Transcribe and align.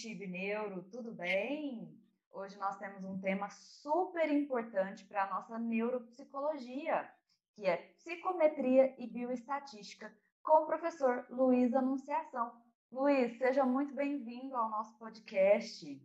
ouvinte 0.00 0.08
Ibneuro, 0.08 0.82
tudo 0.90 1.12
bem? 1.12 1.94
Hoje 2.32 2.56
nós 2.58 2.78
temos 2.78 3.04
um 3.04 3.20
tema 3.20 3.50
super 3.50 4.30
importante 4.30 5.04
para 5.04 5.24
a 5.24 5.30
nossa 5.30 5.58
neuropsicologia, 5.58 7.06
que 7.54 7.66
é 7.66 7.76
psicometria 7.76 8.94
e 8.98 9.06
bioestatística, 9.06 10.10
com 10.42 10.62
o 10.62 10.66
professor 10.66 11.26
Luiz 11.28 11.74
Anunciação. 11.74 12.50
Luiz, 12.90 13.36
seja 13.36 13.64
muito 13.64 13.94
bem-vindo 13.94 14.56
ao 14.56 14.70
nosso 14.70 14.96
podcast. 14.98 16.00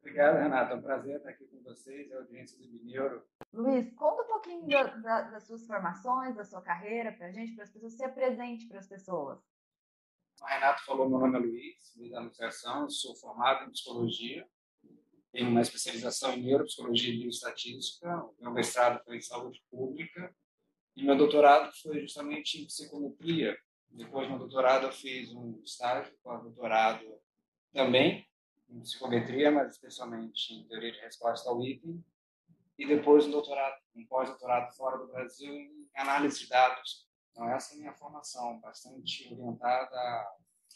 Obrigado, 0.00 0.36
Renata. 0.36 0.74
É 0.74 0.76
um 0.76 0.82
prazer 0.82 1.16
estar 1.16 1.30
aqui 1.30 1.46
com 1.46 1.62
vocês, 1.62 2.12
a 2.12 2.18
audiência 2.18 2.58
do 2.58 2.70
Mineiro. 2.70 3.24
Luiz, 3.52 3.90
conta 3.94 4.22
um 4.24 4.26
pouquinho 4.26 4.68
da, 4.68 4.82
da, 4.96 5.22
das 5.22 5.44
suas 5.44 5.66
formações, 5.66 6.36
da 6.36 6.44
sua 6.44 6.60
carreira 6.60 7.12
para 7.12 7.28
a 7.28 7.32
gente, 7.32 7.54
para 7.54 7.64
as 7.64 7.70
pessoas, 7.70 7.94
se 7.94 8.04
apresente 8.04 8.66
para 8.66 8.78
as 8.78 8.86
pessoas. 8.86 9.38
O 10.40 10.44
Renato 10.46 10.84
falou, 10.84 11.08
meu 11.08 11.18
nome 11.18 11.36
é 11.36 11.40
Luiz, 11.40 11.94
Luiz 11.96 12.14
Anunciação, 12.14 12.88
sou 12.88 13.14
formado 13.16 13.66
em 13.66 13.70
psicologia, 13.70 14.48
tenho 15.32 15.48
uma 15.48 15.60
especialização 15.60 16.32
em 16.32 16.42
neuropsicologia 16.42 17.12
e 17.12 17.18
bioestatística, 17.18 18.28
meu 18.40 18.50
mestrado 18.50 19.04
foi 19.04 19.18
em 19.18 19.20
saúde 19.20 19.62
pública 19.70 20.34
e 20.96 21.04
meu 21.04 21.16
doutorado 21.16 21.70
foi 21.82 22.00
justamente 22.00 22.60
em 22.60 22.64
psicometria. 22.64 23.56
Depois 23.90 24.26
do 24.26 24.30
meu 24.30 24.38
doutorado 24.38 24.86
eu 24.86 24.92
fiz 24.92 25.30
um 25.32 25.60
estágio 25.62 26.12
com 26.22 26.38
doutorado 26.40 27.04
também 27.72 28.26
em 28.68 28.80
psicometria, 28.80 29.50
mas 29.50 29.72
especialmente 29.72 30.54
em 30.54 30.66
teoria 30.66 30.92
de 30.92 31.00
resposta 31.00 31.50
ao 31.50 31.62
item, 31.62 32.02
e 32.78 32.86
depois 32.86 33.26
um 33.26 33.30
doutorado, 33.30 33.78
um 33.94 34.06
pós-doutorado 34.06 34.74
fora 34.74 34.96
do 34.96 35.08
Brasil 35.08 35.52
em 35.52 35.88
análise 35.94 36.40
de 36.40 36.48
dados. 36.48 37.09
Então, 37.40 37.50
essa 37.54 37.72
é 37.72 37.76
a 37.76 37.80
minha 37.80 37.94
formação, 37.94 38.60
bastante 38.60 39.32
orientada 39.32 39.96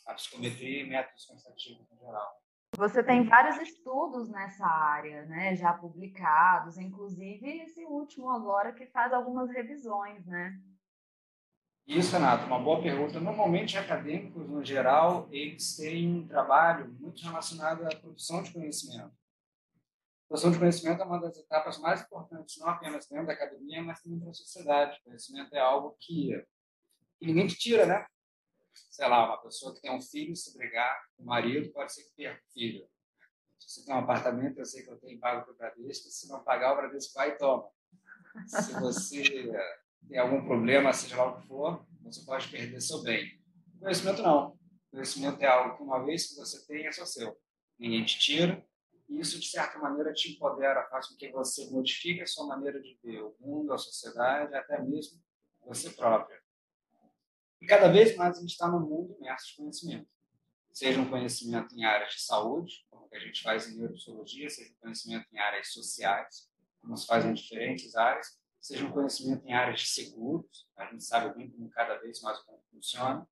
à 0.07 0.15
psicometria 0.15 0.81
e 0.81 0.89
métodos 0.89 1.27
quantitativos 1.27 1.93
em 1.93 1.99
geral. 1.99 2.43
Você 2.79 3.05
tem 3.05 3.29
vários 3.29 3.59
estudos 3.59 4.31
nessa 4.31 4.67
área, 4.67 5.27
né, 5.27 5.55
já 5.55 5.75
publicados, 5.75 6.79
inclusive 6.79 7.61
esse 7.61 7.85
último 7.85 8.31
agora 8.31 8.73
que 8.73 8.87
faz 8.87 9.13
algumas 9.13 9.51
revisões, 9.51 10.25
né? 10.27 10.59
Isso, 11.87 12.15
Renato, 12.15 12.47
uma 12.47 12.59
boa 12.59 12.81
pergunta. 12.81 13.21
Normalmente, 13.21 13.77
acadêmicos, 13.77 14.49
no 14.49 14.65
geral, 14.65 15.29
eles 15.31 15.77
têm 15.77 16.17
um 16.17 16.27
trabalho 16.27 16.91
muito 16.99 17.23
relacionado 17.23 17.85
à 17.85 17.95
produção 17.95 18.43
de 18.43 18.51
conhecimento. 18.51 19.13
A 20.25 20.27
produção 20.29 20.51
de 20.51 20.59
conhecimento 20.59 21.03
é 21.03 21.05
uma 21.05 21.21
das 21.21 21.37
etapas 21.37 21.79
mais 21.79 22.01
importantes, 22.01 22.57
não 22.59 22.71
apenas 22.71 23.07
dentro 23.07 23.27
da 23.27 23.35
academia, 23.35 23.83
mas 23.83 24.01
também 24.01 24.19
para 24.19 24.31
a 24.31 24.35
sociedade. 24.35 24.99
O 24.99 25.05
conhecimento 25.05 25.55
é 25.55 25.61
algo 25.61 25.95
que, 26.01 26.33
que 27.19 27.27
ninguém 27.27 27.47
te 27.47 27.57
tira, 27.57 27.87
né? 27.87 28.07
Sei 28.91 29.07
lá, 29.09 29.27
uma 29.27 29.43
pessoa 29.43 29.75
que 29.75 29.81
tem 29.81 29.91
um 29.91 30.01
filho, 30.01 30.35
se 30.37 30.57
brigar 30.57 30.97
com 31.17 31.23
o 31.23 31.27
marido, 31.27 31.73
pode 31.73 31.93
ser 31.93 32.05
que 32.05 32.15
perca 32.17 32.43
o 32.43 32.53
filho. 32.53 32.89
Se 33.59 33.85
tem 33.85 33.95
um 33.95 33.99
apartamento, 33.99 34.59
eu 34.59 34.65
sei 34.65 34.83
que 34.83 34.91
eu 34.91 34.99
tenho 34.99 35.19
pago 35.19 35.45
para 35.45 35.53
o 35.53 35.57
Bradesco, 35.57 36.09
se 36.09 36.29
não 36.29 36.45
pagar, 36.45 36.73
o 36.73 36.77
Bradesco 36.77 37.15
vai 37.15 37.31
e 37.31 37.39
toma. 37.39 37.69
Se 38.47 38.73
você 38.75 39.23
tem 40.09 40.19
algum 40.19 40.45
problema, 40.45 40.93
seja 40.93 41.17
lá 41.17 41.29
o 41.29 41.41
que 41.41 41.47
for, 41.47 41.87
você 42.03 42.25
pode 42.25 42.49
perder 42.49 42.81
seu 42.81 43.03
bem. 43.03 43.41
Conhecimento 43.81 44.23
não. 44.23 44.59
Conhecimento 44.91 45.41
é 45.41 45.47
algo 45.47 45.77
que 45.77 45.83
uma 45.83 46.05
vez 46.05 46.29
que 46.29 46.37
você 46.37 46.65
tem, 46.67 46.87
é 46.87 46.93
só 46.93 47.05
seu. 47.07 47.37
Ninguém 47.79 48.05
te 48.05 48.19
tira. 48.19 48.65
E 49.09 49.21
isso, 49.21 49.39
de 49.39 49.47
certa 49.47 49.79
maneira, 49.79 50.13
te 50.13 50.33
empodera, 50.33 50.89
faz 50.89 51.09
com 51.09 51.17
que 51.17 51.31
você 51.31 51.69
modifique 51.71 52.23
a 52.23 52.27
sua 52.27 52.47
maneira 52.47 52.81
de 52.81 52.99
ver 53.03 53.23
o 53.23 53.35
mundo, 53.41 53.73
a 53.73 53.79
sociedade, 53.79 54.55
até 54.55 54.81
mesmo 54.83 55.21
você 55.67 55.91
própria. 55.91 56.44
E 57.65 57.67
cada 57.67 57.89
vez 57.89 58.15
mais 58.15 58.37
a 58.37 58.41
gente 58.43 58.51
está 58.51 58.69
num 58.69 58.81
mundo 58.81 59.17
imerso 59.19 59.49
de 59.49 59.57
conhecimento. 59.57 60.07
Seja 60.71 61.01
um 61.01 61.09
conhecimento 61.09 61.75
em 61.75 61.83
áreas 61.83 62.13
de 62.13 62.21
saúde, 62.21 62.85
como 62.91 63.09
que 63.09 63.17
a 63.17 63.21
gente 63.21 63.43
faz 63.43 63.67
em 63.67 63.79
neuropsicologia, 63.79 64.51
seja 64.51 64.71
um 64.71 64.83
conhecimento 64.83 65.27
em 65.33 65.39
áreas 65.39 65.73
sociais, 65.73 66.47
como 66.83 66.95
se 66.95 67.07
faz 67.07 67.25
em 67.25 67.33
diferentes 67.33 67.97
áreas, 67.97 68.39
seja 68.61 68.85
um 68.85 68.93
conhecimento 68.93 69.47
em 69.47 69.55
áreas 69.55 69.81
de 69.81 69.87
seguros, 69.87 70.69
a 70.77 70.85
gente 70.85 71.03
sabe 71.05 71.35
bem 71.35 71.51
como 71.51 71.71
cada 71.71 71.97
vez 72.01 72.21
mais 72.21 72.39
como 72.41 72.63
funciona, 72.71 73.27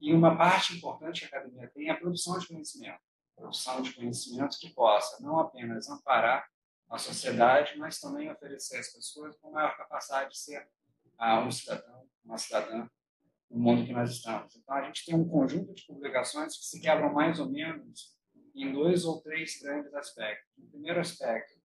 e 0.00 0.14
uma 0.14 0.38
parte 0.38 0.76
importante 0.76 1.26
que 1.26 1.34
a 1.34 1.38
academia 1.40 1.68
tem 1.74 1.88
é 1.88 1.90
a 1.90 1.96
produção 1.96 2.38
de 2.38 2.46
conhecimento, 2.46 3.00
produção 3.34 3.82
de 3.82 3.92
conhecimento 3.94 4.60
que 4.60 4.70
possa 4.70 5.20
não 5.20 5.40
apenas 5.40 5.88
amparar 5.88 6.48
a 6.88 6.98
sociedade, 6.98 7.76
mas 7.78 7.98
também 7.98 8.30
oferecer 8.30 8.78
às 8.78 8.92
pessoas 8.92 9.36
com 9.38 9.50
maior 9.50 9.76
capacidade 9.76 10.30
de 10.30 10.38
ser 10.38 10.70
ah, 11.18 11.40
um 11.40 11.50
cidadão, 11.50 12.08
uma 12.24 12.38
cidadã 12.38 12.88
no 13.52 13.58
mundo 13.58 13.86
que 13.86 13.92
nós 13.92 14.10
estamos. 14.10 14.56
Então, 14.56 14.74
a 14.74 14.82
gente 14.82 15.04
tem 15.04 15.14
um 15.14 15.28
conjunto 15.28 15.74
de 15.74 15.86
publicações 15.86 16.56
que 16.56 16.64
se 16.64 16.80
quebram 16.80 17.12
mais 17.12 17.38
ou 17.38 17.50
menos 17.50 18.16
em 18.54 18.72
dois 18.72 19.04
ou 19.04 19.20
três 19.20 19.60
grandes 19.60 19.92
aspectos. 19.94 20.50
O 20.56 20.70
primeiro 20.70 21.00
aspecto, 21.00 21.60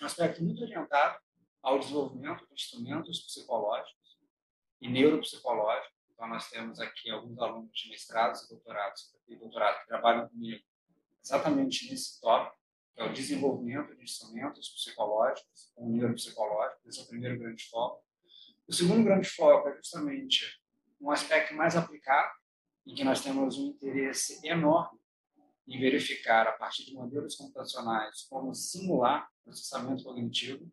um 0.00 0.06
aspecto 0.06 0.42
muito 0.42 0.62
orientado 0.62 1.18
ao 1.62 1.78
desenvolvimento 1.78 2.46
de 2.46 2.54
instrumentos 2.54 3.20
psicológicos 3.20 4.18
e 4.80 4.88
neuropsicológicos. 4.88 5.96
Então, 6.12 6.28
nós 6.28 6.48
temos 6.48 6.78
aqui 6.80 7.10
alguns 7.10 7.38
alunos 7.38 7.76
de 7.76 7.90
mestrados 7.90 8.42
e 8.44 8.48
doutorados 8.48 9.16
doutorado 9.38 9.80
que 9.80 9.88
trabalham 9.88 10.28
comigo 10.28 10.62
exatamente 11.22 11.90
nesse 11.90 12.20
tópico, 12.20 12.56
que 12.94 13.00
é 13.00 13.04
o 13.04 13.12
desenvolvimento 13.12 13.94
de 13.96 14.02
instrumentos 14.02 14.68
psicológicos 14.68 15.72
ou 15.76 15.88
neuropsicológicos. 15.88 16.86
Esse 16.86 17.00
é 17.00 17.02
o 17.02 17.08
primeiro 17.08 17.38
grande 17.38 17.64
foco. 17.64 18.04
O 18.68 18.72
segundo 18.72 19.02
grande 19.02 19.28
foco 19.28 19.68
é 19.68 19.76
justamente 19.76 20.60
um 21.00 21.10
aspecto 21.10 21.54
mais 21.54 21.76
aplicado, 21.76 22.32
em 22.86 22.94
que 22.94 23.04
nós 23.04 23.22
temos 23.22 23.58
um 23.58 23.68
interesse 23.68 24.46
enorme 24.46 24.98
em 25.66 25.80
verificar, 25.80 26.46
a 26.46 26.52
partir 26.52 26.84
de 26.84 26.94
modelos 26.94 27.34
computacionais, 27.34 28.22
como 28.30 28.54
simular 28.54 29.28
processamento 29.44 30.04
cognitivo 30.04 30.70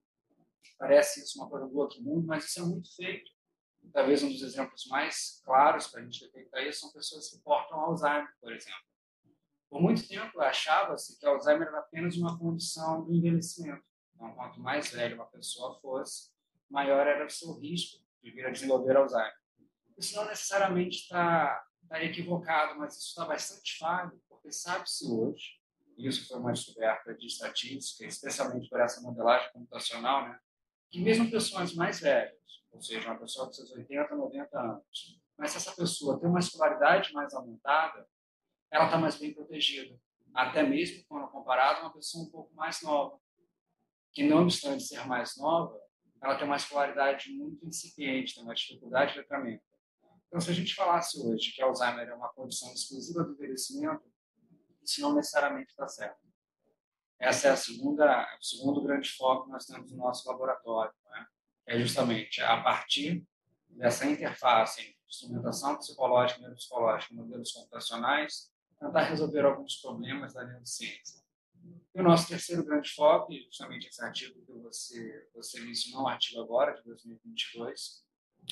Parece 0.83 1.23
isso 1.23 1.39
uma 1.39 1.49
coisa 1.49 1.65
do 1.65 1.77
outro 1.77 2.01
mundo, 2.01 2.27
mas 2.27 2.43
isso 2.43 2.59
é 2.59 2.63
muito 2.63 2.93
feito. 2.93 3.31
Talvez 3.93 4.21
um 4.21 4.29
dos 4.29 4.41
exemplos 4.41 4.85
mais 4.87 5.41
claros 5.45 5.87
para 5.87 6.01
a 6.01 6.03
gente 6.03 6.19
detectar 6.25 6.61
isso 6.63 6.81
são 6.81 6.91
pessoas 6.91 7.29
que 7.29 7.39
portam 7.39 7.79
Alzheimer, 7.79 8.27
por 8.41 8.51
exemplo. 8.51 8.83
Por 9.69 9.81
muito 9.81 10.05
tempo 10.05 10.41
achava-se 10.41 11.17
que 11.17 11.25
Alzheimer 11.25 11.69
era 11.69 11.79
apenas 11.79 12.17
uma 12.17 12.37
condição 12.37 13.03
do 13.03 13.13
envelhecimento. 13.13 13.83
Então, 14.13 14.33
quanto 14.35 14.59
mais 14.59 14.91
velha 14.91 15.15
uma 15.15 15.25
pessoa 15.27 15.79
fosse, 15.79 16.31
maior 16.69 17.07
era 17.07 17.25
o 17.25 17.29
seu 17.29 17.53
risco 17.53 18.03
de 18.21 18.31
vir 18.31 18.45
a 18.45 18.51
desenvolver 18.51 18.97
Alzheimer. 18.97 19.42
Isso 19.97 20.15
não 20.15 20.25
necessariamente 20.25 20.97
está 20.97 21.63
tá 21.87 22.03
equivocado, 22.03 22.77
mas 22.79 22.97
isso 22.97 23.09
está 23.09 23.25
bastante 23.25 23.77
falho, 23.77 24.19
porque 24.27 24.51
sabe-se 24.51 25.05
hoje, 25.05 25.59
e 25.97 26.07
isso 26.07 26.27
foi 26.27 26.39
uma 26.39 26.51
descoberta 26.51 27.13
de 27.13 27.27
estatística, 27.27 28.05
especialmente 28.05 28.69
por 28.69 28.79
essa 28.79 29.01
modelagem 29.01 29.51
computacional, 29.51 30.27
né, 30.27 30.39
que 30.89 30.99
mesmo 30.99 31.29
pessoas 31.29 31.73
mais 31.73 31.99
velhas, 31.99 32.35
ou 32.71 32.81
seja, 32.81 33.09
uma 33.09 33.19
pessoa 33.19 33.49
de 33.49 33.55
seus 33.55 33.71
80, 33.71 34.15
90 34.15 34.59
anos, 34.59 35.21
mas 35.37 35.51
se 35.51 35.57
essa 35.57 35.71
pessoa 35.75 36.19
tem 36.19 36.29
uma 36.29 36.39
escolaridade 36.39 37.13
mais 37.13 37.33
aumentada, 37.33 38.07
ela 38.71 38.85
está 38.85 38.97
mais 38.97 39.17
bem 39.17 39.33
protegida, 39.33 39.99
até 40.33 40.63
mesmo 40.63 41.03
quando 41.07 41.29
comparado 41.29 41.79
a 41.79 41.83
uma 41.83 41.93
pessoa 41.93 42.23
um 42.23 42.31
pouco 42.31 42.53
mais 42.55 42.81
nova, 42.81 43.19
que 44.11 44.23
não 44.23 44.43
obstante 44.43 44.83
ser 44.83 45.05
mais 45.05 45.37
nova, 45.37 45.79
ela 46.21 46.37
tem 46.37 46.45
uma 46.45 46.55
escolaridade 46.55 47.31
muito 47.31 47.65
incipiente, 47.67 48.35
tem 48.35 48.43
uma 48.43 48.55
dificuldade 48.55 49.13
de 49.13 49.19
letramento. 49.19 49.63
Então, 50.33 50.41
se 50.41 50.49
a 50.49 50.53
gente 50.55 50.73
falasse 50.73 51.21
hoje 51.21 51.51
que 51.51 51.61
Alzheimer 51.61 52.09
é 52.09 52.13
uma 52.15 52.27
condição 52.29 52.73
exclusiva 52.73 53.23
do 53.23 53.33
envelhecimento, 53.33 54.01
isso 54.83 54.99
não 54.99 55.13
necessariamente 55.13 55.69
está 55.69 55.87
certo. 55.87 56.17
Essa 57.19 57.49
é 57.49 57.51
a 57.51 57.55
segunda, 57.55 58.27
o 58.41 58.43
segundo 58.43 58.81
grande 58.81 59.11
foco 59.11 59.45
que 59.45 59.51
nós 59.51 59.63
temos 59.67 59.91
no 59.91 59.97
nosso 59.97 60.27
laboratório, 60.27 60.91
né? 61.11 61.27
é 61.67 61.79
justamente 61.79 62.41
a 62.41 62.59
partir 62.63 63.23
dessa 63.69 64.07
interface 64.07 64.81
entre 64.81 64.97
instrumentação 65.07 65.77
psicológica, 65.77 66.41
neuropsicológica 66.41 67.13
e 67.13 67.17
modelos 67.17 67.51
computacionais, 67.51 68.51
tentar 68.79 69.03
resolver 69.03 69.45
alguns 69.45 69.75
problemas 69.75 70.33
da 70.33 70.43
neurociência. 70.43 71.21
E 71.93 72.01
o 72.01 72.03
nosso 72.03 72.27
terceiro 72.27 72.65
grande 72.65 72.89
foco, 72.89 73.31
justamente 73.31 73.87
esse 73.87 74.03
artigo 74.03 74.43
que 74.47 74.51
você, 74.53 75.29
você 75.35 75.61
mencionou, 75.61 76.05
o 76.05 76.07
artigo 76.07 76.41
agora, 76.41 76.73
de 76.73 76.83
2022, 76.85 78.02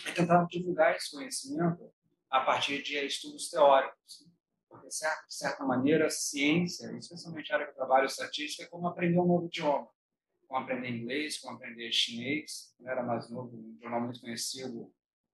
é 0.05 0.11
tentar 0.11 0.45
divulgar 0.45 0.95
esse 0.95 1.11
conhecimento 1.11 1.91
a 2.29 2.41
partir 2.41 2.81
de 2.81 2.97
estudos 3.05 3.49
teóricos 3.49 4.31
porque, 4.71 4.87
de 4.87 5.35
certa 5.35 5.65
maneira, 5.65 6.07
a 6.07 6.09
ciência, 6.09 6.89
especialmente 6.97 7.51
a 7.51 7.55
área 7.55 7.65
que 7.67 7.73
eu 7.73 7.75
trabalho, 7.75 8.05
estatística, 8.05 8.63
é 8.63 8.67
como 8.67 8.87
aprender 8.87 9.19
um 9.19 9.27
novo 9.27 9.47
idioma. 9.47 9.87
Como 10.47 10.61
aprender 10.61 10.89
inglês, 10.89 11.39
como 11.39 11.55
aprender 11.55 11.91
chinês. 11.91 12.73
Eu 12.79 12.89
era 12.89 13.03
mais 13.03 13.29
novo, 13.29 13.55
um 13.55 13.77
jornal 13.81 14.01
muito 14.01 14.21
conhecido 14.21 14.91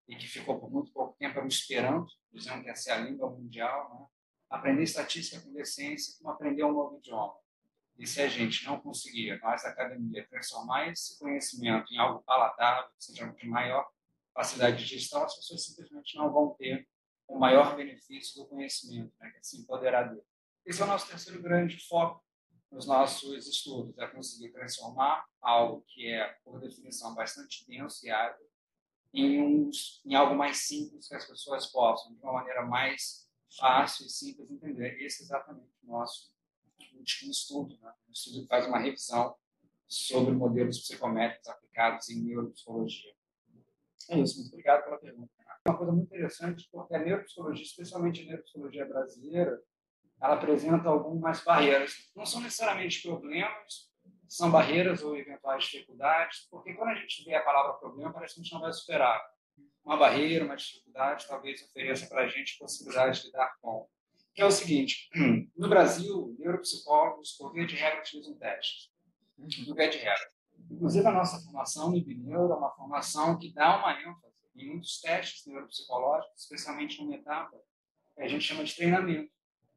e 0.08 0.16
que 0.16 0.28
ficou 0.28 0.60
por 0.60 0.72
muito 0.72 0.92
pouco 0.92 1.16
tempo, 1.18 1.38
era 1.38 1.46
o 1.46 1.48
Esperanto, 1.48 2.12
dizendo 2.32 2.64
que 2.64 2.70
essa 2.70 2.92
é 2.92 2.94
a 2.94 3.00
língua 3.00 3.30
mundial. 3.30 3.94
Né? 3.94 4.08
Aprender 4.50 4.84
estatística, 4.84 5.38
aprender 5.38 5.66
ciência, 5.66 6.16
como 6.18 6.32
aprender 6.32 6.64
um 6.64 6.72
novo 6.72 6.98
idioma. 6.98 7.36
E 7.98 8.08
se 8.08 8.22
a 8.22 8.28
gente 8.28 8.66
não 8.66 8.80
conseguir, 8.80 9.40
nós 9.42 9.64
da 9.64 9.70
academia, 9.70 10.26
transformar 10.28 10.88
esse 10.90 11.18
conhecimento 11.20 11.92
em 11.94 11.98
algo 11.98 12.24
palatável, 12.24 12.90
que 12.92 13.04
seja 13.04 13.28
de 13.28 13.48
maior 13.48 13.88
facilidade 14.38 14.78
de 14.78 14.86
gestão, 14.86 15.24
as 15.24 15.36
pessoas 15.36 15.66
simplesmente 15.66 16.16
não 16.16 16.32
vão 16.32 16.54
ter 16.54 16.88
o 17.28 17.40
maior 17.40 17.76
benefício 17.76 18.36
do 18.36 18.48
conhecimento, 18.48 19.12
né, 19.20 19.32
que 19.32 19.38
é 19.38 19.42
se 19.42 19.60
empoderar 19.60 20.04
dele. 20.04 20.22
Esse 20.64 20.80
é 20.80 20.86
o 20.86 20.88
nosso 20.88 21.08
terceiro 21.08 21.42
grande 21.42 21.80
foco 21.88 22.24
nos 22.72 22.86
nossos 22.86 23.48
estudos, 23.48 23.98
é 23.98 24.08
conseguir 24.08 24.52
transformar 24.52 25.26
algo 25.42 25.84
que 25.88 26.08
é, 26.08 26.28
por 26.44 26.60
definição, 26.60 27.16
bastante 27.16 27.66
denso 27.68 28.06
e 28.06 28.12
árido 28.12 28.46
em, 29.12 29.42
um, 29.42 29.72
em 30.06 30.14
algo 30.14 30.36
mais 30.36 30.58
simples 30.68 31.08
que 31.08 31.16
as 31.16 31.26
pessoas 31.26 31.66
possam, 31.68 32.14
de 32.14 32.22
uma 32.22 32.34
maneira 32.34 32.64
mais 32.64 33.28
fácil 33.58 34.06
e 34.06 34.10
simples 34.10 34.52
entender. 34.52 35.02
Esse 35.02 35.24
é 35.24 35.26
exatamente 35.26 35.72
o 35.84 35.88
nosso 35.88 36.30
último 36.94 37.32
estudo, 37.32 37.76
né? 37.82 37.92
um 38.08 38.12
estudo 38.12 38.42
que 38.42 38.48
faz 38.48 38.68
uma 38.68 38.78
revisão 38.78 39.36
sobre 39.88 40.34
modelos 40.34 40.80
psicométricos 40.80 41.48
aplicados 41.48 42.10
em 42.10 42.22
neuropsicologia. 42.22 43.17
É 44.10 44.20
isso, 44.20 44.40
muito 44.40 44.54
obrigado 44.54 44.84
pela 44.84 44.98
pergunta. 44.98 45.32
Uma 45.68 45.78
coisa 45.78 45.92
muito 45.92 46.08
interessante, 46.08 46.68
porque 46.72 46.96
a 46.96 47.00
neuropsicologia, 47.00 47.64
especialmente 47.64 48.22
a 48.22 48.26
neuropsicologia 48.26 48.86
brasileira, 48.86 49.60
ela 50.22 50.36
apresenta 50.36 50.90
algumas 50.90 51.44
barreiras. 51.44 51.94
Não 52.16 52.26
são 52.26 52.42
necessariamente 52.42 53.02
problemas, 53.02 53.92
são 54.28 54.52
barreiras 54.52 55.04
ou 55.04 55.16
eventuais 55.16 55.66
dificuldades, 55.66 56.48
porque 56.50 56.74
quando 56.74 56.90
a 56.90 56.96
gente 56.96 57.24
vê 57.24 57.36
a 57.36 57.44
palavra 57.44 57.74
problema, 57.74 58.14
parece 58.14 58.36
que 58.36 58.42
a 58.42 58.44
gente 58.44 58.54
não 58.54 58.62
vai 58.62 58.74
superar. 58.74 59.22
Uma 59.84 59.98
barreira, 59.98 60.46
uma 60.46 60.56
dificuldade, 60.56 61.28
talvez 61.28 61.62
ofereça 61.64 62.08
para 62.08 62.24
a 62.24 62.28
gente 62.28 62.58
possibilidade 62.58 63.22
de 63.22 63.28
lidar 63.28 63.56
com. 63.62 63.88
Que 64.34 64.42
é 64.42 64.46
o 64.46 64.52
seguinte: 64.52 65.10
no 65.56 65.70
Brasil, 65.70 66.36
neuropsicólogos, 66.40 67.32
por 67.38 67.54
via 67.54 67.66
de 67.66 67.76
regra, 67.76 68.00
utilizam 68.00 68.38
testes. 68.38 68.90
No 69.38 69.76
via 69.76 69.90
de 69.90 69.98
regra. 69.98 70.37
Inclusive, 70.70 71.06
a 71.08 71.12
nossa 71.12 71.40
formação 71.40 71.90
no 71.90 71.98
IBNeuro 71.98 72.54
é 72.54 72.56
uma 72.56 72.72
formação 72.72 73.38
que 73.38 73.54
dá 73.54 73.78
uma 73.78 74.00
ênfase 74.02 74.36
em 74.56 74.70
muitos 74.70 75.00
testes 75.00 75.46
neuropsicológicos, 75.46 76.42
especialmente 76.42 77.02
numa 77.02 77.16
etapa 77.16 77.58
que 78.16 78.22
a 78.22 78.28
gente 78.28 78.44
chama 78.44 78.64
de 78.64 78.76
treinamento 78.76 79.32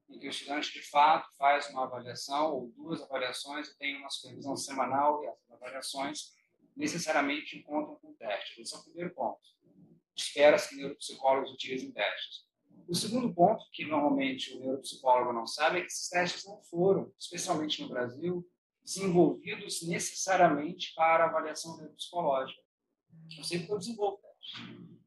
em 0.09 0.19
que 0.19 0.27
o 0.27 0.31
estudante, 0.31 0.73
de 0.73 0.83
fato, 0.83 1.29
faz 1.37 1.69
uma 1.71 1.85
avaliação 1.85 2.53
ou 2.53 2.69
duas 2.71 3.01
avaliações 3.03 3.69
e 3.69 3.79
tem 3.79 3.97
uma 3.97 4.11
supervisão 4.11 4.57
semanal 4.57 5.23
e 5.23 5.27
essas 5.27 5.51
avaliações 5.53 6.33
necessariamente 6.77 7.59
encontram 7.59 7.97
com 7.97 8.15
teste. 8.15 8.61
Esse 8.61 8.75
é 8.75 8.79
o 8.79 8.83
primeiro 8.83 9.15
ponto. 9.15 9.41
Espera-se 10.17 10.71
que 10.71 10.77
neuropsicólogos 10.77 11.53
utilizem 11.53 11.93
testes. 11.93 12.49
O 12.89 12.95
segundo 12.95 13.33
ponto, 13.33 13.65
que 13.73 13.85
normalmente 13.85 14.53
o 14.55 14.61
neuropsicólogo 14.61 15.33
não 15.33 15.47
sabe, 15.47 15.79
é 15.79 15.81
que 15.83 15.87
esses 15.87 16.09
testes 16.09 16.45
não 16.45 16.61
foram, 16.63 17.13
especialmente 17.19 17.81
no 17.83 17.89
Brasil, 17.89 18.45
desenvolvidos 18.85 19.83
necessariamente 19.83 20.93
para 20.95 21.27
avaliação 21.27 21.77
neuropsicológica. 21.77 22.61
Eu 23.37 23.45
sempre 23.45 23.71
eu 23.71 23.79
desenvolvo. 23.79 24.21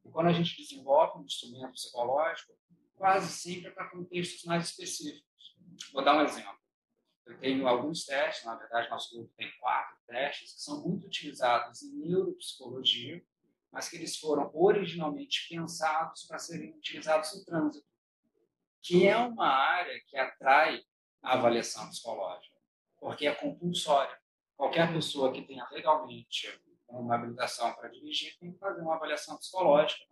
E 0.05 0.09
quando 0.09 0.27
a 0.27 0.33
gente 0.33 0.55
desenvolve 0.55 1.19
um 1.19 1.25
instrumento 1.25 1.73
psicológico, 1.73 2.53
quase 2.95 3.31
sempre 3.31 3.67
é 3.67 3.71
para 3.71 3.89
contextos 3.89 4.43
mais 4.45 4.69
específicos. 4.69 5.57
Vou 5.91 6.03
dar 6.03 6.17
um 6.17 6.21
exemplo. 6.21 6.57
Eu 7.25 7.39
tenho 7.39 7.67
alguns 7.67 8.05
testes, 8.05 8.45
na 8.45 8.55
verdade, 8.55 8.89
nosso 8.89 9.15
grupo 9.15 9.33
tem 9.37 9.49
quatro 9.59 9.97
testes, 10.05 10.53
que 10.53 10.61
são 10.61 10.81
muito 10.81 11.07
utilizados 11.07 11.81
em 11.81 11.95
neuropsicologia, 11.95 13.23
mas 13.71 13.89
que 13.89 13.95
eles 13.95 14.17
foram 14.17 14.51
originalmente 14.53 15.47
pensados 15.49 16.25
para 16.27 16.37
serem 16.37 16.75
utilizados 16.77 17.33
no 17.33 17.45
trânsito, 17.45 17.87
que 18.81 19.07
é 19.07 19.17
uma 19.17 19.47
área 19.47 19.99
que 20.05 20.17
atrai 20.17 20.83
a 21.21 21.33
avaliação 21.33 21.87
psicológica, 21.89 22.52
porque 23.03 23.27
é 23.27 23.35
compulsória. 23.35 24.17
Qualquer 24.55 24.91
pessoa 24.93 25.31
que 25.31 25.41
tenha 25.41 25.67
legalmente 25.71 26.59
uma 26.87 27.15
habilitação 27.15 27.73
para 27.73 27.89
dirigir 27.89 28.37
tem 28.39 28.51
que 28.51 28.59
fazer 28.59 28.81
uma 28.81 28.95
avaliação 28.95 29.35
psicológica 29.37 30.03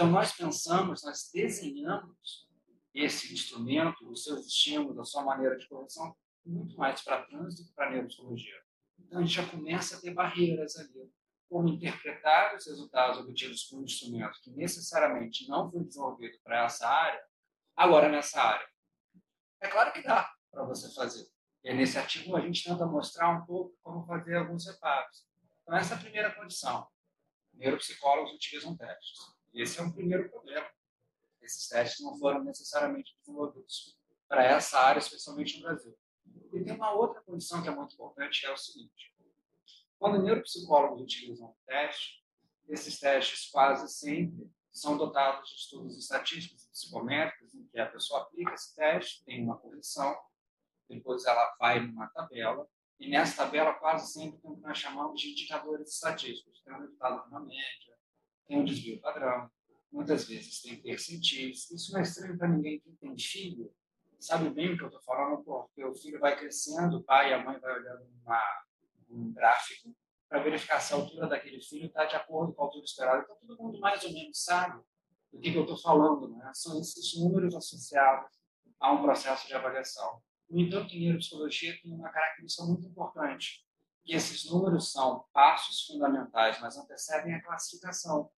então, 0.00 0.10
nós 0.10 0.32
pensamos, 0.32 1.02
nós 1.04 1.30
desenhamos 1.30 2.48
esse 2.94 3.34
instrumento, 3.34 4.10
os 4.10 4.24
seus 4.24 4.46
estímulos, 4.46 4.98
a 4.98 5.04
sua 5.04 5.22
maneira 5.22 5.58
de 5.58 5.68
correção, 5.68 6.16
muito 6.42 6.74
mais 6.78 7.02
para 7.02 7.22
trânsito 7.24 7.68
que 7.68 7.74
para 7.74 7.90
neurologia. 7.90 8.58
Então, 8.98 9.18
a 9.18 9.22
gente 9.22 9.34
já 9.34 9.46
começa 9.46 9.96
a 9.96 10.00
ter 10.00 10.14
barreiras 10.14 10.76
ali. 10.76 11.12
Como 11.50 11.68
interpretar 11.68 12.56
os 12.56 12.66
resultados 12.66 13.18
obtidos 13.18 13.64
com 13.64 13.76
um 13.76 13.84
instrumento 13.84 14.40
que 14.40 14.50
necessariamente 14.52 15.46
não 15.48 15.70
foi 15.70 15.84
desenvolvido 15.84 16.38
para 16.42 16.64
essa 16.64 16.88
área, 16.88 17.22
agora 17.76 18.08
nessa 18.08 18.40
área. 18.40 18.66
É 19.60 19.68
claro 19.68 19.92
que 19.92 20.00
dá 20.00 20.32
para 20.50 20.64
você 20.64 20.90
fazer. 20.94 21.28
E 21.62 21.74
nesse 21.74 21.98
artigo 21.98 22.36
a 22.36 22.40
gente 22.40 22.64
tenta 22.64 22.86
mostrar 22.86 23.30
um 23.30 23.44
pouco 23.44 23.76
como 23.82 24.06
fazer 24.06 24.36
alguns 24.36 24.66
reparos. 24.66 25.26
Então, 25.62 25.76
essa 25.76 25.94
é 25.94 25.96
a 25.96 26.00
primeira 26.00 26.34
condição. 26.34 26.86
Neuropsicólogos 27.52 28.32
utilizam 28.32 28.76
testes. 28.76 29.18
Esse 29.52 29.78
é 29.78 29.82
um 29.82 29.92
primeiro 29.92 30.30
problema. 30.30 30.68
Esses 31.42 31.68
testes 31.68 32.04
não 32.04 32.18
foram 32.18 32.42
necessariamente 32.42 33.14
desenvolvidos 33.18 33.98
para 34.28 34.44
essa 34.44 34.78
área, 34.78 35.00
especialmente 35.00 35.56
no 35.56 35.64
Brasil. 35.64 35.96
E 36.52 36.64
tem 36.64 36.74
uma 36.74 36.92
outra 36.92 37.20
condição 37.22 37.62
que 37.62 37.68
é 37.68 37.74
muito 37.74 37.94
importante, 37.94 38.40
que 38.40 38.46
é 38.46 38.52
o 38.52 38.56
seguinte. 38.56 39.14
Quando 39.98 40.22
neuropsicólogos 40.22 41.02
utilizam 41.02 41.54
teste, 41.66 42.24
esses 42.68 42.98
testes 42.98 43.50
quase 43.50 43.92
sempre 43.92 44.50
são 44.72 44.96
dotados 44.96 45.48
de 45.50 45.56
estudos 45.56 45.98
estatísticos 45.98 46.64
e 46.64 46.70
psicométricos, 46.70 47.54
em 47.54 47.66
que 47.66 47.78
a 47.78 47.86
pessoa 47.86 48.22
aplica 48.22 48.54
esse 48.54 48.74
teste, 48.74 49.24
tem 49.24 49.42
uma 49.42 49.58
correção, 49.58 50.16
depois 50.96 51.24
ela 51.24 51.54
vai 51.58 51.80
numa 51.80 52.08
tabela, 52.08 52.66
e 52.98 53.08
nessa 53.08 53.44
tabela 53.44 53.72
quase 53.74 54.12
sempre 54.12 54.38
tem 54.40 54.50
o 54.50 54.56
que 54.56 54.62
nós 54.62 54.76
chamamos 54.76 55.20
de 55.20 55.30
indicadores 55.30 55.94
estatísticos. 55.94 56.60
Tem 56.62 56.74
o 56.74 56.80
resultado 56.80 57.26
uma 57.28 57.40
média, 57.40 57.96
tem 58.46 58.58
um 58.58 58.64
desvio 58.64 59.00
padrão, 59.00 59.50
muitas 59.90 60.28
vezes 60.28 60.60
tem 60.60 60.80
percentis. 60.82 61.70
Isso 61.70 61.92
não 61.92 62.00
é 62.00 62.02
estranho 62.02 62.36
para 62.36 62.48
ninguém 62.48 62.78
que 62.80 62.92
tem 62.92 63.18
filho, 63.18 63.72
sabe 64.18 64.50
bem 64.50 64.74
o 64.74 64.76
que 64.76 64.84
eu 64.84 64.88
estou 64.88 65.02
falando, 65.02 65.42
porque 65.42 65.82
o 65.82 65.94
filho 65.94 66.20
vai 66.20 66.38
crescendo, 66.38 66.98
o 66.98 67.02
pai 67.02 67.30
e 67.30 67.34
a 67.34 67.42
mãe 67.42 67.58
vai 67.58 67.72
olhando 67.72 68.06
uma, 68.22 68.42
um 69.08 69.32
gráfico 69.32 69.96
para 70.28 70.42
verificar 70.42 70.78
se 70.78 70.92
a 70.92 70.96
altura 70.96 71.26
daquele 71.26 71.60
filho 71.60 71.86
está 71.86 72.04
de 72.04 72.14
acordo 72.14 72.52
com 72.52 72.62
a 72.62 72.66
altura 72.66 72.84
esperada. 72.84 73.22
Então, 73.24 73.36
todo 73.36 73.62
mundo 73.62 73.80
mais 73.80 74.04
ou 74.04 74.12
menos 74.12 74.44
sabe 74.44 74.80
do 75.32 75.40
que, 75.40 75.50
que 75.50 75.56
eu 75.56 75.62
estou 75.62 75.76
falando. 75.76 76.28
Né? 76.28 76.50
São 76.54 76.78
esses 76.78 77.18
números 77.18 77.54
associados 77.54 78.30
a 78.78 78.92
um 78.92 79.02
processo 79.02 79.48
de 79.48 79.54
avaliação. 79.54 80.22
No 80.50 80.60
entanto, 80.60 80.92
em 80.94 81.04
neuropsicologia 81.04 81.78
tem 81.80 81.94
uma 81.94 82.10
característica 82.10 82.64
muito 82.64 82.84
importante, 82.84 83.64
que 84.04 84.12
esses 84.12 84.44
números 84.50 84.90
são 84.90 85.24
passos 85.32 85.86
fundamentais, 85.86 86.60
mas 86.60 86.76
antecedem 86.76 87.34
a 87.34 87.42
classificação. 87.42 88.28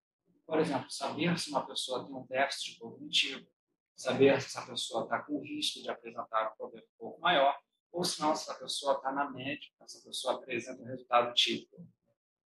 Por 0.45 0.59
exemplo, 0.59 0.91
saber 0.91 1.39
se 1.39 1.49
uma 1.49 1.67
pessoa 1.67 2.05
tem 2.05 2.15
um 2.15 2.27
déficit 2.27 2.79
cognitivo, 2.79 3.47
saber 3.97 4.39
se 4.43 4.49
essa 4.49 4.67
pessoa 4.67 5.05
está 5.05 5.21
com 5.21 5.41
risco 5.41 5.81
de 5.81 5.89
apresentar 5.89 6.53
um 6.53 6.57
problema 6.57 6.87
um 6.87 6.99
pouco 6.99 7.21
maior, 7.21 7.57
ou 7.91 8.05
se 8.05 8.21
não, 8.21 8.37
se 8.37 8.43
essa 8.51 8.61
pessoa 8.61 8.97
está 8.97 9.11
na 9.11 9.31
média, 9.31 9.67
se 9.79 9.83
essa 9.83 10.05
pessoa 10.07 10.35
apresenta 10.35 10.83
um 10.83 10.87
resultado 10.87 11.33
típico. 11.33 11.87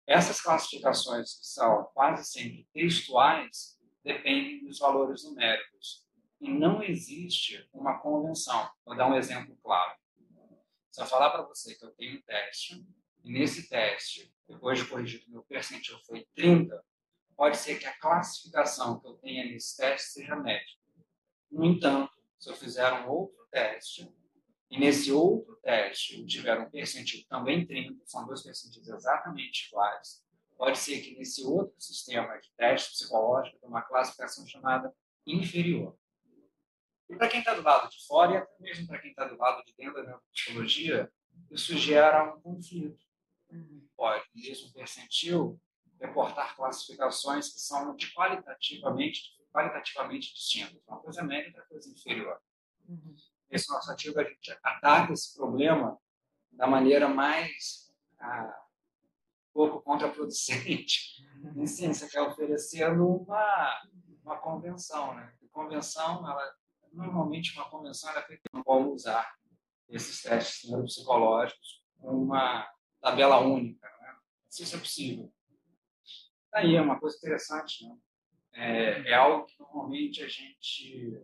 Essas 0.06 0.40
classificações, 0.40 1.40
que 1.40 1.46
são 1.46 1.90
quase 1.92 2.24
sempre 2.30 2.68
textuais, 2.72 3.76
dependem 4.04 4.64
dos 4.64 4.78
valores 4.78 5.24
numéricos. 5.24 6.05
E 6.40 6.50
não 6.50 6.82
existe 6.82 7.68
uma 7.72 7.98
convenção. 7.98 8.70
Vou 8.84 8.96
dar 8.96 9.08
um 9.08 9.16
exemplo 9.16 9.56
claro. 9.62 9.96
Se 10.90 11.00
eu 11.00 11.06
falar 11.06 11.30
para 11.30 11.42
você 11.42 11.74
que 11.74 11.84
eu 11.84 11.90
tenho 11.92 12.18
um 12.18 12.22
teste, 12.22 12.86
e 13.22 13.32
nesse 13.32 13.68
teste, 13.68 14.32
depois 14.48 14.78
de 14.78 14.86
corrigir 14.86 15.24
o 15.26 15.30
meu 15.30 15.42
percentil 15.42 15.98
foi 16.06 16.26
30, 16.34 16.82
pode 17.36 17.56
ser 17.56 17.78
que 17.78 17.86
a 17.86 17.98
classificação 17.98 19.00
que 19.00 19.06
eu 19.06 19.14
tenha 19.14 19.44
nesse 19.44 19.76
teste 19.76 20.10
seja 20.10 20.36
média. 20.36 20.74
No 21.50 21.64
entanto, 21.64 22.12
se 22.38 22.48
eu 22.48 22.56
fizer 22.56 22.92
um 22.92 23.08
outro 23.08 23.46
teste, 23.50 24.10
e 24.70 24.78
nesse 24.78 25.12
outro 25.12 25.56
teste 25.62 26.20
eu 26.20 26.26
tiver 26.26 26.58
um 26.58 26.70
percentil 26.70 27.24
também 27.28 27.66
30, 27.66 28.02
são 28.04 28.26
dois 28.26 28.42
percentis 28.42 28.88
exatamente 28.88 29.68
iguais, 29.68 30.24
pode 30.56 30.78
ser 30.78 31.00
que 31.00 31.16
nesse 31.16 31.44
outro 31.44 31.74
sistema 31.78 32.38
de 32.38 32.50
teste 32.56 32.90
psicológico 32.92 33.58
tenha 33.58 33.70
uma 33.70 33.82
classificação 33.82 34.46
chamada 34.46 34.94
inferior. 35.26 35.96
E 37.08 37.16
para 37.16 37.28
quem 37.28 37.40
está 37.40 37.54
do 37.54 37.62
lado 37.62 37.88
de 37.88 38.06
fora, 38.06 38.32
e 38.32 38.36
até 38.36 38.52
mesmo 38.58 38.86
para 38.86 38.98
quem 38.98 39.10
está 39.10 39.24
do 39.24 39.36
lado 39.36 39.64
de 39.64 39.74
dentro 39.76 40.04
da 40.04 40.18
psicologia, 40.32 41.10
isso 41.50 41.76
gera 41.76 42.34
um 42.34 42.40
conflito. 42.40 43.04
Uhum. 43.50 43.86
Pode, 43.96 44.24
mesmo 44.34 44.72
percentil, 44.72 45.60
reportar 46.00 46.56
classificações 46.56 47.52
que 47.52 47.60
são 47.60 47.94
de 47.94 48.12
qualitativamente, 48.12 49.20
qualitativamente 49.52 50.34
distintas. 50.34 50.82
Uma 50.86 51.00
coisa 51.00 51.22
média 51.22 51.44
e 51.44 51.48
outra 51.48 51.66
coisa 51.66 51.90
inferior. 51.90 52.40
Uhum. 52.88 53.14
Nesse 53.50 53.70
nosso 53.70 53.90
artigo, 53.90 54.18
a 54.18 54.24
gente 54.24 54.50
ataca 54.62 55.12
esse 55.12 55.34
problema 55.34 55.98
da 56.50 56.66
maneira 56.66 57.08
mais 57.08 57.92
ah, 58.18 58.66
pouco 59.52 59.80
contraproducente. 59.80 61.24
Uhum. 61.42 61.62
Em 61.62 61.66
ciência, 61.66 62.08
que 62.08 62.18
é 62.18 62.22
oferecendo 62.22 63.06
uma, 63.08 63.82
uma 64.22 64.36
convenção. 64.38 65.14
Né? 65.14 65.34
E 65.42 65.48
convenção, 65.48 66.28
ela, 66.28 66.54
normalmente, 66.96 67.54
uma 67.54 67.68
convenção 67.68 68.10
ela 68.10 68.20
é 68.20 68.26
feita 68.26 68.42
como 68.64 68.92
usar 68.92 69.34
esses 69.88 70.22
testes 70.22 70.68
neuropsicológicos 70.68 71.84
com 71.98 72.22
uma 72.24 72.68
tabela 73.00 73.38
única. 73.38 73.86
Né? 74.00 74.16
Se 74.48 74.62
isso 74.64 74.76
é 74.76 74.78
possível 74.78 75.32
aí 76.56 76.74
é 76.74 76.80
uma 76.80 76.98
coisa 76.98 77.16
interessante, 77.16 77.86
né? 77.86 77.96
É, 78.54 79.10
é, 79.10 79.14
algo 79.14 79.44
que 79.44 79.60
normalmente 79.60 80.22
a 80.22 80.28
gente 80.28 81.22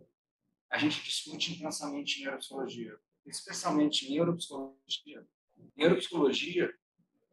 a 0.69 0.77
gente 0.77 1.03
discute 1.03 1.53
intensamente 1.53 2.21
neuropsicologia, 2.21 2.95
especialmente 3.25 4.09
neuropsicologia. 4.09 5.25
Neuropsicologia, 5.75 6.71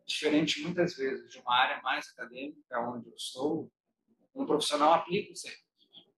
diferente 0.06 0.62
muitas 0.62 0.96
vezes 0.96 1.30
de 1.30 1.38
uma 1.38 1.54
área 1.54 1.82
mais 1.82 2.08
acadêmica, 2.08 2.80
onde 2.80 3.08
eu 3.08 3.14
estou, 3.14 3.70
um 4.34 4.46
profissional 4.46 4.94
aplica 4.94 5.32
o 5.32 5.36
serviço. 5.36 5.69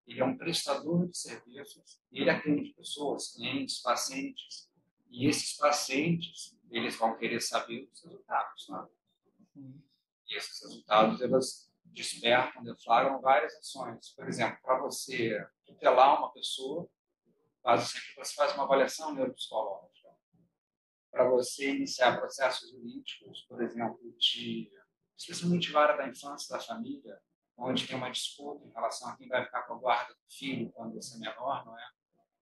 Ele 0.06 0.20
é 0.20 0.24
um 0.24 0.36
prestador 0.36 1.06
de 1.06 1.16
serviços, 1.16 2.00
ele 2.10 2.28
atende 2.28 2.74
pessoas, 2.74 3.32
clientes, 3.34 3.80
pacientes, 3.80 4.68
e 5.10 5.28
esses 5.28 5.56
pacientes, 5.56 6.56
eles 6.70 6.96
vão 6.96 7.16
querer 7.18 7.40
saber 7.40 7.88
os 7.92 8.02
resultados. 8.02 8.68
Né? 8.68 8.88
E 10.28 10.36
esses 10.36 10.62
resultados, 10.62 11.20
elas 11.20 11.70
despertam, 11.84 12.64
deflagram 12.64 13.20
várias 13.20 13.54
ações. 13.56 14.08
Por 14.10 14.26
exemplo, 14.26 14.58
para 14.62 14.80
você 14.80 15.46
tutelar 15.66 16.18
uma 16.18 16.32
pessoa, 16.32 16.88
quase 17.60 17.90
sempre 17.90 18.14
você 18.16 18.34
faz 18.34 18.54
uma 18.54 18.64
avaliação 18.64 19.14
neuropsicológica. 19.14 20.08
Para 21.10 21.28
você 21.28 21.70
iniciar 21.70 22.18
processos 22.18 22.70
jurídicos, 22.70 23.42
por 23.42 23.62
exemplo, 23.62 24.00
de 24.18 24.70
especialmente 25.16 25.70
vara 25.70 25.96
da 25.96 26.08
infância, 26.08 26.56
da 26.56 26.62
família, 26.62 27.20
onde 27.56 27.86
tem 27.86 27.96
uma 27.96 28.10
disputa 28.10 28.66
em 28.66 28.72
relação 28.72 29.08
a 29.08 29.16
quem 29.16 29.28
vai 29.28 29.44
ficar 29.44 29.62
com 29.62 29.74
a 29.74 29.78
guarda 29.78 30.14
do 30.14 30.34
filho 30.34 30.70
quando 30.72 30.98
esse 30.98 31.14
é 31.16 31.18
menor, 31.18 31.64
não 31.64 31.78
é? 31.78 31.84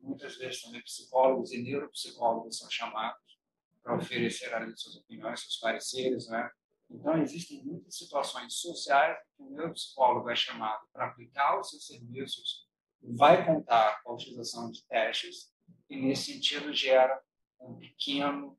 Muitas 0.00 0.36
vezes 0.36 0.62
também 0.62 0.82
psicólogos 0.82 1.52
e 1.52 1.62
neuropsicólogos 1.62 2.58
são 2.58 2.70
chamados 2.70 3.38
para 3.82 3.96
oferecer 3.96 4.52
ali 4.54 4.76
suas 4.76 4.96
opiniões, 4.96 5.40
seus 5.40 5.58
pareceres, 5.58 6.28
não 6.28 6.38
é? 6.38 6.50
Então, 6.90 7.22
existem 7.22 7.62
muitas 7.64 7.96
situações 7.96 8.54
sociais 8.54 9.16
que 9.36 9.42
o 9.42 9.50
neuropsicólogo 9.50 10.28
é 10.28 10.34
chamado 10.34 10.86
para 10.92 11.06
aplicar 11.06 11.60
os 11.60 11.70
seus 11.70 11.86
serviços, 11.86 12.66
vai 13.02 13.44
contar 13.46 14.02
com 14.02 14.10
a 14.10 14.14
utilização 14.14 14.70
de 14.70 14.84
testes, 14.86 15.52
e 15.88 15.96
nesse 15.96 16.32
sentido 16.32 16.72
gera 16.72 17.20
um 17.60 17.76
pequeno 17.76 18.58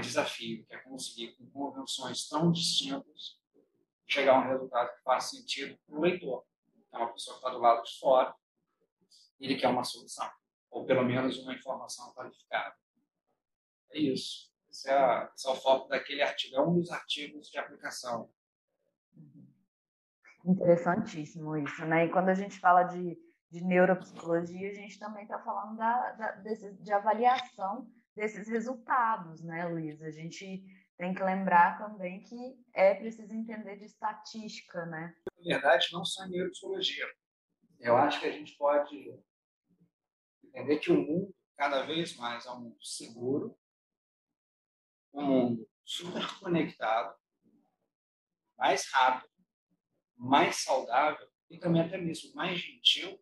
desafio, 0.00 0.64
que 0.66 0.74
é 0.74 0.78
conseguir, 0.78 1.34
com 1.36 1.46
convenções 1.50 2.28
tão 2.28 2.52
distintas, 2.52 3.40
chegar 4.12 4.34
a 4.34 4.40
um 4.40 4.48
resultado 4.48 4.94
que 4.94 5.02
faça 5.02 5.36
sentido 5.36 5.78
para 5.86 5.96
o 5.96 6.00
leitor. 6.00 6.44
Então, 6.88 7.02
a 7.04 7.12
pessoa 7.12 7.36
está 7.36 7.50
do 7.50 7.58
lado 7.58 7.82
de 7.82 7.98
fora, 7.98 8.34
ele 9.40 9.56
quer 9.56 9.68
uma 9.68 9.84
solução, 9.84 10.30
ou 10.70 10.84
pelo 10.84 11.04
menos 11.04 11.38
uma 11.38 11.54
informação 11.54 12.12
qualificada. 12.12 12.76
É 13.90 13.98
isso. 13.98 14.52
Esse 14.70 14.88
é, 14.88 14.94
a, 14.94 15.30
esse 15.34 15.48
é 15.48 15.50
o 15.50 15.56
foco 15.56 15.88
daquele 15.88 16.22
artigo, 16.22 16.56
é 16.56 16.60
um 16.60 16.74
dos 16.74 16.90
artigos 16.90 17.48
de 17.48 17.58
aplicação. 17.58 18.30
Interessantíssimo 20.44 21.56
isso, 21.56 21.84
né? 21.86 22.06
E 22.06 22.10
quando 22.10 22.28
a 22.28 22.34
gente 22.34 22.58
fala 22.58 22.82
de, 22.84 23.18
de 23.50 23.64
neuropsicologia, 23.64 24.70
a 24.70 24.74
gente 24.74 24.98
também 24.98 25.22
está 25.22 25.38
falando 25.38 25.76
da, 25.76 26.12
da, 26.12 26.30
desse, 26.32 26.72
de 26.74 26.92
avaliação 26.92 27.88
desses 28.14 28.48
resultados, 28.48 29.42
né, 29.42 29.66
Luiz? 29.66 30.02
A 30.02 30.10
gente 30.10 30.64
tem 30.96 31.14
que 31.14 31.22
lembrar 31.22 31.78
também 31.78 32.22
que 32.22 32.56
é 32.74 32.94
preciso 32.94 33.34
entender 33.34 33.76
de 33.76 33.84
estatística, 33.84 34.86
né? 34.86 35.16
Na 35.38 35.54
verdade, 35.54 35.88
não 35.92 36.04
só 36.04 36.26
neuropsicologia. 36.26 37.06
Eu 37.80 37.96
acho 37.96 38.20
que 38.20 38.26
a 38.26 38.32
gente 38.32 38.56
pode 38.56 39.12
entender 40.44 40.78
que 40.78 40.92
o 40.92 40.96
mundo, 40.96 41.34
cada 41.56 41.82
vez 41.82 42.16
mais, 42.16 42.46
é 42.46 42.50
um 42.52 42.60
mundo 42.60 42.84
seguro, 42.84 43.58
um 45.12 45.24
mundo 45.24 45.68
super 45.84 46.38
conectado, 46.38 47.14
mais 48.56 48.88
rápido, 48.92 49.32
mais 50.16 50.56
saudável 50.62 51.28
e 51.50 51.58
também 51.58 51.82
até 51.82 51.98
mesmo 51.98 52.34
mais 52.34 52.58
gentil 52.58 53.20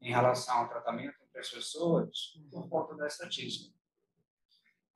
em 0.00 0.10
relação 0.10 0.58
ao 0.58 0.68
tratamento 0.68 1.22
entre 1.22 1.38
as 1.38 1.50
pessoas 1.50 2.38
por 2.50 2.68
conta 2.68 2.96
da 2.96 3.06
estatística. 3.06 3.77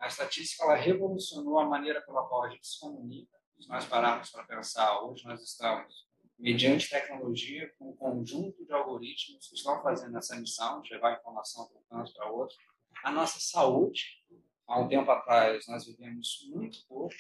A 0.03 0.09
estatística 0.09 0.65
ela 0.65 0.75
revolucionou 0.75 1.61
a 1.61 1.65
maneira 1.65 2.03
pela 2.03 2.27
qual 2.27 2.43
a 2.43 2.51
gente 2.51 2.67
se 2.67 2.81
comunica. 2.81 3.39
Se 3.61 3.69
nós 3.69 3.85
pararmos 3.85 4.31
para 4.31 4.43
pensar, 4.43 5.01
hoje 5.01 5.25
nós 5.25 5.41
estamos, 5.41 6.09
mediante 6.37 6.91
tecnologia, 6.91 7.73
com 7.79 7.91
um 7.91 7.97
conjunto 7.97 8.67
de 8.67 8.73
algoritmos 8.73 9.47
que 9.47 9.55
estão 9.55 9.81
fazendo 9.81 10.19
essa 10.19 10.35
missão 10.35 10.83
de 10.83 10.93
levar 10.93 11.17
informação 11.17 11.69
de 11.69 11.77
um 11.77 11.83
canto 11.89 12.13
para 12.15 12.29
outro. 12.29 12.57
A 13.05 13.13
nossa 13.13 13.39
saúde 13.39 14.21
há 14.67 14.81
um 14.81 14.89
tempo 14.89 15.09
atrás 15.09 15.69
nós 15.69 15.87
vivemos 15.87 16.49
muito 16.53 16.85
pouco. 16.89 17.15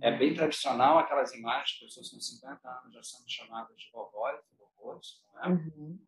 É 0.00 0.16
bem 0.16 0.34
tradicional 0.34 0.98
aquelas 0.98 1.34
imagens 1.34 1.80
de 1.80 1.84
pessoas 1.84 2.10
com 2.10 2.20
50 2.20 2.68
anos 2.68 2.94
já 2.94 3.02
sendo 3.02 3.28
chamadas 3.28 3.76
de 3.76 3.90
vovós 3.90 4.38
vovôs. 4.56 5.20
Não 5.34 5.42
é? 5.42 5.48
Uhum. 5.48 5.98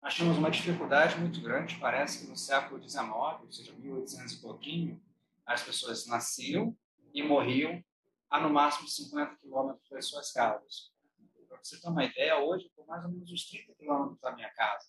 Nós 0.00 0.14
tínhamos 0.14 0.38
uma 0.38 0.52
dificuldade 0.52 1.18
muito 1.18 1.40
grande, 1.40 1.76
parece 1.80 2.20
que 2.20 2.30
no 2.30 2.36
século 2.36 2.80
XIX, 2.80 3.10
ou 3.10 3.50
seja, 3.50 3.72
1800 3.72 4.34
e 4.34 4.40
pouquinho, 4.40 5.05
as 5.46 5.62
pessoas 5.62 6.06
nasciam 6.06 6.76
e 7.14 7.22
morriam 7.22 7.82
a 8.28 8.40
no 8.40 8.50
máximo 8.50 8.88
50 8.88 9.36
quilômetros 9.36 9.88
das 9.88 10.06
suas 10.06 10.32
casas. 10.32 10.92
Para 11.48 11.58
você 11.62 11.80
ter 11.80 11.88
uma 11.88 12.04
ideia, 12.04 12.38
hoje 12.38 12.64
eu 12.64 12.68
estou 12.68 12.86
mais 12.86 13.04
ou 13.04 13.10
menos 13.10 13.30
uns 13.30 13.48
30 13.48 13.74
quilômetros 13.74 14.20
da 14.20 14.34
minha 14.34 14.50
casa, 14.50 14.86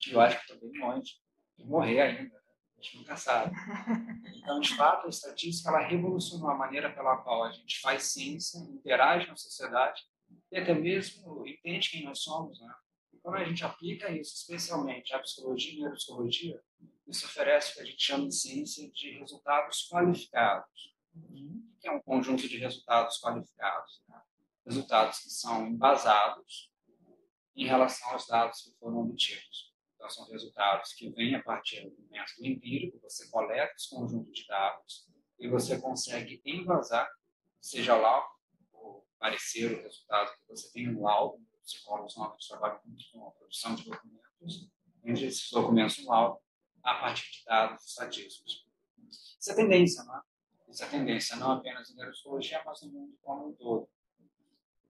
que 0.00 0.12
eu 0.12 0.20
acho 0.20 0.36
que 0.38 0.52
estou 0.52 0.70
bem 0.70 0.80
longe 0.80 1.14
de 1.56 1.64
morrer 1.64 2.00
ainda 2.00 2.40
a 2.80 2.82
gente 2.82 2.96
nunca 2.96 3.16
sabe. 3.16 3.54
Então, 4.40 4.58
de 4.58 4.74
fato, 4.74 5.06
a 5.06 5.10
estatística 5.10 5.68
ela 5.68 5.86
revolucionou 5.86 6.48
a 6.48 6.56
maneira 6.56 6.90
pela 6.92 7.18
qual 7.18 7.44
a 7.44 7.52
gente 7.52 7.78
faz 7.80 8.04
ciência, 8.04 8.58
interage 8.58 9.28
na 9.28 9.36
sociedade 9.36 10.02
e 10.50 10.56
até 10.56 10.74
mesmo 10.74 11.46
entende 11.46 11.90
quem 11.90 12.04
nós 12.04 12.20
somos. 12.20 12.58
Né? 12.58 12.74
E 13.12 13.18
quando 13.18 13.36
a 13.36 13.44
gente 13.44 13.62
aplica 13.62 14.10
isso, 14.10 14.34
especialmente 14.34 15.14
a 15.14 15.18
psicologia 15.18 15.74
e 15.74 15.78
neuropsicologia, 15.78 16.60
isso 17.06 17.26
oferece 17.26 17.72
o 17.72 17.74
que 17.74 17.80
a 17.80 17.84
gente 17.84 18.02
chama 18.02 18.28
de 18.28 18.34
ciência 18.34 18.90
de 18.90 19.18
resultados 19.18 19.88
qualificados, 19.88 20.94
que 21.80 21.88
é 21.88 21.90
um 21.90 22.00
conjunto 22.00 22.48
de 22.48 22.58
resultados 22.58 23.18
qualificados, 23.18 24.02
né? 24.08 24.20
resultados 24.64 25.18
que 25.18 25.30
são 25.30 25.66
embasados 25.66 26.70
em 27.56 27.66
relação 27.66 28.12
aos 28.12 28.26
dados 28.26 28.62
que 28.62 28.74
foram 28.78 28.98
obtidos. 29.00 29.74
Então, 29.94 30.08
são 30.08 30.26
resultados 30.30 30.92
que 30.94 31.10
vêm 31.10 31.34
a 31.34 31.42
partir 31.42 31.90
do 31.90 32.08
método 32.08 32.46
empírico, 32.46 32.98
você 33.02 33.28
coleta 33.28 33.74
esse 33.74 33.90
conjunto 33.90 34.30
de 34.30 34.46
dados 34.46 35.08
e 35.38 35.48
você 35.48 35.78
consegue 35.80 36.40
embasar, 36.44 37.08
seja 37.60 37.96
lá 37.96 38.24
o 38.72 39.04
parecer, 39.18 39.72
o 39.72 39.82
resultado 39.82 40.32
que 40.38 40.48
você 40.48 40.72
tem 40.72 40.86
no 40.90 41.02
laudo, 41.02 41.44
psicólogos 41.62 42.16
novos 42.16 42.46
trabalham 42.48 42.80
muito 42.84 43.04
com 43.12 43.28
a 43.28 43.30
produção 43.32 43.74
de 43.74 43.84
documentos, 43.84 44.70
entre 45.04 45.26
esses 45.26 45.50
documentos 45.50 45.98
no 45.98 46.10
laudo, 46.10 46.40
a 46.82 46.94
partir 46.94 47.30
de 47.30 47.44
dados 47.44 47.84
estatísticos. 47.84 48.66
Isso 49.38 49.50
é 49.50 49.54
tendência, 49.54 50.04
não 50.04 50.16
é? 50.16 50.20
Isso 50.68 50.84
é 50.84 50.86
tendência, 50.86 51.36
não 51.36 51.52
apenas 51.52 51.90
em 51.90 51.96
neurologia, 51.96 52.62
mas 52.64 52.82
no 52.82 52.92
mundo 52.92 53.18
como 53.22 53.48
um 53.48 53.52
todo 53.54 53.88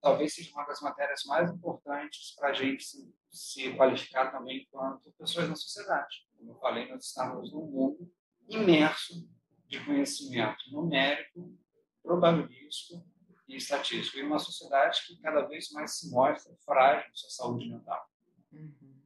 talvez 0.00 0.34
seja 0.34 0.52
uma 0.52 0.64
das 0.64 0.80
matérias 0.80 1.24
mais 1.24 1.50
importantes 1.50 2.34
para 2.34 2.48
a 2.48 2.52
gente 2.52 2.82
se, 2.82 3.14
se, 3.30 3.72
qualificar 3.74 4.30
também 4.30 4.62
enquanto 4.62 5.12
pessoas 5.12 5.48
na 5.48 5.54
sociedade. 5.54 6.26
Como 6.36 6.52
eu 6.52 6.56
falei, 6.56 6.88
nós 6.88 7.04
estamos 7.04 7.52
num 7.52 7.66
mundo 7.66 8.10
imerso 8.48 9.28
de 9.66 9.84
conhecimento 9.84 10.58
numérico, 10.72 11.56
probabilístico 12.02 13.04
e 13.46 13.56
estatístico, 13.56 14.18
em 14.18 14.24
uma 14.24 14.38
sociedade 14.38 15.06
que 15.06 15.20
cada 15.20 15.42
vez 15.42 15.70
mais 15.70 15.98
se 15.98 16.10
mostra 16.10 16.54
frágil 16.64 17.10
sua 17.14 17.30
saúde 17.30 17.68
mental. 17.68 18.08
Uhum. 18.52 19.00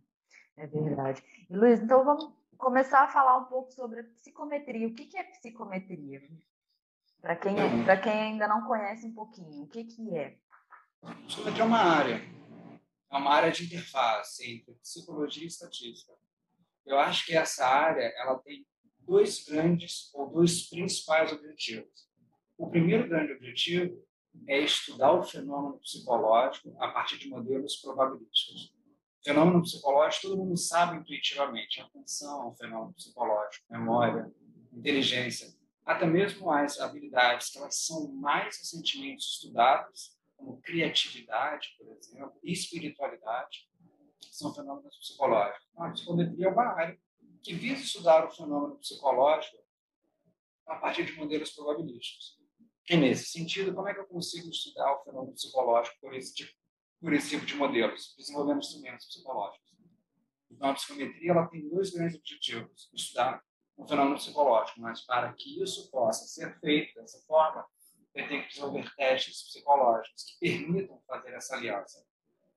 É 0.56 0.66
verdade. 0.66 1.22
E, 1.50 1.56
Luiz, 1.56 1.80
então 1.80 2.04
vamos 2.04 2.32
começar 2.58 3.04
a 3.04 3.08
falar 3.08 3.38
um 3.38 3.44
pouco 3.44 3.72
sobre 3.72 4.00
a 4.00 4.04
psicometria. 4.04 4.88
O 4.88 4.94
que 4.94 5.16
é 5.16 5.24
psicometria? 5.24 6.22
Para 7.20 7.36
quem, 7.36 7.54
quem 8.02 8.12
ainda 8.12 8.46
não 8.46 8.66
conhece 8.66 9.06
um 9.06 9.14
pouquinho, 9.14 9.62
o 9.62 9.68
que, 9.68 9.84
que 9.84 10.16
é? 10.16 10.36
Psicometria 11.26 11.62
é 11.62 11.66
uma 11.66 11.78
área, 11.78 12.20
é 13.10 13.16
uma 13.16 13.30
área 13.30 13.50
de 13.50 13.64
interface 13.64 14.50
entre 14.50 14.74
psicologia 14.74 15.44
e 15.44 15.46
estatística. 15.46 16.12
Eu 16.84 16.98
acho 16.98 17.24
que 17.24 17.36
essa 17.36 17.66
área 17.66 18.12
ela 18.18 18.38
tem 18.38 18.66
dois 18.98 19.44
grandes 19.44 20.10
ou 20.14 20.30
dois 20.30 20.68
principais 20.68 21.32
objetivos. 21.32 22.08
O 22.58 22.70
primeiro 22.70 23.08
grande 23.08 23.32
objetivo 23.32 24.04
é 24.48 24.60
estudar 24.60 25.12
o 25.12 25.22
fenômeno 25.22 25.78
psicológico 25.78 26.74
a 26.78 26.88
partir 26.88 27.18
de 27.18 27.28
modelos 27.28 27.76
probabilísticos. 27.76 28.73
Fenômeno 29.24 29.62
psicológico, 29.62 30.28
todo 30.28 30.36
mundo 30.36 30.56
sabe 30.56 30.98
intuitivamente. 30.98 31.80
Atenção 31.80 32.42
ao 32.42 32.56
fenômeno 32.56 32.92
psicológico, 32.92 33.64
memória, 33.70 34.30
inteligência, 34.70 35.48
até 35.84 36.06
mesmo 36.06 36.50
as 36.50 36.78
habilidades 36.78 37.50
que 37.50 37.58
elas 37.58 37.78
são 37.86 38.12
mais 38.12 38.58
recentemente 38.58 39.24
estudadas 39.24 40.14
como 40.36 40.60
criatividade, 40.60 41.74
por 41.78 41.90
exemplo, 41.96 42.38
espiritualidade, 42.42 43.68
são 44.30 44.52
fenômenos 44.52 44.96
psicológicos. 44.98 45.68
Então, 45.72 45.84
a 45.84 45.90
psicometria 45.92 46.46
é 46.46 46.50
uma 46.50 46.72
área 46.72 46.98
que 47.42 47.54
visa 47.54 47.82
estudar 47.82 48.26
o 48.26 48.30
fenômeno 48.30 48.76
psicológico 48.78 49.56
a 50.66 50.76
partir 50.76 51.04
de 51.04 51.12
modelos 51.12 51.52
probabilísticos. 51.52 52.38
E, 52.90 52.96
nesse 52.96 53.26
sentido, 53.26 53.74
como 53.74 53.88
é 53.88 53.94
que 53.94 54.00
eu 54.00 54.06
consigo 54.06 54.50
estudar 54.50 54.92
o 54.94 55.04
fenômeno 55.04 55.34
psicológico 55.34 55.96
por 56.00 56.14
esse 56.14 56.34
tipo, 56.34 56.52
por 57.04 57.12
esse 57.12 57.28
tipo 57.28 57.44
de 57.44 57.54
modelos, 57.54 58.14
desenvolvendo 58.16 58.60
instrumentos 58.60 59.06
psicológicos? 59.06 59.76
Então, 60.50 60.70
a 60.70 60.74
psicometria 60.74 61.32
ela 61.32 61.46
tem 61.48 61.68
dois 61.68 61.90
grandes 61.90 62.16
objetivos: 62.16 62.88
estudar 62.94 63.44
um 63.76 63.86
fenômeno 63.86 64.16
psicológico, 64.16 64.80
mas 64.80 65.04
para 65.04 65.30
que 65.34 65.62
isso 65.62 65.90
possa 65.90 66.24
ser 66.24 66.58
feito 66.60 66.94
dessa 66.94 67.20
forma, 67.26 67.66
tem 68.14 68.42
que 68.42 68.48
desenvolver 68.48 68.90
testes 68.94 69.42
psicológicos 69.42 70.24
que 70.24 70.38
permitam 70.38 70.98
fazer 71.06 71.34
essa 71.34 71.54
aliança. 71.56 72.06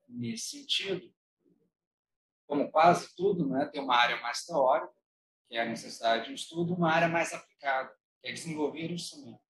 Nesse 0.08 0.60
sentido, 0.60 1.12
como 2.46 2.70
quase 2.70 3.14
tudo, 3.14 3.46
né, 3.46 3.66
tem 3.66 3.82
uma 3.82 3.96
área 3.96 4.18
mais 4.22 4.46
teórica, 4.46 4.94
que 5.46 5.56
é 5.56 5.60
a 5.60 5.66
necessidade 5.66 6.26
de 6.26 6.30
um 6.30 6.34
estudo, 6.34 6.74
uma 6.74 6.90
área 6.90 7.08
mais 7.08 7.34
aplicada, 7.34 7.92
que 8.22 8.28
é 8.28 8.32
desenvolver 8.32 8.90
instrumentos. 8.90 9.44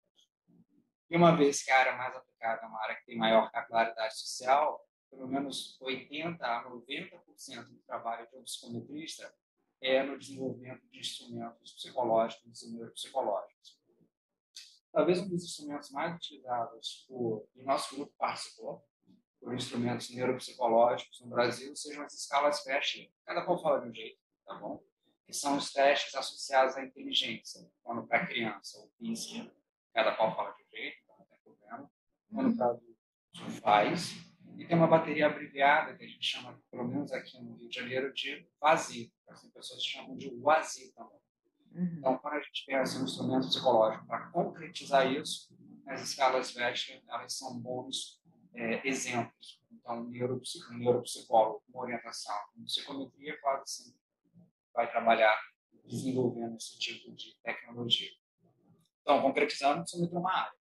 E 1.09 1.15
uma 1.15 1.35
vez 1.37 1.63
que 1.63 1.71
a 1.71 1.79
área 1.79 1.95
mais 1.95 2.13
aplicada 2.13 2.63
é 2.63 2.67
uma 2.67 2.81
área 2.83 2.95
que 2.95 3.05
tem 3.05 3.17
maior 3.17 3.49
capilaridade 3.51 4.19
social, 4.19 4.88
pelo 5.09 5.27
menos 5.27 5.77
80% 5.81 6.41
a 6.41 6.69
90% 6.69 7.63
do 7.65 7.79
trabalho 7.79 8.27
de 8.29 8.37
um 8.37 8.43
psicometrista 8.43 9.33
é 9.81 10.03
no 10.03 10.17
desenvolvimento 10.17 10.85
de 10.87 10.99
instrumentos 10.99 11.71
psicológicos 11.73 12.61
e 12.63 12.71
neuropsicológicos. 12.71 13.79
Talvez 14.91 15.19
um 15.19 15.29
dos 15.29 15.43
instrumentos 15.43 15.91
mais 15.91 16.15
utilizados 16.15 17.05
por, 17.07 17.47
e 17.55 17.63
nosso 17.63 17.95
grupo 17.95 18.13
participou, 18.17 18.83
por 19.39 19.53
instrumentos 19.53 20.09
neuropsicológicos 20.09 21.21
no 21.21 21.27
Brasil, 21.27 21.75
sejam 21.75 22.03
as 22.03 22.13
escalas 22.13 22.61
FAST. 22.63 23.09
Cada 23.25 23.43
qual 23.45 23.61
fala 23.61 23.79
de 23.81 23.89
um 23.89 23.93
jeito, 23.93 24.19
tá 24.45 24.55
bom? 24.55 24.83
Que 25.25 25.33
são 25.33 25.57
os 25.57 25.71
testes 25.71 26.15
associados 26.15 26.75
à 26.75 26.83
inteligência, 26.83 27.65
quando 27.83 28.05
para 28.05 28.25
criança, 28.25 28.79
o 28.79 28.89
PISC, 28.99 29.49
cada 29.93 30.15
qual 30.15 30.35
fala 30.35 30.51
de 30.51 30.63
um 30.63 30.69
jeito, 30.71 30.97
não 31.07 31.25
tem 31.25 31.39
problema. 31.39 31.91
Quando 32.33 32.57
para 32.57 32.65
adulto, 32.65 33.61
faz. 33.61 34.28
E 34.59 34.65
tem 34.65 34.75
uma 34.75 34.87
bateria 34.87 35.27
abreviada, 35.27 35.95
que 35.95 36.03
a 36.03 36.07
gente 36.07 36.25
chama, 36.25 36.61
pelo 36.69 36.85
menos 36.85 37.13
aqui 37.13 37.41
no 37.41 37.55
Rio 37.55 37.69
de 37.69 37.75
Janeiro, 37.75 38.13
de 38.13 38.45
VASI. 38.59 39.09
As 39.29 39.41
pessoas 39.47 39.81
chamam 39.85 40.17
de 40.17 40.29
WASI 40.35 40.93
também. 40.93 41.19
Uhum. 41.71 41.95
Então, 41.97 42.17
quando 42.17 42.33
a 42.33 42.41
gente 42.41 42.65
pensa 42.65 42.97
em 42.97 43.01
um 43.01 43.05
instrumento 43.05 43.47
psicológico 43.47 44.05
para 44.05 44.27
concretizar 44.31 45.09
isso, 45.09 45.47
as 45.87 46.01
escalas 46.01 46.51
VEST 46.51 47.01
elas 47.07 47.37
são 47.37 47.57
bons 47.57 48.21
é, 48.53 48.85
exemplos. 48.85 49.61
Então, 49.71 50.01
um 50.01 50.09
neuropsicólogo, 50.09 50.75
um 50.75 50.83
neuropsicólogo 50.83 51.63
com 51.71 51.79
orientação 51.79 52.35
em 52.57 52.63
psicometria 52.65 53.39
quase 53.39 53.63
sempre 53.65 54.01
vai 54.73 54.91
trabalhar 54.91 55.39
desenvolvendo 55.85 56.57
esse 56.57 56.77
tipo 56.77 57.15
de 57.15 57.33
tecnologia. 57.43 58.09
Então, 59.01 59.21
concretizando, 59.21 59.83
psicometria 59.83 60.17
é 60.17 60.21
uma 60.21 60.33
área. 60.33 60.59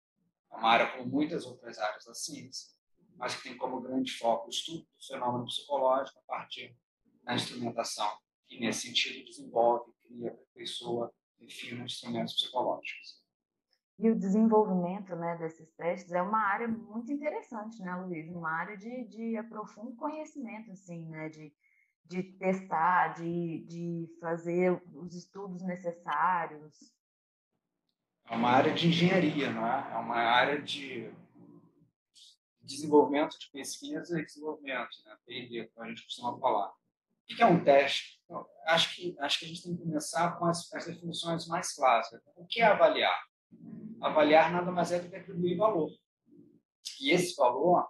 É 0.52 0.56
uma 0.56 0.68
área 0.68 0.92
como 0.92 1.10
muitas 1.10 1.44
outras 1.44 1.78
áreas 1.78 2.04
da 2.04 2.14
ciência, 2.14 2.77
mas 3.18 3.34
que 3.34 3.42
tem 3.48 3.56
como 3.58 3.80
grande 3.80 4.12
foco 4.12 4.46
o 4.46 4.50
estudo 4.50 4.80
do 4.82 5.06
fenômeno 5.06 5.44
psicológico 5.44 6.18
a 6.20 6.22
partir 6.22 6.74
da 7.24 7.34
instrumentação, 7.34 8.10
e 8.48 8.58
nesse 8.60 8.86
sentido 8.86 9.24
desenvolve, 9.26 9.92
cria, 10.00 10.30
aperfeiçoa, 10.30 11.12
define 11.38 11.82
instrumentos 11.82 12.34
psicológicos. 12.34 13.22
E 13.98 14.08
o 14.08 14.18
desenvolvimento 14.18 15.14
né, 15.16 15.36
desses 15.36 15.70
testes 15.72 16.12
é 16.12 16.22
uma 16.22 16.38
área 16.38 16.68
muito 16.68 17.12
interessante, 17.12 17.82
né, 17.82 17.94
Luiz? 17.96 18.30
Uma 18.30 18.50
área 18.50 18.76
de, 18.76 19.04
de 19.06 19.42
profundo 19.48 19.96
conhecimento, 19.96 20.70
assim, 20.70 21.04
né? 21.08 21.28
De, 21.28 21.52
de 22.04 22.22
testar, 22.22 23.14
de, 23.14 23.64
de 23.66 24.08
fazer 24.20 24.80
os 24.94 25.14
estudos 25.14 25.62
necessários. 25.62 26.92
É 28.30 28.36
uma 28.36 28.50
área 28.50 28.72
de 28.72 28.86
engenharia, 28.88 29.50
não 29.50 29.66
é? 29.66 29.92
É 29.92 29.96
uma 29.96 30.16
área 30.16 30.62
de 30.62 31.12
desenvolvimento 32.68 33.38
de 33.38 33.50
pesquisa 33.50 34.20
e 34.20 34.24
desenvolvimento, 34.24 34.96
né? 35.04 35.16
P&D, 35.26 35.68
como 35.74 35.86
a 35.86 35.88
gente 35.88 36.04
costuma 36.04 36.38
falar. 36.38 36.68
O 36.68 37.36
que 37.36 37.42
é 37.42 37.46
um 37.46 37.62
teste? 37.62 38.20
Então, 38.24 38.46
acho, 38.66 38.94
que, 38.94 39.16
acho 39.18 39.38
que 39.38 39.44
a 39.44 39.48
gente 39.48 39.62
tem 39.62 39.76
que 39.76 39.82
começar 39.82 40.38
com 40.38 40.46
as, 40.46 40.72
as 40.72 40.86
definições 40.86 41.46
mais 41.46 41.74
clássicas. 41.74 42.22
O 42.36 42.46
que 42.46 42.60
é 42.60 42.66
avaliar? 42.66 43.18
avaliar 44.00 44.52
nada 44.52 44.70
mais 44.70 44.92
é 44.92 44.98
do 44.98 45.08
que 45.08 45.16
atribuir 45.16 45.56
valor. 45.56 45.90
E 47.00 47.10
esse 47.10 47.34
valor 47.36 47.88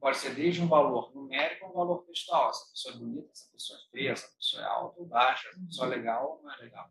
pode 0.00 0.18
ser 0.18 0.34
desde 0.34 0.62
um 0.62 0.68
valor 0.68 1.14
numérico 1.14 1.66
a 1.66 1.70
um 1.70 1.72
valor 1.72 2.04
textual. 2.04 2.50
Essa 2.50 2.70
pessoa 2.70 2.94
é 2.94 2.98
bonita, 2.98 3.30
essa 3.32 3.50
pessoa 3.50 3.78
é 3.78 3.90
feia, 3.90 4.10
essa 4.12 4.36
pessoa 4.36 4.62
é 4.62 4.66
alta 4.66 5.00
ou 5.00 5.06
baixa, 5.06 5.48
essa 5.48 5.60
pessoa 5.60 5.86
é 5.86 5.96
legal 5.96 6.30
ou 6.30 6.42
não 6.42 6.52
é 6.52 6.56
legal. 6.58 6.90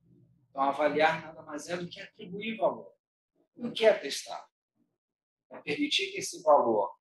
Então, 0.49 0.61
avaliar 0.61 1.21
nada 1.21 1.41
mais 1.43 1.67
é 1.69 1.77
do 1.77 1.87
que 1.87 2.01
atribuir 2.01 2.57
valor. 2.57 2.91
E 3.55 3.65
o 3.65 3.71
que 3.71 3.85
é 3.85 3.93
testar? 3.93 4.45
É 5.49 5.59
permitir 5.59 6.11
que 6.11 6.17
esse 6.17 6.41
valor, 6.43 6.93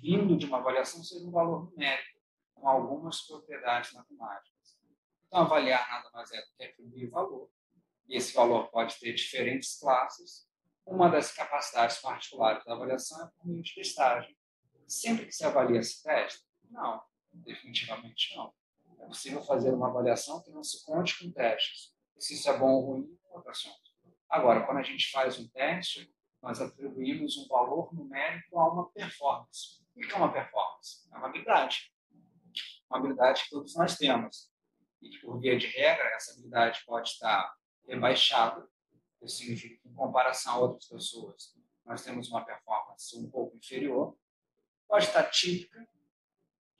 vindo 0.00 0.36
de 0.36 0.46
uma 0.46 0.58
avaliação, 0.58 1.02
seja 1.02 1.24
um 1.24 1.30
valor 1.30 1.70
numérico, 1.70 2.20
com 2.54 2.68
algumas 2.68 3.22
propriedades 3.22 3.92
matemáticas. 3.92 4.78
Então, 5.26 5.40
avaliar 5.40 5.88
nada 5.88 6.10
mais 6.12 6.30
é 6.32 6.40
do 6.40 6.52
que 6.56 6.64
atribuir 6.64 7.08
valor. 7.08 7.48
E 8.08 8.16
esse 8.16 8.34
valor 8.34 8.68
pode 8.70 8.98
ter 8.98 9.12
diferentes 9.14 9.78
classes, 9.78 10.48
uma 10.84 11.08
das 11.08 11.32
capacidades 11.32 11.98
particulares 11.98 12.64
da 12.64 12.74
avaliação 12.74 13.24
é 13.24 13.30
por 13.30 13.46
meio 13.46 13.62
de 13.62 13.74
testagem. 13.74 14.36
Sempre 14.88 15.26
que 15.26 15.32
se 15.32 15.44
avalia 15.44 15.80
se 15.82 16.02
testa? 16.02 16.44
Não, 16.68 17.00
definitivamente 17.32 18.34
não. 18.34 18.52
É 18.98 19.06
possível 19.06 19.40
fazer 19.42 19.72
uma 19.72 19.88
avaliação 19.88 20.42
que 20.42 20.50
não 20.50 20.64
se 20.64 20.84
conte 20.84 21.18
com 21.18 21.30
testes. 21.30 21.94
Se 22.18 22.34
isso 22.34 22.50
é 22.50 22.58
bom 22.58 22.72
ou 22.72 22.86
ruim, 22.86 23.18
é 23.30 23.36
outro 23.36 23.50
assunto. 23.50 23.90
Agora, 24.28 24.66
quando 24.66 24.78
a 24.78 24.82
gente 24.82 25.10
faz 25.10 25.38
um 25.38 25.48
teste, 25.48 26.12
nós 26.42 26.60
atribuímos 26.60 27.36
um 27.36 27.48
valor 27.48 27.94
numérico 27.94 28.58
a 28.58 28.72
uma 28.72 28.88
performance. 28.90 29.84
O 29.94 30.00
que 30.00 30.12
é 30.12 30.16
uma 30.16 30.32
performance? 30.32 31.08
É 31.12 31.16
uma 31.16 31.28
habilidade. 31.28 31.92
Uma 32.88 32.98
habilidade 32.98 33.44
que 33.44 33.50
todos 33.50 33.74
nós 33.76 33.96
temos. 33.96 34.50
E 35.02 35.10
que, 35.10 35.18
por 35.18 35.38
via 35.40 35.58
de 35.58 35.66
regra, 35.66 36.04
essa 36.14 36.32
habilidade 36.32 36.82
pode 36.86 37.08
estar 37.08 37.54
rebaixada 37.86 38.68
isso 39.22 39.36
significa 39.36 39.80
que, 39.82 39.88
em 39.88 39.94
comparação 39.94 40.54
a 40.54 40.58
outras 40.58 40.88
pessoas, 40.88 41.54
nós 41.84 42.02
temos 42.02 42.28
uma 42.30 42.44
performance 42.44 43.16
um 43.18 43.30
pouco 43.30 43.56
inferior. 43.56 44.16
Pode 44.88 45.06
estar 45.06 45.24
típica, 45.24 45.86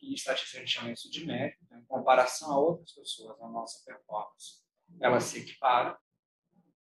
e 0.00 0.14
estatisticamente 0.14 0.72
chama 0.72 0.92
isso 0.92 1.10
de 1.10 1.26
média, 1.26 1.56
então, 1.62 1.78
em 1.78 1.84
comparação 1.84 2.52
a 2.52 2.58
outras 2.58 2.92
pessoas, 2.92 3.38
a 3.40 3.48
nossa 3.48 3.84
performance, 3.84 4.62
ela 4.98 5.20
se 5.20 5.40
equipara, 5.40 5.98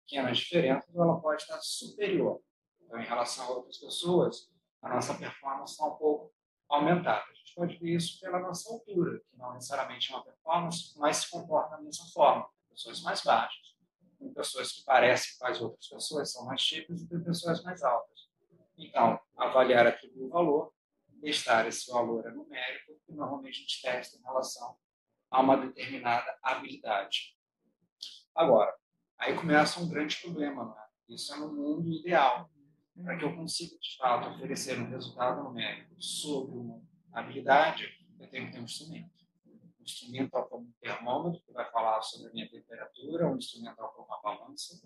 pequenas 0.02 0.38
diferenças, 0.38 0.94
ou 0.94 1.02
ela 1.02 1.20
pode 1.20 1.42
estar 1.42 1.58
superior. 1.60 2.42
Então, 2.86 3.00
em 3.00 3.04
relação 3.04 3.44
a 3.44 3.50
outras 3.50 3.78
pessoas, 3.78 4.50
a 4.80 4.88
nossa 4.88 5.14
performance 5.14 5.72
está 5.72 5.84
um 5.84 5.96
pouco 5.96 6.32
aumentada. 6.68 7.24
A 7.30 7.34
gente 7.34 7.54
pode 7.54 7.76
ver 7.76 7.96
isso 7.96 8.18
pela 8.20 8.38
nossa 8.38 8.72
altura, 8.72 9.20
que 9.28 9.36
não 9.36 9.52
necessariamente 9.52 10.12
é 10.12 10.16
uma 10.16 10.24
performance, 10.24 10.98
mas 10.98 11.18
se 11.18 11.30
comporta 11.30 11.76
da 11.76 11.82
mesma 11.82 12.06
forma. 12.06 12.48
Pessoas 12.70 13.02
mais 13.02 13.22
baixas 13.22 13.66
tem 14.18 14.32
pessoas 14.32 14.72
que 14.72 14.84
parecem 14.84 15.38
com 15.38 15.46
as 15.46 15.60
outras 15.60 15.88
pessoas, 15.88 16.32
são 16.32 16.44
mais 16.46 16.62
típicas, 16.62 17.02
e 17.02 17.08
tem 17.08 17.22
pessoas 17.22 17.62
mais 17.62 17.82
altas. 17.82 18.28
Então, 18.76 19.18
avaliar 19.36 19.86
atribuir 19.86 20.24
o 20.24 20.28
valor, 20.28 20.72
testar 21.20 21.66
esse 21.66 21.90
valor 21.90 22.26
é 22.26 22.30
numérico, 22.30 22.94
que 23.04 23.12
normalmente 23.12 23.58
a 23.58 23.60
gente 23.60 23.82
testa 23.82 24.18
em 24.18 24.22
relação 24.22 24.76
a 25.30 25.40
uma 25.40 25.56
determinada 25.56 26.36
habilidade. 26.42 27.36
Agora, 28.34 28.74
aí 29.18 29.34
começa 29.34 29.80
um 29.80 29.88
grande 29.88 30.16
problema, 30.20 30.66
né? 30.66 30.82
Isso 31.08 31.32
é 31.32 31.38
no 31.38 31.52
mundo 31.52 31.90
ideal. 31.90 32.50
Para 33.02 33.16
que 33.18 33.24
eu 33.24 33.36
consiga, 33.36 33.78
de 33.78 33.96
fato, 33.96 34.30
oferecer 34.30 34.78
um 34.78 34.88
resultado 34.88 35.42
numérico 35.44 35.94
sobre 36.00 36.56
uma 36.56 36.82
habilidade, 37.12 37.88
eu 38.18 38.28
tenho 38.28 38.46
que 38.46 38.52
ter 38.52 38.60
um 38.60 38.64
instrumento 38.64 39.16
instrumental 39.80 40.48
como 40.48 40.66
um 40.66 40.72
termômetro, 40.80 41.40
que 41.42 41.52
vai 41.52 41.70
falar 41.70 42.02
sobre 42.02 42.28
a 42.28 42.32
minha 42.32 42.50
temperatura, 42.50 43.28
um 43.28 43.36
instrumental 43.36 43.92
como 43.92 44.08
uma 44.08 44.20
balança, 44.20 44.80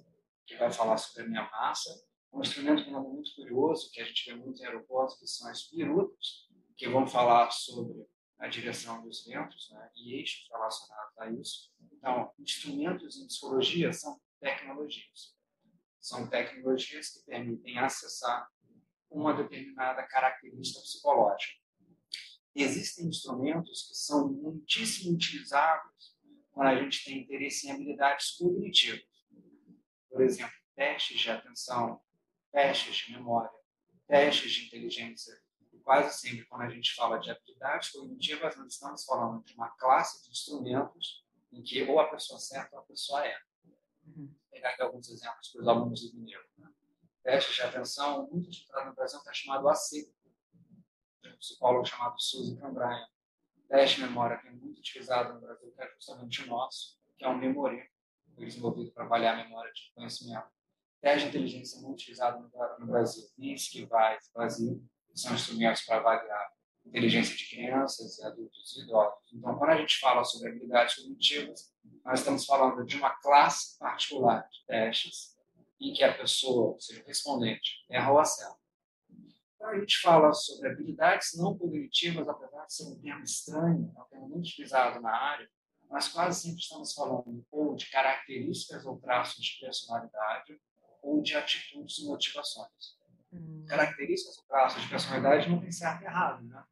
que 0.47 0.57
vai 0.57 0.71
falar 0.71 0.99
sobre 0.99 1.23
a 1.23 1.29
minha 1.29 1.51
massa, 1.51 2.05
um 2.33 2.41
instrumento 2.41 2.85
que 2.85 2.91
é 2.91 2.99
muito 2.99 3.35
curioso, 3.35 3.91
que 3.93 4.01
a 4.01 4.05
gente 4.05 4.31
vê 4.31 4.37
muito 4.37 4.61
em 4.61 4.67
aeroportos, 4.67 5.19
que 5.19 5.27
são 5.27 5.49
as 5.49 5.63
pirutas, 5.63 6.49
que 6.77 6.89
vão 6.89 7.07
falar 7.07 7.51
sobre 7.51 8.07
a 8.39 8.49
direção 8.49 9.03
dos 9.03 9.25
ventos 9.25 9.71
né, 9.71 9.91
e 9.97 10.15
eixos 10.15 10.49
relacionados 10.51 11.19
a 11.19 11.31
isso. 11.31 11.71
Então, 11.93 12.33
instrumentos 12.39 13.19
em 13.19 13.27
psicologia 13.27 13.93
são 13.93 14.19
tecnologias. 14.41 15.37
São 16.01 16.29
tecnologias 16.29 17.11
que 17.11 17.25
permitem 17.25 17.79
acessar 17.79 18.49
uma 19.11 19.35
determinada 19.35 20.03
característica 20.05 20.81
psicológica 20.81 21.61
existem 22.55 23.07
instrumentos 23.07 23.89
que 23.89 23.95
são 23.95 24.29
muitíssimo 24.33 25.15
utilizados 25.15 26.17
quando 26.51 26.69
a 26.69 26.83
gente 26.83 27.05
tem 27.05 27.21
interesse 27.21 27.69
em 27.69 27.73
habilidades 27.73 28.33
cognitivas. 28.33 29.03
Por 30.09 30.21
exemplo, 30.23 30.55
testes 30.75 31.21
de 31.21 31.31
atenção, 31.31 32.01
testes 32.51 32.97
de 32.97 33.13
memória, 33.13 33.51
testes 34.07 34.53
de 34.53 34.67
inteligência. 34.67 35.33
Quase 35.83 36.19
sempre, 36.21 36.45
quando 36.47 36.63
a 36.63 36.71
gente 36.71 36.95
fala 36.95 37.19
de 37.19 37.31
habilidades 37.31 37.91
cognitivas, 37.91 38.57
nós 38.57 38.73
estamos 38.73 39.05
falando 39.05 39.43
de 39.45 39.55
uma 39.55 39.71
classe 39.71 40.23
de 40.25 40.31
instrumentos 40.31 41.25
em 41.53 41.63
que 41.63 41.83
ou 41.85 41.99
a 41.99 42.09
pessoa 42.09 42.39
certa 42.39 42.77
ou 42.77 42.83
a 42.83 42.85
pessoa 42.85 43.27
é. 43.27 43.37
Vou 44.05 44.29
pegar 44.51 44.71
aqui 44.71 44.83
alguns 44.83 45.09
exemplos 45.09 45.49
para 45.49 45.61
os 45.63 45.69
alunos 45.69 46.11
do 46.11 46.17
Mineiro. 46.17 46.45
Né? 46.59 46.69
Testes 47.23 47.55
de 47.55 47.63
atenção, 47.63 48.29
muito 48.31 48.49
utilizado 48.49 48.87
no 48.89 48.95
Brasil, 48.95 49.19
está 49.19 49.33
chamado 49.33 49.69
AC, 49.69 50.13
um 51.27 51.37
psicólogo 51.37 51.85
chamado 51.85 52.21
Suzy 52.21 52.57
Cambraia. 52.57 53.07
teste 53.69 53.97
de 53.97 54.07
memória 54.07 54.39
que 54.39 54.49
é 54.49 54.51
muito 54.51 54.79
utilizado 54.79 55.35
no 55.35 55.41
Brasil, 55.41 55.73
que 55.73 55.83
é 55.83 55.89
justamente 55.95 56.43
o 56.43 56.47
nosso, 56.47 56.99
que 57.17 57.25
é 57.25 57.29
o 57.29 57.37
Memory, 57.37 57.89
foi 58.35 58.47
desenvolvido 58.47 58.93
para 58.93 59.05
avaliar 59.05 59.39
a 59.39 59.45
memória 59.45 59.73
de 59.73 59.93
conhecimento. 59.95 60.49
Teste 61.01 61.23
de 61.23 61.29
inteligência 61.29 61.81
muito 61.81 61.95
utilizado 61.95 62.51
no, 62.79 62.87
Brasil, 62.87 63.29
NISC, 63.39 63.87
VAIS, 63.87 64.31
Brasil, 64.35 64.83
são 65.15 65.35
instrumentos 65.35 65.83
para 65.83 65.97
avaliar 65.97 66.53
inteligência 66.91 67.37
de 67.37 67.49
crianças, 67.49 68.21
adultos 68.21 68.77
e 68.77 68.83
idosos. 68.83 69.33
Então, 69.33 69.57
quando 69.57 69.71
a 69.71 69.77
gente 69.77 69.99
fala 69.99 70.25
sobre 70.25 70.51
habilidades 70.51 70.97
cognitivas, 70.97 71.73
nós 72.05 72.19
estamos 72.19 72.45
falando 72.45 72.85
de 72.85 72.97
uma 72.97 73.11
classe 73.11 73.79
particular 73.79 74.47
de 74.51 74.67
testes 74.67 75.37
em 75.81 75.93
que 75.93 76.03
a 76.03 76.13
pessoa, 76.13 76.73
ou 76.73 76.81
seja, 76.81 77.03
o 77.03 77.07
respondente, 77.07 77.85
erra 77.89 78.13
ou 78.13 78.19
acerta. 78.19 78.59
Quando 79.57 79.77
a 79.77 79.81
gente 79.81 79.99
fala 79.99 80.33
sobre 80.33 80.69
habilidades 80.69 81.37
não 81.37 81.57
cognitivas, 81.57 82.29
apesar 82.29 82.67
de 82.67 82.75
ser 82.75 82.85
um 82.85 83.01
termo 83.01 83.25
estranho, 83.25 83.93
é 83.97 84.01
um 84.01 84.05
termo 84.07 84.29
muito 84.29 84.47
utilizado 84.47 85.01
na 85.01 85.15
área, 85.15 85.49
nós 85.89 86.09
quase 86.09 86.43
sempre 86.43 86.61
estamos 86.61 86.93
falando 86.93 87.45
ou 87.51 87.75
de 87.75 87.91
características 87.91 88.85
ou 88.85 88.99
traços 88.99 89.45
de 89.45 89.61
personalidade 89.61 90.61
ou 91.03 91.23
de 91.23 91.37
atitudes 91.37 91.99
e 91.99 92.07
motivações. 92.07 92.99
Hum. 93.33 93.65
Características 93.69 94.39
ou 94.39 94.45
traços 94.45 94.83
de 94.83 94.89
personalidade 94.89 95.49
não 95.49 95.61
tem 95.61 95.71
certo 95.71 96.03
e 96.03 96.05
errado, 96.05 96.45
né? 96.45 96.65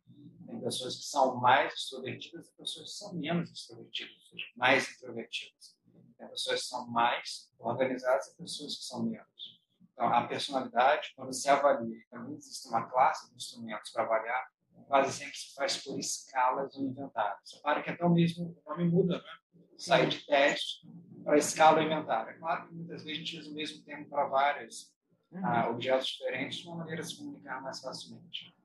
Tem 0.49 0.59
pessoas 0.61 0.97
que 0.97 1.05
são 1.05 1.37
mais 1.37 1.75
extrovertidas 1.75 2.49
e 2.49 2.53
pessoas 2.57 2.91
que 2.91 2.97
são 2.97 3.15
menos 3.15 3.51
extrovertidas, 3.51 4.33
ou 4.33 4.39
mais 4.57 4.91
introvertidas. 4.91 5.77
Tem 6.17 6.27
pessoas 6.27 6.63
que 6.63 6.67
são 6.69 6.87
mais 6.89 7.53
organizadas 7.59 8.29
e 8.29 8.37
pessoas 8.37 8.77
que 8.77 8.85
são 8.85 9.03
menos. 9.03 9.61
Então, 9.93 10.07
a 10.07 10.27
personalidade, 10.27 11.13
quando 11.15 11.35
se 11.35 11.51
avalia, 11.51 12.01
também 12.11 12.35
existe 12.35 12.67
uma 12.69 12.89
classe 12.89 13.29
de 13.29 13.37
instrumentos 13.37 13.91
para 13.91 14.05
avaliar, 14.05 14.51
quase 14.87 15.13
sempre 15.13 15.37
se 15.37 15.55
faz 15.55 15.77
por 15.85 15.99
escalas 15.99 16.75
no 16.77 16.87
inventário. 16.87 17.37
Você 17.45 17.61
para 17.61 17.83
que 17.83 17.91
até 17.91 18.05
o 18.05 18.11
mesmo 18.11 18.57
nome 18.67 18.85
muda, 18.85 19.19
né? 19.19 19.63
Sai 19.77 20.07
de 20.07 20.25
teste 20.25 20.89
para 21.25 21.37
escala 21.37 21.83
inventário. 21.83 22.31
É 22.31 22.39
claro 22.39 22.69
que 22.69 22.75
muitas 22.75 23.05
vezes 23.05 23.19
a 23.19 23.23
gente 23.23 23.39
usa 23.39 23.51
o 23.51 23.55
mesmo 23.55 23.85
termo 23.85 24.09
para 24.09 24.27
vários 24.27 24.93
uhum. 25.31 25.41
uh, 25.41 25.71
objetos 25.71 26.07
diferentes 26.07 26.59
de 26.59 26.69
uma 26.69 26.77
maneira 26.77 27.03
de 27.03 27.09
se 27.09 27.19
comunicar 27.19 27.61
mais 27.61 27.81
facilmente. 27.81 28.57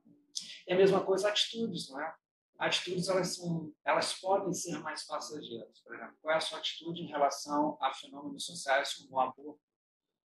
E 0.68 0.74
a 0.74 0.78
mesma 0.78 1.04
coisa 1.04 1.30
atitudes, 1.30 1.90
não 1.90 2.00
é? 2.00 2.16
Atitudes, 2.60 3.10
elas, 3.10 3.36
são, 3.36 3.74
elas 3.84 4.14
podem 4.14 4.54
ser 4.54 4.80
mais 4.80 5.06
passageiras. 5.06 5.80
Por 5.82 5.96
exemplo, 5.96 6.16
qual 6.22 6.34
é 6.34 6.38
a 6.38 6.42
sua 6.42 6.60
atitude 6.60 7.02
em 7.02 7.08
relação 7.08 7.78
a 7.82 7.94
fenômenos 7.94 8.46
sociais 8.46 8.94
como 8.94 9.16
o 9.16 9.20
aborto, 9.20 9.60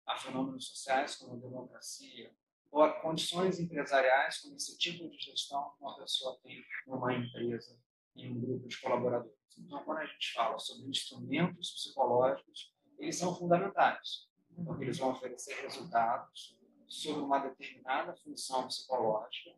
a 0.06 0.18
fenômenos 0.18 0.68
sociais 0.68 1.16
como 1.16 1.34
a 1.34 1.38
democracia, 1.38 2.34
ou 2.72 2.82
a 2.82 3.02
condições 3.02 3.60
empresariais 3.60 4.40
como 4.40 4.56
esse 4.56 4.78
tipo 4.78 5.08
de 5.08 5.18
gestão 5.20 5.72
que 5.78 5.84
uma 5.84 5.96
pessoa 5.98 6.40
tem 6.42 6.64
numa 6.88 7.14
empresa, 7.14 7.78
em 8.16 8.32
um 8.32 8.42
grupo 8.42 8.68
de 8.68 8.82
colaboradores. 8.82 9.38
Então, 9.58 9.84
quando 9.84 10.00
a 10.00 10.06
gente 10.06 10.34
fala 10.34 10.58
sobre 10.58 10.90
instrumentos 10.90 11.72
psicológicos, 11.72 12.74
eles 12.98 13.16
são 13.16 13.36
fundamentais, 13.36 14.28
porque 14.66 14.86
eles 14.86 14.98
vão 14.98 15.12
oferecer 15.12 15.54
resultados 15.62 16.58
sobre 16.88 17.22
uma 17.22 17.40
determinada 17.40 18.16
função 18.16 18.68
psicológica 18.68 19.52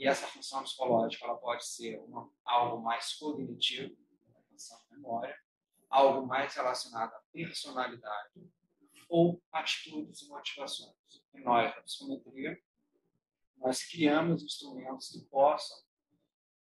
e 0.00 0.08
essa 0.08 0.26
função 0.26 0.62
psicológica 0.62 1.26
ela 1.26 1.36
pode 1.36 1.62
ser 1.66 1.98
uma, 2.00 2.26
algo 2.42 2.82
mais 2.82 3.12
cognitivo, 3.12 3.94
função 4.48 4.80
de 4.88 4.96
memória, 4.96 5.38
algo 5.90 6.26
mais 6.26 6.54
relacionado 6.54 7.12
à 7.12 7.20
personalidade 7.30 8.50
ou 9.10 9.42
atitudes 9.52 10.22
e 10.22 10.28
motivações. 10.28 10.96
E 11.34 11.40
nós, 11.40 11.76
na 11.76 11.82
psicometria, 11.82 12.58
nós 13.58 13.82
criamos 13.82 14.42
instrumentos 14.42 15.10
que 15.10 15.20
possam 15.26 15.76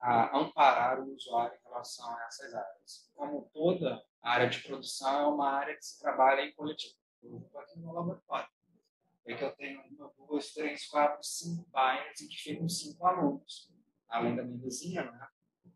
ah, 0.02 0.38
amparar 0.38 0.99
o 0.99 1.15
usuário 1.15 1.58
em 1.58 1.69
relação 1.69 2.13
a 2.13 2.23
essas 2.25 2.54
áreas. 2.54 3.10
Como 3.15 3.49
toda 3.54 4.06
área 4.21 4.49
de 4.49 4.62
produção 4.63 5.17
é 5.17 5.28
uma 5.28 5.49
área 5.49 5.78
que 5.78 5.86
se 5.86 5.97
trabalha 5.97 6.41
em 6.41 6.54
coletivo. 6.54 6.93
Eu 7.23 7.38
estou 7.38 7.62
aqui 7.62 7.80
no 7.80 7.93
laboratório 7.93 8.49
é 9.31 9.37
que 9.37 9.43
eu 9.43 9.51
tenho 9.51 9.81
uma, 9.91 10.11
duas, 10.17 10.53
três, 10.53 10.87
quatro, 10.87 11.23
cinco 11.23 11.69
páginas 11.71 12.21
em 12.21 12.27
que 12.27 12.37
ficam 12.37 12.69
cinco 12.69 13.05
alunos. 13.05 13.71
Além 14.07 14.35
da 14.35 14.43
minha 14.43 14.59
vizinha, 14.59 15.03
né? 15.03 15.27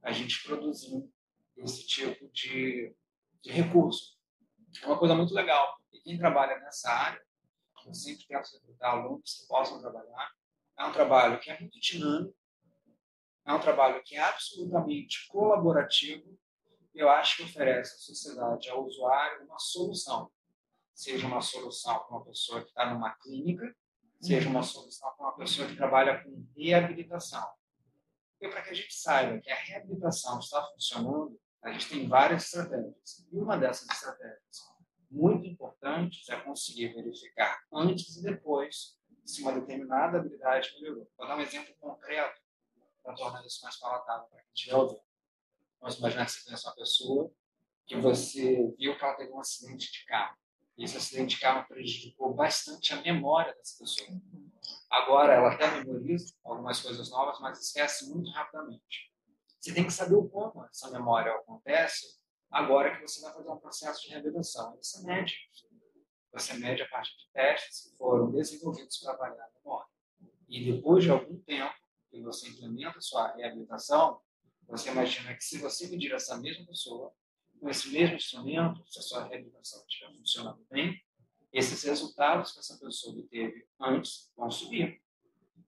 a 0.01 0.11
gente 0.11 0.43
produzindo 0.43 1.11
esse 1.57 1.85
tipo 1.85 2.27
de, 2.29 2.95
de 3.41 3.51
recurso. 3.51 4.17
É 4.81 4.85
uma 4.85 4.97
coisa 4.97 5.15
muito 5.15 5.33
legal. 5.33 5.77
E 5.91 5.99
quem 5.99 6.17
trabalha 6.17 6.59
nessa 6.59 6.89
área, 6.89 7.21
eu 7.85 7.93
sempre 7.93 8.25
tento 8.25 8.49
recrutar 8.53 8.91
alunos 8.91 9.41
que 9.41 9.47
possam 9.47 9.79
trabalhar. 9.79 10.31
É 10.77 10.85
um 10.85 10.91
trabalho 10.91 11.39
que 11.39 11.51
é 11.51 11.59
muito 11.59 11.79
dinâmico, 11.79 12.35
é 13.45 13.53
um 13.53 13.59
trabalho 13.59 14.01
que 14.03 14.15
é 14.15 14.19
absolutamente 14.19 15.27
colaborativo. 15.27 16.37
Eu 16.93 17.09
acho 17.09 17.37
que 17.37 17.43
oferece 17.43 17.95
à 17.95 17.97
sociedade, 17.97 18.69
ao 18.69 18.85
usuário, 18.85 19.45
uma 19.45 19.59
solução 19.59 20.31
seja 20.93 21.27
uma 21.27 21.41
solução 21.41 21.99
para 21.99 22.17
uma 22.17 22.25
pessoa 22.25 22.62
que 22.62 22.69
está 22.69 22.93
numa 22.93 23.12
clínica, 23.15 23.75
seja 24.21 24.49
uma 24.49 24.63
solução 24.63 25.12
para 25.15 25.27
uma 25.27 25.36
pessoa 25.36 25.67
que 25.67 25.75
trabalha 25.75 26.23
com 26.23 26.45
reabilitação. 26.56 27.45
Porque 28.32 28.53
para 28.53 28.62
que 28.63 28.69
a 28.69 28.73
gente 28.73 28.93
saiba 28.93 29.39
que 29.39 29.49
a 29.49 29.56
reabilitação 29.56 30.39
está 30.39 30.63
funcionando, 30.71 31.39
a 31.62 31.71
gente 31.71 31.89
tem 31.89 32.08
várias 32.08 32.45
estratégias. 32.45 33.25
E 33.32 33.38
uma 33.38 33.58
dessas 33.58 33.89
estratégias 33.89 34.73
muito 35.10 35.47
importantes 35.47 36.27
é 36.29 36.39
conseguir 36.41 36.93
verificar 36.93 37.63
antes 37.71 38.17
e 38.17 38.23
depois 38.23 38.97
se 39.25 39.41
uma 39.41 39.53
determinada 39.53 40.17
habilidade 40.17 40.73
melhorou. 40.75 41.10
Vou 41.17 41.27
dar 41.27 41.38
um 41.38 41.41
exemplo 41.41 41.73
concreto 41.79 42.41
para 43.01 43.13
tornar 43.13 43.45
isso 43.45 43.62
mais 43.63 43.77
palatável 43.77 44.27
para 44.27 44.41
quem 44.41 44.51
estiver 44.53 44.75
ouvindo. 44.75 45.01
Vamos 45.79 45.97
imaginar 45.97 46.25
que 46.25 46.32
você 46.32 46.43
conhece 46.43 46.65
uma 46.65 46.75
pessoa 46.75 47.32
que 47.86 47.95
você 47.97 48.73
viu 48.77 48.97
que 48.97 49.03
ela 49.03 49.15
teve 49.15 49.32
um 49.32 49.39
acidente 49.39 49.91
de 49.91 50.06
carro. 50.06 50.38
Esse 50.77 50.97
acidente 50.97 51.36
de 51.36 51.41
carro 51.41 51.67
prejudicou 51.67 52.33
bastante 52.33 52.93
a 52.93 53.01
memória 53.01 53.53
dessa 53.53 53.77
pessoa. 53.77 54.09
Agora, 54.89 55.33
ela 55.33 55.53
até 55.53 55.69
memoriza 55.79 56.33
algumas 56.43 56.81
coisas 56.81 57.09
novas, 57.09 57.39
mas 57.39 57.59
esquece 57.59 58.09
muito 58.09 58.29
rapidamente. 58.31 59.12
Você 59.59 59.73
tem 59.73 59.86
que 59.86 59.93
saber 59.93 60.15
como 60.29 60.65
essa 60.65 60.89
memória 60.91 61.31
acontece 61.31 62.19
agora 62.49 62.95
que 62.95 63.01
você 63.01 63.21
vai 63.21 63.33
fazer 63.33 63.49
um 63.49 63.57
processo 63.57 64.01
de 64.01 64.09
reabilitação. 64.09 64.75
Você 64.77 65.03
mede. 65.03 65.33
Você 66.31 66.53
mede 66.55 66.81
a 66.81 66.89
partir 66.89 67.15
de 67.17 67.31
testes 67.31 67.89
que 67.91 67.97
foram 67.97 68.31
desenvolvidos 68.31 68.97
para 68.97 69.13
avaliar 69.13 69.45
a 69.45 69.59
memória. 69.59 69.88
E 70.49 70.71
depois 70.71 71.03
de 71.03 71.12
algum 71.12 71.39
tempo 71.41 71.73
que 72.09 72.21
você 72.21 72.49
implementa 72.49 72.97
a 72.97 73.01
sua 73.01 73.33
reabilitação, 73.36 74.19
você 74.67 74.89
imagina 74.89 75.33
que 75.36 75.43
se 75.43 75.57
você 75.59 75.88
medir 75.88 76.13
essa 76.13 76.38
mesma 76.38 76.65
pessoa, 76.65 77.13
com 77.63 77.69
esse 77.69 77.89
mesmo 77.91 78.17
instrumento, 78.17 78.84
se 78.91 78.99
a 78.99 79.02
sua 79.02 79.23
reabilitação 79.23 79.82
estiver 79.88 80.12
funcionando 80.17 80.67
bem, 80.69 81.02
esses 81.54 81.82
resultados 81.84 82.52
que 82.52 82.60
essa 82.60 82.78
pessoa 82.78 83.17
obteve 83.17 83.65
antes 83.80 84.30
vão 84.36 84.52
subir. 84.52 85.02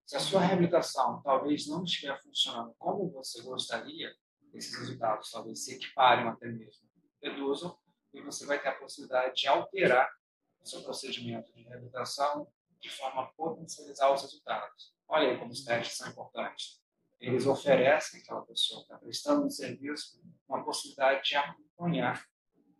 Se 0.05 0.17
a 0.17 0.19
sua 0.19 0.41
reabilitação 0.41 1.21
talvez 1.23 1.67
não 1.67 1.85
estiver 1.85 2.21
funcionando 2.21 2.75
como 2.77 3.09
você 3.11 3.41
gostaria, 3.43 4.13
esses 4.53 4.77
resultados 4.77 5.31
talvez 5.31 5.63
se 5.63 5.75
equiparem 5.75 6.27
até 6.27 6.47
mesmo, 6.47 6.85
reduzam, 7.23 7.79
e 8.13 8.21
você 8.21 8.45
vai 8.45 8.61
ter 8.61 8.67
a 8.67 8.75
possibilidade 8.75 9.35
de 9.35 9.47
alterar 9.47 10.11
o 10.59 10.67
seu 10.67 10.83
procedimento 10.83 11.53
de 11.53 11.63
reabilitação 11.63 12.45
de 12.77 12.89
forma 12.89 13.21
a 13.21 13.27
potencializar 13.27 14.13
os 14.13 14.21
resultados. 14.21 14.93
Olha 15.07 15.29
aí 15.29 15.39
como 15.39 15.51
os 15.51 15.63
testes 15.63 15.95
são 15.95 16.09
importantes. 16.09 16.83
Eles 17.21 17.47
oferecem 17.47 18.19
àquela 18.19 18.41
pessoa 18.41 18.81
que 18.81 18.87
está 18.91 18.97
prestando 18.97 19.45
um 19.45 19.49
serviço 19.49 20.19
uma 20.47 20.63
possibilidade 20.63 21.23
de 21.23 21.35
acompanhar 21.75 22.25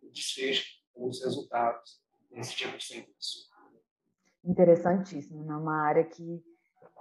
o 0.02 0.10
desfecho 0.10 0.80
ou 0.94 1.08
os 1.08 1.22
resultados 1.22 2.00
desse 2.30 2.54
tipo 2.54 2.76
de 2.76 2.84
serviço. 2.84 3.50
Interessantíssimo, 4.44 5.44
né? 5.44 5.54
uma 5.54 5.82
área 5.82 6.04
que, 6.04 6.42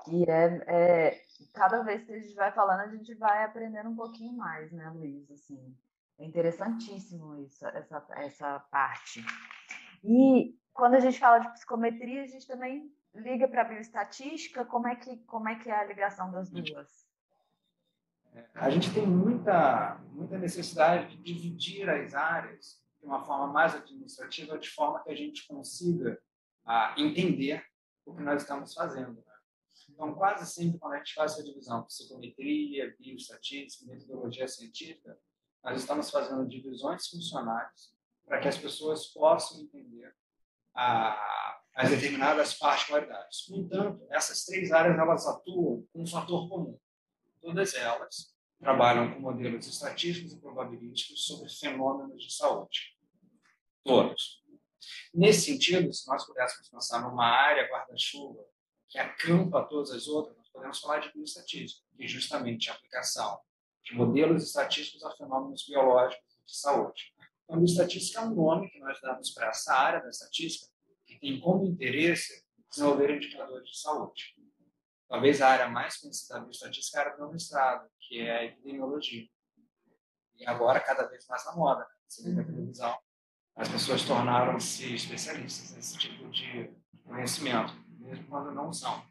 que 0.03 0.29
é, 0.29 0.63
é, 0.67 1.21
cada 1.53 1.84
vez 1.84 2.03
que 2.03 2.12
a 2.12 2.19
gente 2.19 2.34
vai 2.36 2.51
falando, 2.51 2.81
a 2.81 2.95
gente 2.95 3.13
vai 3.15 3.43
aprendendo 3.43 3.89
um 3.89 3.95
pouquinho 3.95 4.34
mais, 4.34 4.71
né, 4.71 4.89
Luiz? 4.89 5.29
Assim, 5.31 5.75
é 6.17 6.25
interessantíssimo 6.25 7.39
isso, 7.41 7.65
essa, 7.67 8.05
essa 8.15 8.60
parte. 8.71 9.23
E 10.03 10.58
quando 10.73 10.95
a 10.95 10.99
gente 10.99 11.19
fala 11.19 11.39
de 11.39 11.51
psicometria, 11.53 12.23
a 12.23 12.27
gente 12.27 12.47
também 12.47 12.91
liga 13.13 13.47
para 13.47 13.62
a 13.62 13.65
bioestatística, 13.65 14.65
como 14.65 14.88
é, 14.88 14.95
que, 14.95 15.17
como 15.25 15.47
é 15.47 15.55
que 15.55 15.69
é 15.69 15.79
a 15.79 15.86
ligação 15.86 16.31
das 16.31 16.49
duas? 16.49 17.08
A 18.54 18.69
gente 18.69 18.93
tem 18.93 19.06
muita, 19.06 20.02
muita 20.12 20.38
necessidade 20.38 21.15
de 21.15 21.21
dividir 21.21 21.89
as 21.89 22.13
áreas 22.13 22.82
de 23.00 23.06
uma 23.06 23.24
forma 23.24 23.48
mais 23.48 23.76
administrativa, 23.76 24.58
de 24.58 24.69
forma 24.69 25.04
que 25.04 25.12
a 25.12 25.15
gente 25.15 25.48
consiga 25.48 26.19
ah, 26.65 26.95
entender 26.98 27.63
o 28.06 28.15
que 28.15 28.24
nós 28.24 28.41
estamos 28.41 28.74
fazendo. 28.74 29.13
Né? 29.13 29.34
Então, 29.89 30.13
quase 30.15 30.52
sempre, 30.52 30.80
quando 30.80 30.93
a 30.93 30.98
gente 30.98 31.13
faz 31.13 31.34
essa 31.34 31.43
divisão, 31.43 31.84
psicometria, 31.84 32.95
bioestatística, 33.00 33.86
metodologia 33.91 34.48
científica, 34.48 35.17
nós 35.63 35.80
estamos 35.80 36.10
fazendo 36.10 36.48
divisões 36.48 37.08
funcionais 37.08 37.93
para 38.26 38.39
que 38.39 38.48
as 38.48 38.58
pessoas 38.58 39.08
possam 39.08 39.62
entender 39.62 40.13
a, 40.74 41.60
as 41.76 41.89
determinadas 41.89 42.54
particularidades. 42.54 43.48
No 43.50 43.58
entanto, 43.58 44.06
essas 44.10 44.45
três 44.45 44.71
áreas 44.71 44.98
elas 44.98 45.28
atuam 45.28 45.86
com 45.91 46.02
um 46.02 46.08
fator 46.08 46.50
comum 46.50 46.80
todas 47.45 47.75
elas 47.75 48.34
trabalham 48.60 49.13
com 49.13 49.19
modelos 49.19 49.67
estatísticos 49.67 50.34
e 50.34 50.39
probabilísticos 50.39 51.25
sobre 51.25 51.47
fenômenos 51.47 52.23
de 52.23 52.34
saúde. 52.34 52.97
Todos. 53.84 54.43
Nesse 55.13 55.51
sentido, 55.51 55.93
se 55.93 56.08
nós 56.08 56.25
pudéssemos 56.25 56.69
pensar 56.69 57.01
numa 57.01 57.25
área 57.25 57.69
guarda-chuva 57.69 58.43
que 58.89 58.97
acampa 58.97 59.63
todas 59.63 59.91
as 59.91 60.08
outras, 60.08 60.36
nós 60.38 60.49
podemos 60.49 60.79
falar 60.79 60.99
de 60.99 61.13
bioestatística, 61.13 61.86
que 61.95 62.03
é 62.03 62.08
justamente 62.08 62.69
a 62.69 62.73
aplicação 62.73 63.39
de 63.84 63.93
modelos 63.93 64.43
estatísticos 64.43 65.03
a 65.03 65.12
fenômenos 65.12 65.65
biológicos 65.67 66.39
de 66.47 66.58
saúde. 66.58 67.13
Então, 67.43 67.58
bioestatística 67.58 68.21
é 68.21 68.23
um 68.23 68.34
nome 68.34 68.71
que 68.71 68.79
nós 68.79 68.99
damos 69.01 69.29
para 69.31 69.49
essa 69.49 69.71
área 69.71 70.01
da 70.01 70.10
estatística, 70.10 70.71
que 71.05 71.19
tem 71.19 71.39
como 71.39 71.65
interesse 71.65 72.43
desenvolver 72.71 73.15
indicadores 73.15 73.69
de 73.69 73.77
saúde. 73.77 74.35
Talvez 75.07 75.41
a 75.41 75.49
área 75.49 75.67
mais 75.67 75.97
conhecida 75.97 76.35
da 76.35 76.41
bioestatística 76.41 76.97
é 76.97 77.01
a 77.01 77.05
área 77.05 77.17
do 77.17 77.31
mestrado, 77.31 77.89
que 77.99 78.19
é 78.21 78.37
a 78.37 78.43
epidemiologia. 78.45 79.27
E 80.37 80.45
agora, 80.45 80.79
cada 80.79 81.07
vez 81.07 81.25
mais 81.27 81.45
na 81.45 81.55
moda, 81.55 81.87
você 82.07 82.23
vê 82.23 82.33
na 82.33 82.43
televisão, 82.43 82.97
as 83.55 83.69
pessoas 83.69 84.03
tornaram-se 84.03 84.93
especialistas 84.93 85.71
nesse 85.71 85.97
tipo 85.97 86.29
de 86.29 86.73
conhecimento, 87.05 87.73
mesmo 87.99 88.27
quando 88.27 88.51
não 88.51 88.73
são. 88.73 89.05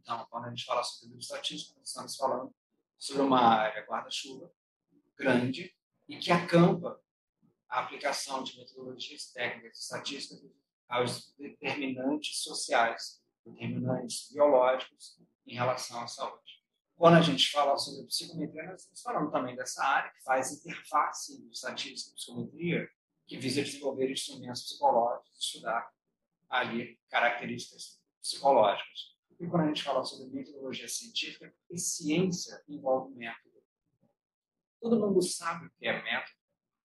Então, 0.00 0.26
quando 0.30 0.46
a 0.46 0.48
gente 0.48 0.64
fala 0.64 0.82
sobre 0.82 1.10
bioestatística, 1.10 1.80
estamos 1.82 2.16
falando 2.16 2.54
sobre 2.96 3.22
uma 3.22 3.40
área 3.40 3.84
guarda-chuva 3.84 4.50
grande 5.16 5.74
e 6.08 6.18
que 6.18 6.30
acampa 6.30 7.00
a 7.68 7.80
aplicação 7.80 8.42
de 8.42 8.56
metodologias 8.56 9.32
técnicas 9.32 9.78
e 9.78 9.80
estatísticas 9.82 10.50
aos 10.88 11.34
determinantes 11.36 12.42
sociais, 12.42 13.20
determinantes 13.46 14.30
biológicos 14.32 15.18
em 15.46 15.54
relação 15.54 16.02
à 16.02 16.06
saúde. 16.06 16.56
Quando 16.96 17.16
a 17.16 17.20
gente 17.20 17.50
fala 17.50 17.76
sobre 17.76 18.06
psicometria, 18.06 18.64
nós 18.64 18.80
estamos 18.80 19.02
falando 19.02 19.30
também 19.30 19.54
dessa 19.54 19.84
área 19.84 20.10
que 20.12 20.22
faz 20.22 20.52
interface 20.52 21.40
de 21.42 21.50
estatística 21.50 22.10
e 22.10 22.14
psicometria, 22.14 22.88
que 23.26 23.36
visa 23.36 23.62
desenvolver 23.62 24.10
instrumentos 24.10 24.62
psicológicos, 24.62 25.38
estudar 25.38 25.90
ali 26.48 26.98
características 27.10 28.00
psicológicas. 28.22 29.16
E 29.38 29.46
quando 29.46 29.64
a 29.64 29.66
gente 29.66 29.82
fala 29.82 30.02
sobre 30.04 30.34
metodologia 30.34 30.88
científica, 30.88 31.52
porque 31.60 31.78
ciência 31.78 32.62
envolve 32.66 33.14
método. 33.14 33.56
Todo 34.80 34.98
mundo 34.98 35.20
sabe 35.20 35.66
o 35.66 35.70
que 35.78 35.86
é 35.86 36.02
método, 36.02 36.36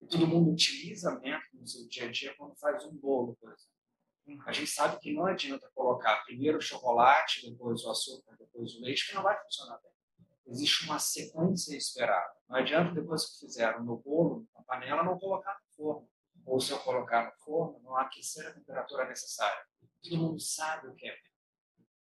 e 0.02 0.08
todo 0.08 0.28
mundo 0.28 0.52
utiliza 0.52 1.18
método 1.20 1.58
no 1.58 1.68
seu 1.68 1.88
dia 1.88 2.06
a 2.06 2.12
dia 2.12 2.36
quando 2.36 2.56
faz 2.58 2.84
um 2.86 2.98
bolo, 2.98 3.36
por 3.40 3.50
exemplo. 3.50 3.81
A 4.46 4.52
gente 4.52 4.70
sabe 4.70 5.00
que 5.00 5.14
não 5.14 5.26
adianta 5.26 5.70
colocar 5.74 6.24
primeiro 6.24 6.58
o 6.58 6.62
chocolate, 6.62 7.50
depois 7.50 7.84
o 7.84 7.92
açúcar, 7.92 8.36
depois 8.38 8.74
o 8.76 8.82
leite, 8.82 9.08
que 9.08 9.16
não 9.16 9.24
vai 9.24 9.38
funcionar 9.44 9.80
bem. 9.82 9.92
Existe 10.48 10.86
uma 10.86 11.00
sequência 11.00 11.76
esperada. 11.76 12.34
Não 12.48 12.58
adianta, 12.58 12.94
depois 12.94 13.26
que 13.26 13.40
fizeram 13.46 13.84
no 13.84 13.98
bolo, 13.98 14.48
na 14.56 14.64
panela, 14.64 15.04
não 15.04 15.18
colocar 15.18 15.54
no 15.54 15.76
forno. 15.76 16.10
Ou 16.46 16.60
se 16.60 16.72
eu 16.72 16.80
colocar 16.80 17.26
no 17.26 17.32
forno, 17.44 17.80
não 17.84 17.96
aquecer 17.98 18.48
a 18.48 18.54
temperatura 18.54 19.08
necessária. 19.08 19.66
Todo 20.02 20.18
mundo 20.18 20.40
sabe 20.40 20.88
o 20.88 20.96
que 20.96 21.08
é. 21.08 21.16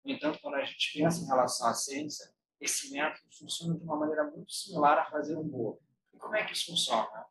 No 0.04 0.12
entanto, 0.12 0.40
quando 0.42 0.56
a 0.56 0.66
gente 0.66 0.98
pensa 0.98 1.22
em 1.22 1.28
relação 1.28 1.68
à 1.68 1.74
ciência, 1.74 2.34
esse 2.60 2.92
método 2.92 3.28
funciona 3.38 3.78
de 3.78 3.84
uma 3.84 3.98
maneira 3.98 4.24
muito 4.26 4.52
similar 4.52 4.98
a 4.98 5.10
fazer 5.10 5.38
um 5.38 5.48
bolo. 5.48 5.82
E 6.14 6.18
como 6.18 6.36
é 6.36 6.46
que 6.46 6.54
isso 6.54 6.68
funciona? 6.68 7.26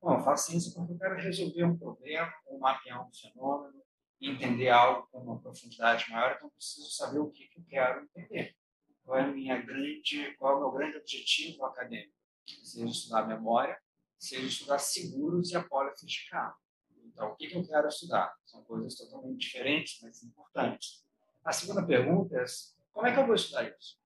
Bom, 0.00 0.14
eu 0.14 0.24
faço 0.24 0.50
ciência 0.50 0.72
porque 0.74 0.92
eu 0.92 0.98
quero 0.98 1.16
resolver 1.16 1.64
um 1.64 1.76
problema, 1.76 2.32
ou 2.46 2.58
mapear 2.58 3.06
um 3.06 3.12
fenômeno, 3.12 3.82
entender 4.30 4.68
algo 4.68 5.08
com 5.10 5.18
uma 5.18 5.40
profundidade 5.40 6.08
maior, 6.10 6.34
então 6.36 6.50
preciso 6.50 6.90
saber 6.90 7.18
o 7.18 7.30
que, 7.30 7.50
eu 7.56 7.64
quero 7.68 8.04
entender. 8.04 8.56
Qual 9.04 9.18
é, 9.18 9.26
minha 9.26 9.60
grande, 9.60 10.34
qual 10.36 10.52
é 10.52 10.56
o 10.56 10.60
meu 10.60 10.70
grande 10.70 10.96
objetivo 10.96 11.64
acadêmico? 11.64 12.14
Seja 12.62 12.86
estudar 12.86 13.26
memória, 13.26 13.76
seja 14.18 14.46
estudar 14.46 14.78
seguros 14.78 15.50
e 15.50 15.56
apólices 15.56 16.10
de 16.10 16.28
carro. 16.28 16.56
Então, 17.04 17.32
o 17.32 17.36
que, 17.36 17.48
que 17.48 17.56
eu 17.56 17.66
quero 17.66 17.88
estudar? 17.88 18.32
São 18.44 18.62
coisas 18.64 18.94
totalmente 18.94 19.38
diferentes, 19.38 19.98
mas 20.02 20.22
importantes. 20.22 21.04
A 21.44 21.52
segunda 21.52 21.84
pergunta 21.84 22.36
é: 22.36 22.44
como 22.92 23.06
é 23.06 23.12
que 23.12 23.18
eu 23.18 23.26
vou 23.26 23.34
estudar 23.34 23.68
isso? 23.68 24.00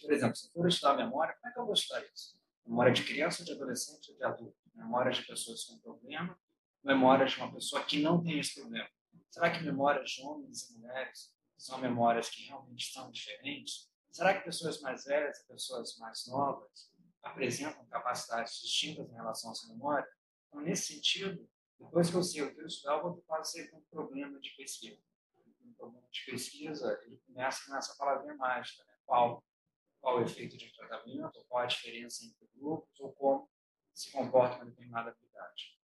Por 0.00 0.12
exemplo, 0.12 0.36
se 0.36 0.46
eu 0.46 0.52
for 0.52 0.68
estudar 0.68 0.96
memória, 0.96 1.34
como 1.40 1.50
é 1.50 1.52
que 1.52 1.58
eu 1.58 1.64
vou 1.64 1.74
estudar 1.74 2.04
isso? 2.12 2.38
Memória 2.66 2.92
de 2.92 3.02
criança, 3.04 3.44
de 3.44 3.52
adolescente, 3.52 4.14
de 4.14 4.24
adulto? 4.24 4.56
Memória 4.74 5.10
de 5.10 5.22
pessoas 5.26 5.64
com 5.64 5.78
problema? 5.78 6.38
Memória 6.84 7.26
de 7.26 7.36
uma 7.36 7.52
pessoa 7.52 7.82
que 7.82 8.00
não 8.00 8.22
tem 8.22 8.38
esse 8.38 8.60
problema? 8.60 8.88
Será 9.30 9.50
que 9.50 9.62
memórias 9.62 10.10
de 10.10 10.22
homens 10.22 10.70
e 10.70 10.78
mulheres 10.78 11.34
são 11.56 11.78
memórias 11.78 12.28
que 12.28 12.42
realmente 12.44 12.92
são 12.92 13.10
diferentes? 13.10 13.90
Será 14.10 14.36
que 14.36 14.44
pessoas 14.44 14.80
mais 14.80 15.04
velhas 15.04 15.38
e 15.38 15.46
pessoas 15.46 15.96
mais 15.98 16.26
novas 16.26 16.92
apresentam 17.22 17.84
capacidades 17.86 18.60
distintas 18.60 19.08
em 19.10 19.14
relação 19.14 19.50
a 19.50 19.52
essa 19.52 19.68
memória? 19.68 20.08
Então, 20.48 20.62
nesse 20.62 20.94
sentido, 20.94 21.48
depois 21.78 22.10
que 22.10 22.16
eu 22.16 22.22
sei 22.22 22.42
o 22.42 22.54
que 22.54 22.60
eu 22.60 22.66
estudar, 22.66 22.96
eu 22.96 23.02
vou 23.02 23.22
fazer 23.28 23.70
um 23.74 23.80
problema 23.90 24.40
de 24.40 24.50
pesquisa 24.56 25.00
problema 25.78 26.08
de 26.10 26.24
pesquisa, 26.24 27.00
ele 27.06 27.16
começa 27.18 27.72
nessa 27.72 27.96
palavrinha 27.96 28.34
mágica, 28.34 28.84
né? 28.84 28.94
qual, 29.06 29.44
qual 30.00 30.18
o 30.18 30.22
efeito 30.22 30.56
de 30.56 30.72
tratamento, 30.72 31.44
qual 31.48 31.62
a 31.62 31.66
diferença 31.66 32.24
entre 32.24 32.50
grupos, 32.54 32.98
ou 32.98 33.12
como 33.12 33.48
se 33.94 34.10
comporta 34.10 34.56
uma 34.56 34.66
determinada 34.66 35.10
habilidade. 35.10 35.78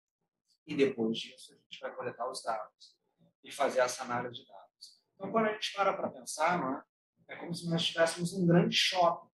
E 0.67 0.77
depois 0.77 1.19
disso, 1.19 1.53
a 1.53 1.57
gente 1.57 1.81
vai 1.81 1.95
coletar 1.95 2.31
os 2.31 2.43
dados 2.43 2.97
e 3.43 3.51
fazer 3.51 3.81
essa 3.81 4.03
análise 4.05 4.41
de 4.41 4.47
dados. 4.47 5.01
Então, 5.15 5.31
quando 5.31 5.47
a 5.47 5.53
gente 5.53 5.73
para 5.73 5.93
para 5.93 6.11
pensar, 6.11 6.85
é? 7.29 7.35
é 7.35 7.37
como 7.37 7.55
se 7.55 7.69
nós 7.69 7.85
tivéssemos 7.85 8.33
um 8.33 8.47
grande 8.47 8.77
shopping. 8.77 9.29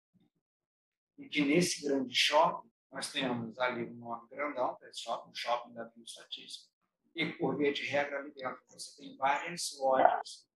E 1.19 1.29
que 1.29 1.45
nesse 1.45 1.87
grande 1.87 2.15
shopping, 2.15 2.71
nós 2.91 3.11
temos 3.11 3.59
ali 3.59 3.85
um 3.85 3.95
nome 3.95 4.29
grandão 4.29 4.75
para 4.77 4.89
esse 4.89 5.01
shopping, 5.01 5.31
um 5.31 5.35
shopping 5.35 5.73
da 5.73 5.85
bioestatística, 5.85 6.73
e, 7.15 7.27
por 7.33 7.57
via 7.57 7.73
de 7.73 7.85
regra, 7.85 8.19
ali 8.19 8.33
dentro 8.33 8.63
você 8.69 8.97
tem 8.97 9.17
várias 9.17 9.77
lojas, 9.79 10.47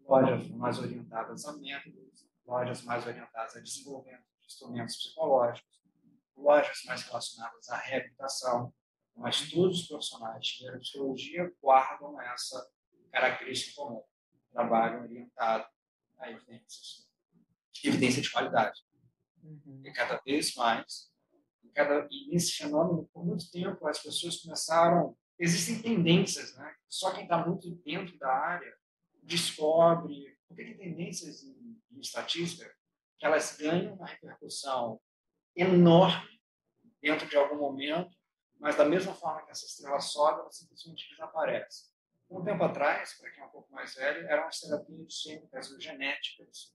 lojas 0.00 0.48
mais 0.50 0.78
orientadas 0.78 1.44
a 1.46 1.56
métodos, 1.56 2.28
lojas 2.46 2.82
mais 2.82 3.06
orientadas 3.06 3.56
a 3.56 3.60
desenvolvimento 3.60 4.24
de 4.40 4.46
instrumentos 4.46 4.96
psicológicos, 4.96 5.82
lojas 6.36 6.82
mais 6.84 7.02
relacionadas 7.02 7.68
à 7.70 7.76
reabilitação, 7.76 8.74
mas 9.14 9.50
todos 9.50 9.80
os 9.80 9.88
profissionais 9.88 10.46
de 10.46 10.64
neuropsicologia 10.64 11.52
guardam 11.62 12.20
essa 12.20 12.70
característica 13.12 13.76
comum, 13.76 14.02
trabalho 14.50 15.02
orientado 15.02 15.66
a 16.18 16.30
evidências, 16.30 17.08
evidência 17.84 18.22
de 18.22 18.30
qualidade. 18.30 18.80
Uhum. 19.42 19.82
E 19.84 19.92
cada 19.92 20.20
vez 20.24 20.54
mais, 20.54 21.12
e, 21.62 21.68
cada, 21.70 22.08
e 22.10 22.28
nesse 22.28 22.52
fenômeno, 22.52 23.08
por 23.12 23.24
muito 23.24 23.50
tempo, 23.50 23.86
as 23.86 24.02
pessoas 24.02 24.40
começaram 24.40 25.16
existem 25.38 25.82
tendências, 25.82 26.54
né? 26.54 26.74
Só 26.88 27.12
quem 27.12 27.24
está 27.24 27.44
muito 27.44 27.70
dentro 27.84 28.16
da 28.18 28.32
área 28.32 28.76
descobre. 29.22 30.38
Porque 30.46 30.64
tem 30.64 30.76
tendências 30.76 31.42
em, 31.42 31.80
em 31.90 32.00
estatística 32.00 32.72
que 33.18 33.26
elas 33.26 33.56
ganham 33.56 33.94
uma 33.94 34.06
repercussão 34.06 35.00
enorme 35.56 36.40
dentro 37.00 37.26
de 37.28 37.36
algum 37.36 37.56
momento, 37.56 38.14
mas 38.60 38.76
da 38.76 38.84
mesma 38.84 39.14
forma 39.14 39.44
que 39.44 39.50
essa 39.50 39.66
estrela 39.66 40.00
sobe, 40.00 40.40
ela 40.40 40.52
simplesmente 40.52 41.08
desaparece. 41.10 41.91
Um 42.32 42.44
tempo 42.44 42.64
atrás, 42.64 43.14
para 43.18 43.30
quem 43.30 43.42
é 43.42 43.46
um 43.46 43.50
pouco 43.50 43.72
mais 43.72 43.94
velho, 43.94 44.26
eram 44.26 44.46
as 44.46 44.60
terapias 44.60 45.22
químicas 45.22 45.70
ou 45.70 45.80
genéticas. 45.80 46.72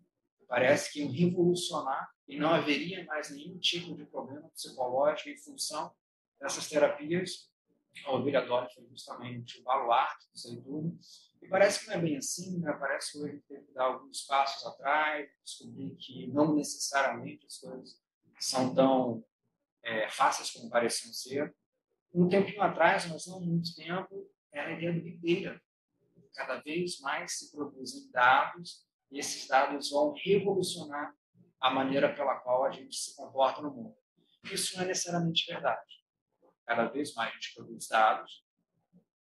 Parece 0.48 0.94
que 0.94 1.02
iam 1.02 1.12
revolucionar 1.12 2.10
e 2.28 2.38
não 2.38 2.50
haveria 2.50 3.04
mais 3.06 3.30
nenhum 3.32 3.58
tipo 3.60 3.96
de 3.96 4.06
problema 4.06 4.50
psicológico 4.50 5.30
em 5.30 5.38
função 5.38 5.94
dessas 6.40 6.70
terapias 6.70 7.52
a 8.06 8.42
Dolly 8.42 8.68
foi 8.74 8.88
justamente 8.90 9.60
o 9.60 9.64
baluarte 9.64 10.28
disso 10.32 10.50
aí 10.50 10.62
tudo. 10.62 10.98
E 11.42 11.48
parece 11.48 11.80
que 11.80 11.88
não 11.88 11.94
é 11.96 12.02
bem 12.02 12.18
assim, 12.18 12.60
né? 12.60 12.74
parece 12.80 13.12
que 13.12 13.20
hoje 13.20 13.44
teve 13.48 13.66
que 13.66 13.74
dar 13.74 13.86
alguns 13.86 14.22
passos 14.22 14.66
atrás, 14.66 15.30
descobrir 15.44 15.96
que 15.96 16.28
não 16.28 16.56
necessariamente 16.56 17.46
as 17.46 17.58
coisas 17.58 18.00
são 18.40 18.74
tão 18.74 19.24
é, 19.84 20.10
fáceis 20.10 20.52
como 20.52 20.70
pareciam 20.70 21.14
ser. 21.14 21.56
Um 22.14 22.28
tempinho 22.28 22.62
atrás, 22.62 23.06
mas 23.08 23.28
não 23.28 23.40
muito 23.42 23.76
tempo, 23.76 24.30
era 24.52 24.70
a 24.70 24.74
ideia 24.74 24.94
do 24.94 25.02
Big 25.02 25.44
Data. 25.44 25.62
Cada 26.34 26.58
vez 26.62 27.00
mais 27.00 27.38
se 27.38 27.52
produzem 27.52 28.12
dados 28.12 28.86
e 29.12 29.20
esses 29.20 29.48
dados 29.48 29.90
vão 29.90 30.14
revolucionar 30.14 31.16
a 31.60 31.70
maneira 31.72 32.14
pela 32.16 32.36
qual 32.36 32.66
a 32.66 32.72
gente 32.72 32.96
se 32.96 33.16
comporta 33.16 33.62
no 33.62 33.72
mundo. 33.72 33.96
Isso 34.52 34.76
não 34.76 34.84
é 34.84 34.88
necessariamente 34.88 35.46
verdade 35.52 35.98
cada 36.68 36.86
vez 36.90 37.14
mais 37.14 37.32
a 37.32 37.34
gente 37.34 37.56
produz 37.56 37.88
dados. 37.88 38.46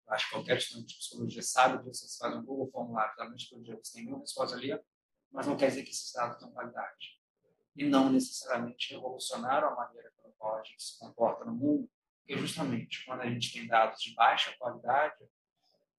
Acho 0.07 0.25
que 0.25 0.31
qualquer 0.31 0.57
estudante 0.57 0.87
de 0.87 0.97
psicologia 0.97 1.43
sabe 1.43 1.83
disso. 1.83 2.07
Você 2.07 2.17
faz 2.17 2.35
um 2.35 2.43
Google 2.43 2.71
formulário 2.71 3.15
da 3.15 3.29
psicologia, 3.29 3.79
você 3.81 3.99
tem 3.99 4.07
uma 4.07 4.19
resposta 4.19 4.57
ali, 4.57 4.71
mas 5.31 5.45
não 5.45 5.55
quer 5.55 5.67
dizer 5.67 5.83
que 5.83 5.91
esses 5.91 6.11
dados 6.11 6.39
têm 6.39 6.51
qualidade. 6.51 7.19
E 7.75 7.85
não 7.85 8.11
necessariamente 8.11 8.91
revolucionaram 8.91 9.69
a 9.69 9.75
maneira 9.75 10.11
pela 10.17 10.33
qual 10.39 10.57
a 10.57 10.63
gente 10.63 10.81
se 10.81 10.97
comporta 10.97 11.45
no 11.45 11.53
mundo, 11.53 11.87
porque 12.29 12.37
justamente 12.37 13.03
quando 13.05 13.21
a 13.21 13.29
gente 13.29 13.51
tem 13.51 13.65
dados 13.65 13.99
de 13.99 14.13
baixa 14.13 14.55
qualidade, 14.59 15.15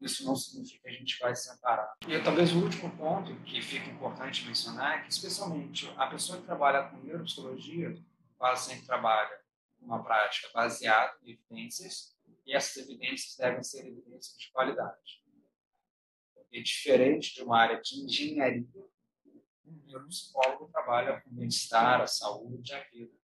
isso 0.01 0.25
não 0.25 0.37
significa 0.37 0.83
que 0.83 0.89
a 0.89 0.93
gente 0.93 1.19
vai 1.19 1.35
se 1.35 1.51
amparar. 1.51 1.93
E 2.07 2.23
talvez 2.23 2.53
o 2.53 2.63
último 2.63 2.89
ponto 2.97 3.35
que 3.43 3.61
fica 3.61 3.91
importante 3.91 4.47
mencionar 4.47 4.99
é 4.99 5.03
que, 5.03 5.11
especialmente, 5.11 5.93
a 5.97 6.07
pessoa 6.07 6.39
que 6.39 6.47
trabalha 6.47 6.85
com 6.85 6.99
neuropsicologia, 6.99 8.01
quase 8.39 8.67
sempre 8.67 8.87
trabalha 8.87 9.41
uma 9.81 10.05
prática 10.05 10.49
baseada 10.55 11.13
em 11.25 11.33
evidências 11.33 12.17
e 12.47 12.55
essas 12.55 12.77
evidências 12.77 13.37
devem 13.37 13.63
ser 13.63 13.87
evidências 13.87 14.39
de 14.39 14.53
qualidade. 14.53 15.25
Porque, 16.33 16.63
diferente 16.63 17.35
de 17.35 17.43
uma 17.43 17.59
área 17.59 17.81
de 17.83 18.05
engenharia, 18.05 18.65
o 19.89 20.07
psicólogo 20.07 20.69
trabalha 20.69 21.21
com 21.21 21.31
o 21.31 21.33
bem-estar, 21.33 22.01
a 22.01 22.07
saúde, 22.07 22.73
a 22.73 22.85
vida 22.85 23.20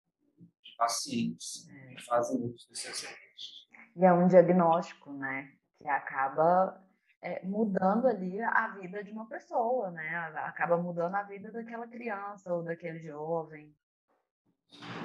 pacientes 0.76 1.68
que 1.90 2.04
fazem 2.04 2.42
uso 2.42 2.68
desses 2.70 2.98
serviços. 2.98 3.70
E 3.96 4.04
é 4.06 4.12
um 4.14 4.28
diagnóstico, 4.28 5.14
né, 5.14 5.52
que 5.82 5.88
acaba 5.88 6.86
é, 7.26 7.44
mudando 7.44 8.08
ali 8.08 8.40
a 8.40 8.68
vida 8.80 9.04
de 9.04 9.12
uma 9.12 9.28
pessoa, 9.28 9.90
né? 9.90 10.16
Acaba 10.44 10.78
mudando 10.78 11.16
a 11.16 11.24
vida 11.24 11.52
daquela 11.52 11.88
criança 11.88 12.54
ou 12.54 12.62
daquele 12.62 13.00
jovem. 13.00 13.76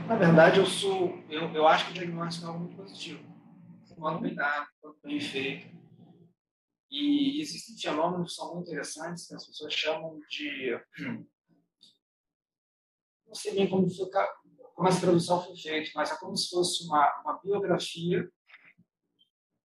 Na 0.07 0.17
verdade, 0.17 0.59
eu 0.59 0.67
sou, 0.67 1.19
eu, 1.31 1.51
eu 1.55 1.67
acho 1.67 1.87
que 1.87 1.93
o 1.93 1.95
diagnóstico 1.95 2.45
é 2.45 2.49
algo 2.49 2.61
muito 2.61 2.77
positivo. 2.77 3.25
Quando 3.97 4.21
bem 4.21 4.35
dado, 4.35 4.67
quando 4.81 4.99
bem 5.03 5.19
feito. 5.19 5.75
E 6.91 7.41
existem 7.41 7.77
fenômenos 7.79 8.31
que 8.31 8.35
são 8.35 8.55
muito 8.55 8.69
interessantes, 8.69 9.27
que 9.27 9.35
as 9.35 9.47
pessoas 9.47 9.73
chamam 9.73 10.21
de. 10.29 10.79
Não 13.27 13.35
sei 13.35 13.55
bem 13.55 13.71
como, 13.71 13.87
como 14.81 14.89
essa 14.89 15.03
tradução 15.03 15.45
foi 15.45 15.55
feita, 15.59 15.91
mas 15.95 16.11
é 16.11 16.17
como 16.17 16.35
se 16.35 16.49
fosse 16.49 16.87
uma, 16.87 17.21
uma 17.21 17.39
biografia 17.39 18.27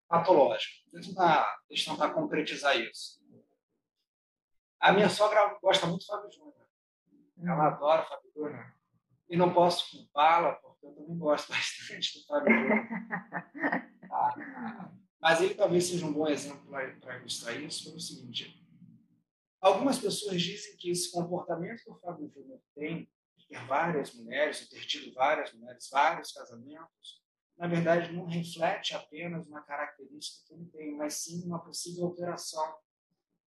patológica. 0.09 0.91
Tentar, 0.91 1.57
deixa 1.69 1.89
eu 1.89 1.95
tentar 1.95 2.11
concretizar 2.13 2.77
isso. 2.77 3.23
A 4.81 4.93
minha 4.93 5.09
sogra 5.09 5.57
gosta 5.63 5.87
muito 5.87 6.01
do 6.01 6.07
Fábio 6.07 6.33
Júnior. 6.33 6.67
Ela 7.45 7.69
adora 7.69 8.03
o 8.03 8.09
Fábio 8.09 8.33
Júnior. 8.35 8.75
E 9.29 9.37
não 9.37 9.55
posso 9.55 9.89
culpá-la, 9.89 10.55
porque 10.55 10.85
eu 10.85 10.93
também 10.97 11.17
gosto 11.17 11.47
bastante 11.55 12.19
do 12.19 12.27
Fábio 12.27 12.53
Júnior. 12.53 12.85
Ah, 14.17 14.93
mas 15.21 15.41
ele 15.41 15.55
talvez 15.55 15.87
seja 15.87 16.07
um 16.07 16.13
bom 16.13 16.29
exemplo 16.29 16.71
para 17.01 17.19
ilustrar 17.19 17.61
isso, 17.61 17.85
pelo 17.87 17.99
seguinte. 17.99 18.65
Algumas 19.61 19.99
pessoas 19.99 20.41
dizem 20.41 20.77
que 20.77 20.89
esse 20.89 21.11
comportamento 21.11 21.83
que 21.83 21.91
o 21.91 21.99
Fábio 21.99 22.31
Júnior 22.33 22.61
tem, 22.77 23.11
ter 23.55 23.67
várias 23.67 24.13
mulheres, 24.15 24.61
de 24.61 24.69
ter 24.69 24.85
tido 24.87 25.15
várias 25.15 25.53
mulheres, 25.53 25.89
vários 25.91 26.33
casamentos, 26.33 27.23
na 27.57 27.69
verdade, 27.69 28.13
não 28.13 28.27
reflete 28.27 28.95
apenas 28.95 29.47
uma 29.47 29.63
característica 29.63 30.45
que 30.47 30.55
ele 30.55 30.67
tem, 30.71 30.97
mas 30.97 31.15
sim 31.23 31.47
uma 31.47 31.63
possível 31.65 32.07
alteração 32.07 32.77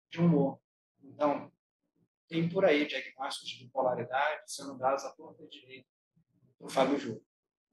de 0.09 0.21
humor. 0.21 0.59
Então, 1.03 1.51
tem 2.29 2.47
por 2.47 2.63
aí 2.63 2.87
diagnósticos 2.87 3.49
de 3.49 3.65
bipolaridade 3.65 4.41
sendo 4.47 4.77
dados 4.77 5.03
à 5.03 5.11
torta 5.11 5.45
direita 5.47 5.87
para 6.57 6.67
o 6.67 6.69
Fábio 6.69 6.97
Júnior. 6.97 7.21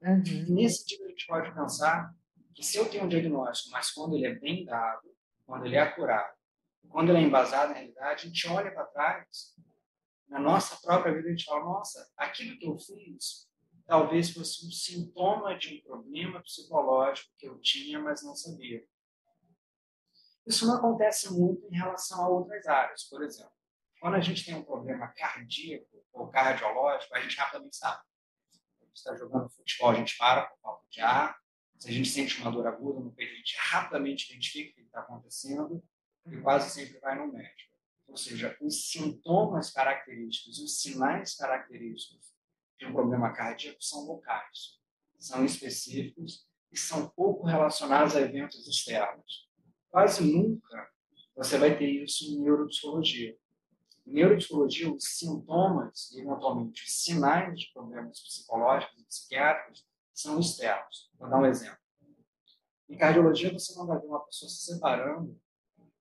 Uhum. 0.02 0.46
Nesse 0.48 0.84
tipo, 0.84 1.04
a 1.04 1.08
gente 1.08 1.26
pode 1.26 1.54
pensar 1.54 2.12
que 2.54 2.62
se 2.62 2.76
eu 2.76 2.88
tenho 2.88 3.04
um 3.04 3.08
diagnóstico, 3.08 3.70
mas 3.70 3.90
quando 3.92 4.16
ele 4.16 4.26
é 4.26 4.34
bem 4.34 4.64
dado, 4.64 5.14
quando 5.44 5.64
ele 5.64 5.76
é 5.76 5.80
acurado, 5.80 6.34
quando 6.88 7.10
ele 7.10 7.18
é 7.18 7.22
embasado 7.22 7.68
na 7.68 7.78
realidade, 7.78 8.24
a 8.24 8.26
gente 8.26 8.48
olha 8.48 8.72
para 8.72 8.84
trás, 8.86 9.54
na 10.28 10.38
nossa 10.38 10.76
própria 10.76 11.14
vida, 11.14 11.28
a 11.28 11.30
gente 11.30 11.44
fala, 11.44 11.64
nossa, 11.64 12.10
aquilo 12.16 12.58
que 12.58 12.66
eu 12.66 12.78
fiz 12.78 13.46
talvez 13.86 14.30
fosse 14.30 14.66
um 14.66 14.70
sintoma 14.70 15.56
de 15.56 15.74
um 15.74 15.80
problema 15.82 16.42
psicológico 16.42 17.30
que 17.38 17.46
eu 17.46 17.58
tinha, 17.60 18.00
mas 18.00 18.22
não 18.22 18.34
sabia. 18.34 18.84
Isso 20.46 20.66
não 20.66 20.76
acontece 20.76 21.32
muito 21.32 21.66
em 21.66 21.76
relação 21.76 22.22
a 22.24 22.28
outras 22.28 22.66
áreas. 22.66 23.04
Por 23.04 23.22
exemplo, 23.22 23.52
quando 24.00 24.14
a 24.14 24.20
gente 24.20 24.44
tem 24.44 24.54
um 24.54 24.64
problema 24.64 25.08
cardíaco 25.08 26.04
ou 26.12 26.28
cardiológico, 26.28 27.14
a 27.14 27.20
gente 27.20 27.36
rapidamente 27.36 27.76
sabe. 27.76 28.02
A 28.80 28.84
gente 28.84 28.96
está 28.96 29.14
jogando 29.16 29.48
futebol, 29.50 29.90
a 29.90 29.94
gente 29.94 30.16
para 30.16 30.42
por 30.46 30.58
falta 30.60 30.86
de 30.90 31.00
ar. 31.00 31.38
Se 31.78 31.88
a 31.88 31.92
gente 31.92 32.08
sente 32.08 32.40
uma 32.40 32.50
dor 32.50 32.66
aguda 32.66 33.00
no 33.00 33.12
peito, 33.12 33.32
a 33.32 33.36
gente 33.36 33.56
rapidamente 33.58 34.32
identifica 34.32 34.70
o 34.70 34.74
que 34.74 34.80
está 34.82 35.00
acontecendo 35.00 35.82
e 36.26 36.40
quase 36.40 36.70
sempre 36.70 36.98
vai 37.00 37.16
no 37.16 37.32
médico. 37.32 37.75
Ou 38.08 38.16
seja, 38.16 38.56
os 38.60 38.90
sintomas 38.90 39.70
característicos, 39.70 40.58
os 40.58 40.80
sinais 40.80 41.34
característicos 41.36 42.32
de 42.78 42.86
um 42.86 42.92
problema 42.92 43.32
cardíaco 43.32 43.82
são 43.82 44.06
locais, 44.06 44.78
são 45.18 45.44
específicos 45.44 46.46
e 46.70 46.78
são 46.78 47.08
pouco 47.08 47.46
relacionados 47.46 48.14
a 48.14 48.20
eventos 48.20 48.66
externos. 48.66 49.48
Quase 49.88 50.24
nunca 50.24 50.90
você 51.34 51.58
vai 51.58 51.76
ter 51.76 51.88
isso 51.88 52.24
em 52.24 52.40
neuropsicologia. 52.40 53.36
Em 54.06 54.12
neuropsicologia, 54.12 54.92
os 54.92 55.04
sintomas 55.04 56.12
e, 56.12 56.20
eventualmente, 56.20 56.84
os 56.84 57.02
sinais 57.02 57.58
de 57.58 57.72
problemas 57.72 58.20
psicológicos 58.20 58.98
e 59.00 59.04
psiquiátricos 59.04 59.86
são 60.14 60.38
externos. 60.38 61.10
Vou 61.18 61.28
dar 61.28 61.38
um 61.38 61.46
exemplo. 61.46 61.78
Em 62.88 62.96
cardiologia, 62.96 63.52
você 63.52 63.74
não 63.74 63.86
vai 63.86 63.98
ver 63.98 64.06
uma 64.06 64.24
pessoa 64.24 64.48
se 64.48 64.72
separando 64.72 65.38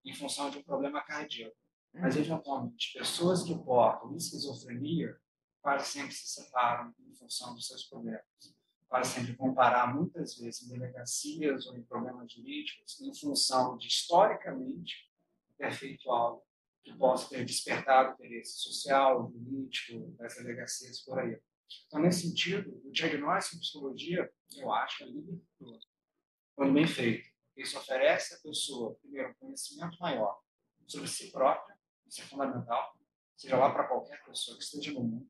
em 0.06 0.14
função 0.14 0.50
de 0.50 0.60
um 0.60 0.64
problema 0.64 1.02
cardíaco. 1.02 1.56
Mas, 2.00 2.18
eventualmente, 2.18 2.94
pessoas 2.98 3.44
que 3.44 3.58
portam 3.58 4.16
esquizofrenia 4.16 5.18
quase 5.62 5.88
sempre 5.88 6.12
se 6.12 6.28
separam 6.28 6.94
em 7.00 7.16
função 7.16 7.56
dos 7.56 7.66
seus 7.68 7.86
problemas. 7.86 8.22
Quase 8.88 9.14
sempre 9.14 9.34
vão 9.34 9.54
parar, 9.54 9.96
muitas 9.96 10.38
vezes, 10.38 10.62
em 10.62 10.70
delegacias 10.70 11.66
ou 11.66 11.76
em 11.76 11.84
problemas 11.84 12.32
jurídicos, 12.32 13.02
em 13.02 13.14
função 13.16 13.78
de, 13.78 13.88
historicamente, 13.88 15.10
ter 15.58 15.72
feito 15.72 16.12
algo 16.12 16.46
que 16.84 16.96
possa 16.96 17.30
ter 17.30 17.44
despertado 17.44 18.14
interesse 18.14 18.60
social, 18.60 19.32
jurídico, 19.32 20.12
das 20.18 20.36
delegacias, 20.36 21.02
por 21.02 21.18
aí. 21.18 21.42
Então, 21.88 22.00
nesse 22.00 22.28
sentido, 22.28 22.80
o 22.86 22.92
diagnóstico 22.92 23.56
de 23.56 23.62
psicologia, 23.62 24.32
eu 24.58 24.72
acho, 24.72 25.04
é 25.04 25.08
libertador, 25.08 25.80
quando 26.56 26.74
bem 26.74 26.86
feito. 26.86 27.28
Isso 27.58 27.78
oferece 27.78 28.36
à 28.36 28.38
pessoa, 28.38 28.96
primeiro, 29.02 29.32
um 29.32 29.34
conhecimento 29.36 29.98
maior 30.00 30.40
sobre 30.86 31.08
si 31.08 31.32
própria, 31.32 31.75
isso 32.16 32.22
é 32.22 32.26
fundamental, 32.26 32.98
seja 33.36 33.58
lá 33.58 33.70
para 33.72 33.84
qualquer 33.84 34.24
pessoa 34.24 34.58
que 34.58 34.64
esteja 34.64 34.94
no 34.94 35.02
mundo, 35.02 35.30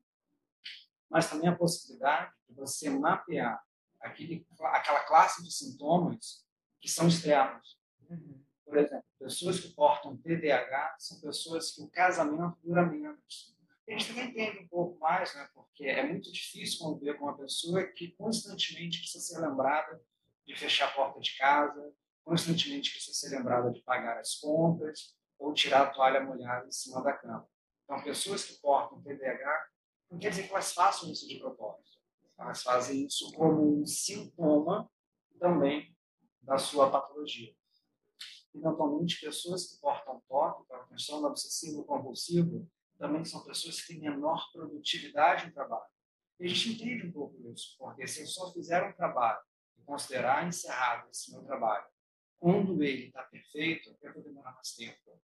mas 1.10 1.28
também 1.28 1.48
a 1.48 1.56
possibilidade 1.56 2.32
de 2.48 2.54
você 2.54 2.88
mapear 2.88 3.60
aquele, 4.00 4.46
aquela 4.60 5.00
classe 5.04 5.42
de 5.42 5.52
sintomas 5.52 6.46
que 6.80 6.88
são 6.88 7.08
externos. 7.08 7.76
Uhum. 8.08 8.40
Por 8.64 8.78
exemplo, 8.78 9.04
pessoas 9.18 9.60
que 9.60 9.68
portam 9.70 10.16
TDAH 10.16 10.96
são 10.98 11.20
pessoas 11.20 11.72
que 11.72 11.82
o 11.82 11.88
casamento 11.88 12.56
dura 12.62 12.84
menos. 12.84 13.56
A 13.88 13.92
gente 13.92 14.08
também 14.08 14.30
entende 14.30 14.58
um 14.58 14.68
pouco 14.68 14.98
mais, 15.00 15.34
né, 15.34 15.48
porque 15.54 15.84
é 15.84 16.04
muito 16.06 16.30
difícil 16.32 16.78
conviver 16.80 17.14
com 17.14 17.24
uma 17.24 17.36
pessoa 17.36 17.84
que 17.84 18.12
constantemente 18.12 18.98
precisa 18.98 19.24
ser 19.24 19.40
lembrada 19.40 20.00
de 20.44 20.56
fechar 20.56 20.88
a 20.88 20.92
porta 20.92 21.20
de 21.20 21.36
casa, 21.36 21.92
constantemente 22.24 22.92
precisa 22.92 23.16
ser 23.16 23.36
lembrada 23.36 23.70
de 23.70 23.80
pagar 23.82 24.18
as 24.18 24.34
contas 24.36 25.15
ou 25.38 25.52
tirar 25.52 25.82
a 25.82 25.90
toalha 25.90 26.20
molhada 26.20 26.66
em 26.66 26.72
cima 26.72 27.02
da 27.02 27.12
cama. 27.12 27.48
Então, 27.84 28.02
pessoas 28.02 28.44
que 28.44 28.60
portam 28.60 29.02
TDAH 29.02 29.66
não 30.10 30.18
quer 30.18 30.30
dizer 30.30 30.44
que 30.44 30.52
elas 30.52 30.72
façam 30.72 31.10
isso 31.10 31.28
de 31.28 31.38
propósito. 31.38 31.98
Elas 32.38 32.62
fazem 32.62 33.06
isso 33.06 33.32
como 33.32 33.80
um 33.80 33.86
sintoma 33.86 34.90
também 35.38 35.96
da 36.42 36.58
sua 36.58 36.90
patologia. 36.90 37.54
Eventualmente, 38.54 39.20
pessoas 39.20 39.66
que 39.66 39.80
portam 39.80 40.22
TOC, 40.28 40.66
para 40.66 40.84
transtorno 40.84 41.28
obsessivo 41.28 41.84
compulsivo, 41.84 42.68
também 42.98 43.24
são 43.24 43.44
pessoas 43.44 43.80
que 43.80 43.88
têm 43.88 44.00
menor 44.00 44.50
produtividade 44.52 45.46
no 45.46 45.52
trabalho. 45.52 45.90
E 46.38 46.44
a 46.44 46.48
gente 46.48 46.72
entende 46.72 47.06
um 47.06 47.12
pouco 47.12 47.36
isso, 47.50 47.76
porque 47.78 48.06
se 48.06 48.20
eu 48.20 48.26
só 48.26 48.52
fizer 48.52 48.82
um 48.82 48.92
trabalho 48.92 49.40
e 49.78 49.82
considerar 49.82 50.46
encerrado 50.46 51.08
esse 51.10 51.30
meu 51.32 51.42
trabalho, 51.44 51.86
quando 52.38 52.82
ele 52.82 53.06
está 53.06 53.22
perfeito, 53.24 53.96
eu 54.02 54.12
vou 54.12 54.22
demorar 54.22 54.52
mais 54.54 54.72
tempo. 54.74 55.20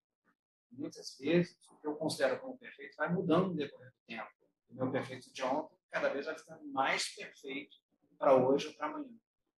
Muitas 0.70 1.16
vezes, 1.18 1.59
o 1.68 1.77
que 1.77 1.87
eu 1.87 1.94
considero 1.96 2.40
como 2.40 2.56
perfeito 2.56 2.96
vai 2.96 3.13
mudando 3.13 3.48
no 3.48 3.56
decorrer 3.56 3.90
do 3.90 4.06
tempo 4.06 4.31
o 4.73 4.75
meu 4.75 4.90
perfeito 4.90 5.33
de 5.33 5.42
ontem, 5.42 5.77
cada 5.90 6.08
vez 6.08 6.27
vai 6.27 6.37
ficando 6.37 6.65
mais 6.69 7.15
perfeito 7.15 7.77
para 8.19 8.35
hoje 8.35 8.69
ou 8.69 8.75
para 8.75 8.87
amanhã. 8.87 9.15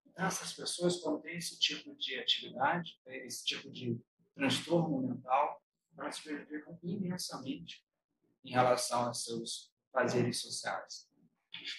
Então, 0.06 0.26
essas 0.26 0.52
pessoas, 0.52 1.00
quando 1.00 1.22
têm 1.22 1.36
esse 1.36 1.58
tipo 1.58 1.94
de 1.96 2.18
atividade, 2.18 2.98
esse 3.06 3.44
tipo 3.44 3.70
de 3.70 3.98
transtorno 4.34 5.08
mental, 5.08 5.62
elas 5.96 6.20
prejudicam 6.20 6.78
imensamente 6.82 7.84
em 8.44 8.50
relação 8.50 9.06
aos 9.06 9.24
seus 9.24 9.72
fazeres 9.92 10.40
sociais. 10.40 11.08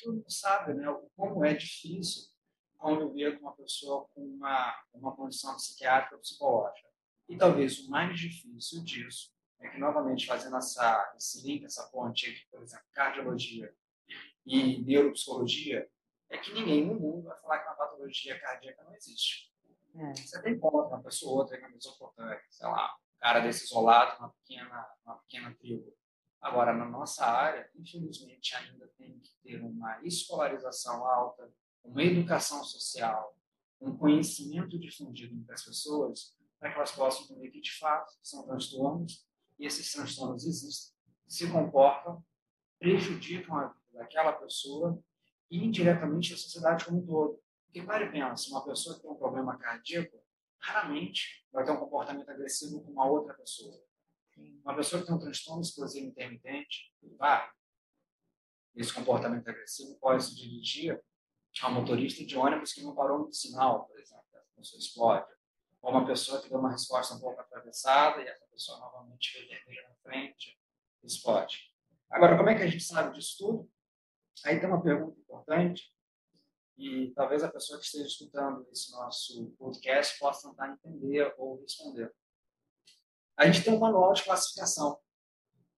Todo 0.01 0.15
mundo 0.15 0.31
sabe 0.31 0.73
né, 0.73 0.85
como 1.15 1.43
é 1.43 1.53
difícil 1.53 2.33
conviver 2.85 3.39
com 3.39 3.45
uma 3.47 3.55
pessoa 3.55 4.07
com 4.13 4.21
uma, 4.21 4.75
uma 4.93 5.15
condição 5.15 5.55
psiquiátrica 5.55 6.15
ou 6.15 6.21
psicológica. 6.21 6.87
E 7.27 7.35
talvez 7.35 7.79
o 7.79 7.89
mais 7.89 8.19
difícil 8.19 8.83
disso 8.83 9.33
é 9.59 9.69
que, 9.69 9.79
novamente, 9.79 10.27
fazendo 10.27 10.55
essa, 10.57 11.13
esse 11.17 11.45
link, 11.45 11.65
essa 11.65 11.89
ponte 11.89 12.29
entre, 12.29 12.45
por 12.51 12.61
exemplo, 12.61 12.85
cardiologia 12.93 13.73
e 14.45 14.83
neuropsicologia, 14.83 15.89
é 16.29 16.37
que 16.37 16.53
ninguém 16.53 16.85
no 16.85 16.99
mundo 16.99 17.23
vai 17.23 17.39
falar 17.39 17.59
que 17.59 17.67
uma 17.67 17.75
patologia 17.75 18.39
cardíaca 18.39 18.83
não 18.83 18.93
existe. 18.95 19.51
É. 19.95 20.13
Você 20.13 20.41
tem 20.43 20.59
ponto, 20.59 20.87
uma 20.87 21.01
pessoa 21.01 21.31
ou 21.31 21.37
outra 21.39 21.57
que 21.57 21.65
é 21.65 21.69
mesoportânea, 21.69 22.39
sei 22.49 22.67
lá, 22.67 22.93
um 22.93 23.19
cara 23.19 23.39
desse 23.39 23.63
isolado, 23.65 24.19
uma 24.19 24.29
pequena, 24.29 24.87
uma 25.03 25.15
pequena 25.19 25.55
tribo. 25.55 25.95
Agora, 26.41 26.73
na 26.73 26.85
nossa 26.85 27.25
área, 27.25 27.67
infelizmente, 27.73 28.55
ainda 28.55 28.87
tem 28.97 29.19
que 29.19 29.31
ter 29.41 29.59
uma 29.63 29.99
escolarização 30.03 31.03
alta, 31.07 31.51
uma 31.85 32.03
educação 32.03 32.63
social, 32.63 33.37
um 33.79 33.95
conhecimento 33.95 34.77
difundido 34.79 35.35
entre 35.35 35.53
as 35.53 35.63
pessoas, 35.63 36.35
para 36.59 36.71
que 36.71 36.77
elas 36.77 36.91
possam 36.91 37.25
entender 37.25 37.51
que, 37.51 37.61
de 37.61 37.77
fato, 37.77 38.11
são 38.23 38.45
transtornos, 38.45 39.25
e 39.59 39.65
esses 39.65 39.91
transtornos 39.91 40.45
existem, 40.45 40.95
se 41.27 41.49
comportam, 41.49 42.23
prejudicam 42.79 43.57
a 43.57 43.67
vida 43.67 43.99
daquela 43.99 44.33
pessoa 44.33 45.01
e, 45.49 45.63
indiretamente, 45.63 46.33
a 46.33 46.37
sociedade 46.37 46.85
como 46.85 46.99
um 46.99 47.05
todo. 47.05 47.41
Porque, 47.65 47.81
pare 47.81 48.05
e 48.05 48.11
pensa, 48.11 48.49
uma 48.49 48.65
pessoa 48.65 48.95
que 48.95 49.01
tem 49.01 49.11
um 49.11 49.15
problema 49.15 49.57
cardíaco, 49.57 50.17
raramente 50.57 51.45
vai 51.51 51.63
ter 51.63 51.71
um 51.71 51.77
comportamento 51.77 52.29
agressivo 52.29 52.81
com 52.81 52.91
uma 52.91 53.05
outra 53.05 53.33
pessoa. 53.33 53.79
Uma 54.63 54.75
pessoa 54.75 55.01
que 55.01 55.07
tem 55.07 55.15
um 55.15 55.19
transtorno 55.19 55.61
explosivo 55.61 56.07
intermitente, 56.07 56.93
vai, 57.17 57.49
esse 58.75 58.93
comportamento 58.93 59.47
agressivo 59.47 59.97
pode 59.99 60.23
se 60.23 60.35
dirigir 60.35 61.01
a 61.61 61.69
um 61.69 61.73
motorista 61.73 62.25
de 62.25 62.37
ônibus 62.37 62.73
que 62.73 62.83
não 62.83 62.93
parou 62.93 63.19
no 63.19 63.33
sinal, 63.33 63.85
por 63.85 63.97
exemplo, 63.99 64.25
a 64.33 64.59
pessoa 64.59 64.79
explode. 64.79 65.35
Ou 65.81 65.91
uma 65.91 66.05
pessoa 66.05 66.41
que 66.41 66.49
deu 66.49 66.59
uma 66.59 66.71
resposta 66.71 67.13
um 67.15 67.19
pouco 67.19 67.39
atravessada 67.39 68.21
e 68.21 68.27
essa 68.27 68.45
pessoa 68.47 68.79
novamente 68.79 69.39
vermelho 69.47 69.87
na 69.87 69.95
frente, 69.95 70.59
explode. 71.03 71.71
Agora, 72.09 72.35
como 72.37 72.49
é 72.49 72.55
que 72.55 72.63
a 72.63 72.67
gente 72.67 72.83
sabe 72.83 73.15
disso 73.15 73.35
tudo? 73.37 73.71
Aí 74.43 74.59
tem 74.59 74.67
uma 74.67 74.81
pergunta 74.81 75.19
importante 75.19 75.93
e 76.77 77.11
talvez 77.15 77.43
a 77.43 77.51
pessoa 77.51 77.79
que 77.79 77.85
esteja 77.85 78.05
escutando 78.05 78.67
esse 78.71 78.91
nosso 78.91 79.51
podcast 79.57 80.19
possa 80.19 80.49
tentar 80.49 80.73
entender 80.73 81.33
ou 81.37 81.61
responder. 81.61 82.13
A 83.37 83.45
gente 83.45 83.63
tem 83.63 83.73
um 83.73 83.79
manual 83.79 84.13
de 84.13 84.23
classificação 84.23 84.99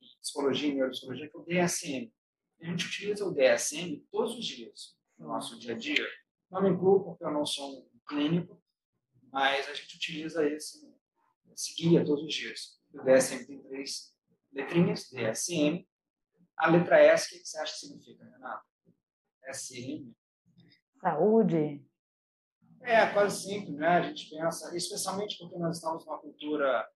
em 0.01 0.19
psicologia 0.21 0.69
e 0.69 0.75
neuropsicologia, 0.75 1.29
que 1.29 1.37
é 1.37 1.39
o 1.39 1.45
DSM. 1.45 2.13
A 2.61 2.65
gente 2.65 2.87
utiliza 2.87 3.25
o 3.25 3.33
DSM 3.33 4.03
todos 4.11 4.35
os 4.35 4.45
dias 4.45 4.96
no 5.17 5.27
nosso 5.27 5.59
dia 5.59 5.73
a 5.73 5.77
dia. 5.77 6.05
Não 6.49 6.61
me 6.61 6.69
incluo 6.69 7.03
porque 7.03 7.23
eu 7.23 7.31
não 7.31 7.45
sou 7.45 7.79
um 7.79 7.99
clínico, 8.07 8.61
mas 9.31 9.67
a 9.67 9.73
gente 9.73 9.95
utiliza 9.95 10.47
esse, 10.47 10.79
esse 11.51 11.75
guia 11.75 12.05
todos 12.05 12.23
os 12.23 12.33
dias. 12.33 12.79
O 12.93 13.03
DSM 13.03 13.45
tem 13.45 13.61
três 13.63 14.13
letrinhas, 14.51 15.09
DSM. 15.09 15.87
A 16.57 16.69
letra 16.69 16.99
S, 16.99 17.35
o 17.35 17.39
que 17.39 17.45
você 17.45 17.59
acha 17.59 17.73
que 17.73 17.79
significa, 17.79 18.23
Renato? 18.23 18.65
SM. 19.51 20.11
Saúde. 20.99 21.85
É, 22.81 23.05
quase 23.07 23.43
sempre, 23.43 23.73
né? 23.73 23.87
A 23.87 24.01
gente 24.01 24.29
pensa, 24.29 24.75
especialmente 24.75 25.37
porque 25.37 25.57
nós 25.57 25.77
estamos 25.77 26.05
numa 26.05 26.19
cultura 26.19 26.87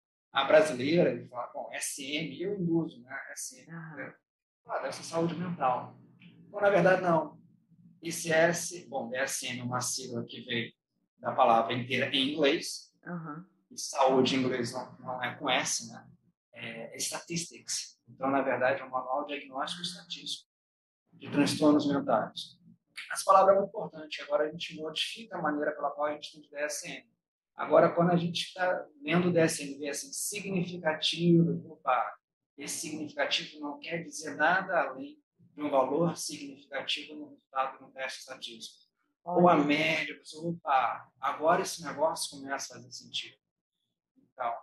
brasileira, 0.47 1.17
de 1.17 1.27
falar, 1.27 1.51
bom, 1.53 1.69
SM, 1.73 2.41
eu 2.41 2.59
induzo, 2.59 3.01
né? 3.03 3.15
SM. 3.35 3.69
Uhum. 3.69 4.13
Ah, 4.67 4.79
deve 4.79 4.95
ser 4.95 5.03
saúde 5.03 5.35
mental. 5.35 5.99
Bom, 6.49 6.61
na 6.61 6.69
verdade, 6.69 7.01
não. 7.01 7.40
ICS, 8.01 8.87
bom, 8.87 9.09
DSM 9.09 9.59
é 9.59 9.63
uma 9.63 9.81
sigla 9.81 10.23
que 10.25 10.41
veio 10.41 10.73
da 11.19 11.31
palavra 11.31 11.73
inteira 11.73 12.07
em 12.15 12.31
inglês. 12.33 12.91
Uhum. 13.05 13.45
E 13.69 13.79
saúde 13.79 14.35
em 14.35 14.39
inglês 14.39 14.73
não, 14.73 14.97
não 14.99 15.23
é 15.23 15.35
com 15.35 15.49
S, 15.49 15.87
né? 15.87 16.07
É, 16.53 16.95
é 16.95 16.97
statistics. 16.97 17.99
Então, 18.09 18.29
na 18.29 18.41
verdade, 18.41 18.81
é 18.81 18.85
um 18.85 18.89
manual 18.89 19.25
diagnóstico 19.25 19.83
estatístico 19.83 20.49
de 21.13 21.29
transtornos 21.29 21.87
mentais. 21.87 22.59
Essa 23.11 23.23
palavra 23.25 23.53
é 23.53 23.57
muito 23.57 23.69
importante. 23.69 24.21
Agora 24.21 24.45
a 24.45 24.51
gente 24.51 24.75
modifica 24.75 25.37
a 25.37 25.41
maneira 25.41 25.71
pela 25.71 25.91
qual 25.91 26.07
a 26.07 26.13
gente 26.13 26.31
tem 26.31 26.41
de 26.41 26.49
DSM. 26.49 27.05
Agora, 27.55 27.89
quando 27.89 28.11
a 28.11 28.15
gente 28.15 28.47
está 28.47 28.87
lendo 29.01 29.29
o 29.29 29.33
DSM, 29.33 29.77
vê 29.77 29.89
assim, 29.89 30.11
significativo, 30.11 31.71
opa, 31.71 32.15
esse 32.57 32.89
significativo 32.89 33.59
não 33.59 33.79
quer 33.79 34.03
dizer 34.03 34.35
nada 34.35 34.81
além 34.81 35.20
um 35.57 35.69
valor 35.69 36.15
significativo 36.17 37.15
no 37.15 37.29
resultado 37.29 37.77
de 37.77 37.83
um 37.83 37.91
teste 37.91 38.19
estatístico. 38.19 38.91
Ou 39.23 39.47
a 39.47 39.55
média, 39.55 40.19
opa, 40.37 41.11
agora 41.19 41.61
esse 41.61 41.83
negócio 41.83 42.37
começa 42.37 42.73
a 42.73 42.77
fazer 42.77 42.91
sentido. 42.91 43.37
Então, 44.17 44.53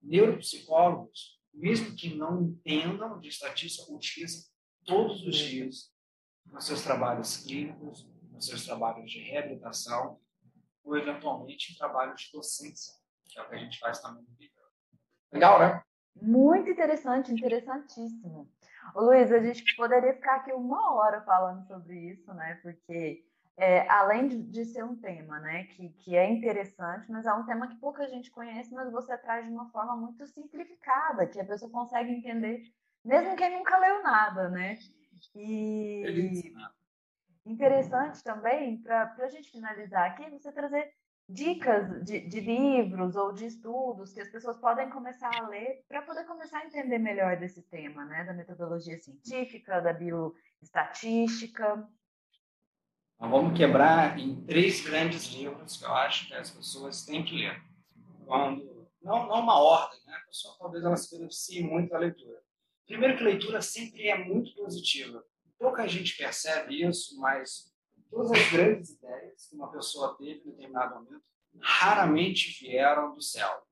neuropsicólogos, 0.00 1.40
mesmo 1.52 1.94
que 1.94 2.14
não 2.14 2.42
entendam 2.42 3.20
de 3.20 3.28
estatística, 3.28 3.92
utilizam 3.92 4.42
todos 4.84 5.22
os 5.26 5.36
dias 5.36 5.92
nos 6.46 6.64
seus 6.64 6.82
trabalhos 6.82 7.38
clínicos, 7.38 8.08
nos 8.30 8.46
seus 8.46 8.64
trabalhos 8.64 9.10
de 9.10 9.20
reabilitação, 9.20 10.20
ou 10.84 10.96
eventualmente 10.96 11.72
em 11.72 11.76
trabalhos 11.76 12.22
de 12.22 12.32
docência, 12.32 12.94
que 13.28 13.38
é 13.38 13.42
o 13.42 13.48
que 13.48 13.54
a 13.56 13.58
gente 13.58 13.78
faz 13.78 14.00
também 14.00 14.22
no 14.22 14.34
vídeo. 14.36 14.54
Legal, 15.32 15.58
né? 15.58 15.82
Muito 16.22 16.70
interessante, 16.70 17.32
interessantíssimo. 17.32 18.50
Luiz, 18.94 19.32
a 19.32 19.40
gente 19.40 19.76
poderia 19.76 20.14
ficar 20.14 20.36
aqui 20.36 20.52
uma 20.52 20.94
hora 20.94 21.20
falando 21.22 21.66
sobre 21.66 22.12
isso, 22.12 22.32
né? 22.34 22.58
Porque 22.62 23.24
é, 23.56 23.88
além 23.88 24.28
de, 24.28 24.42
de, 24.42 24.64
ser 24.66 24.84
um 24.84 24.96
tema, 24.96 25.40
né, 25.40 25.64
que, 25.64 25.88
que 25.88 26.14
é 26.14 26.28
interessante, 26.30 27.10
mas 27.10 27.24
é 27.24 27.32
um 27.32 27.46
tema 27.46 27.68
que 27.68 27.76
pouca 27.76 28.06
gente 28.06 28.30
conhece, 28.30 28.74
mas 28.74 28.92
você 28.92 29.16
traz 29.16 29.46
de 29.46 29.52
uma 29.52 29.70
forma 29.70 29.96
muito 29.96 30.26
simplificada, 30.26 31.26
que 31.26 31.40
a 31.40 31.44
pessoa 31.44 31.70
consegue 31.70 32.12
entender, 32.12 32.62
mesmo 33.02 33.34
quem 33.34 33.56
nunca 33.56 33.78
leu 33.78 34.02
nada, 34.02 34.48
né? 34.50 34.76
E 35.34 36.52
interessante 37.46 38.22
também, 38.22 38.82
para 38.82 39.14
a 39.18 39.28
gente 39.28 39.50
finalizar 39.50 40.10
aqui, 40.10 40.28
você 40.30 40.52
trazer 40.52 40.92
dicas 41.28 42.04
de, 42.04 42.20
de, 42.20 42.40
livros 42.40 43.16
ou 43.16 43.32
de 43.32 43.46
estudos 43.46 44.12
que 44.12 44.20
as 44.20 44.28
pessoas 44.28 44.56
podem 44.58 44.88
começar 44.90 45.30
a 45.36 45.48
ler 45.48 45.84
para 45.88 46.02
poder 46.02 46.24
começar 46.24 46.58
a 46.60 46.66
entender 46.66 46.98
melhor 46.98 47.36
desse 47.36 47.62
tema, 47.62 48.04
né? 48.04 48.24
Da 48.24 48.32
metodologia 48.32 48.96
científica, 48.98 49.80
da 49.80 49.92
bioestatística. 49.92 51.88
Então, 53.16 53.30
vamos 53.30 53.56
quebrar 53.56 54.18
em 54.18 54.44
três 54.44 54.80
grandes 54.82 55.24
livros 55.26 55.76
que 55.76 55.84
eu 55.84 55.94
acho 55.94 56.28
que 56.28 56.34
as 56.34 56.50
pessoas 56.50 57.04
têm 57.04 57.24
que 57.24 57.34
ler. 57.34 57.60
Quando, 58.24 58.88
não, 59.02 59.26
não 59.26 59.40
uma 59.40 59.58
ordem, 59.58 59.98
né? 60.06 60.14
A 60.14 60.26
pessoa 60.26 60.56
talvez 60.58 60.84
ela 60.84 60.96
se 60.96 61.16
beneficie 61.16 61.62
muito 61.62 61.90
da 61.90 61.98
leitura. 61.98 62.40
Primeiro 62.86 63.16
que 63.16 63.24
leitura 63.24 63.60
sempre 63.60 64.08
é 64.08 64.24
muito 64.24 64.54
positiva. 64.54 65.24
Pouca 65.58 65.88
gente 65.88 66.16
percebe 66.16 66.86
isso, 66.86 67.18
mas 67.20 67.74
todas 68.10 68.32
as 68.32 68.50
grandes 68.50 68.90
ideias 68.90 69.46
que 69.46 69.56
uma 69.56 69.70
pessoa 69.70 70.16
teve 70.16 70.40
em 70.40 70.50
determinado 70.50 70.94
momento 70.94 71.24
raramente 71.60 72.58
vieram 72.60 73.14
do 73.14 73.22
céu. 73.22 73.66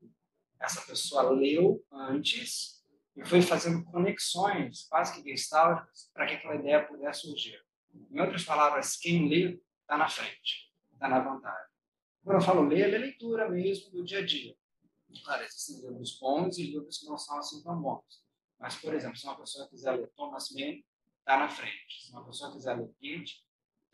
Essa 0.61 0.81
pessoa 0.83 1.31
leu 1.31 1.85
antes 1.91 2.83
e 3.17 3.25
foi 3.25 3.43
fazendo 3.43 3.85
conexões 3.85 4.87
quase 4.89 5.15
que 5.23 5.31
gestálticas 5.31 6.11
para 6.13 6.27
que 6.27 6.35
aquela 6.35 6.57
ideia 6.57 6.87
pudesse 6.87 7.23
surgir. 7.23 7.63
Em 8.11 8.21
outras 8.21 8.45
palavras, 8.45 8.97
quem 8.97 9.29
lê 9.29 9.61
está 9.83 9.97
na 9.97 10.09
frente, 10.09 10.73
está 10.93 11.09
na 11.09 11.21
vantagem. 11.21 11.75
Quando 12.25 12.37
eu 12.37 12.43
falo 12.43 12.67
ler, 12.67 12.93
é 12.93 12.99
leitura 12.99 13.49
mesmo 13.49 13.91
do 13.91 14.03
dia 14.03 14.19
a 14.19 14.27
dia. 14.27 14.57
Claro, 15.23 15.45
existem 15.45 15.81
livros 15.83 16.19
bons 16.19 16.59
e 16.59 16.65
livros 16.65 16.99
que 16.99 17.07
não 17.07 17.17
são 17.17 17.39
assim 17.39 17.63
tão 17.63 17.81
bons. 17.81 18.25
Mas, 18.59 18.77
por 18.77 18.95
exemplo, 18.95 19.17
se 19.17 19.27
uma 19.27 19.39
pessoa 19.39 19.69
quiser 19.69 19.93
ler 19.93 20.11
Thomas 20.17 20.51
Mann, 20.51 20.83
está 21.21 21.39
na 21.39 21.49
frente. 21.49 22.07
Se 22.07 22.11
uma 22.11 22.25
pessoa 22.25 22.53
quiser 22.53 22.77
ler 22.77 22.91
Goethe, 23.01 23.44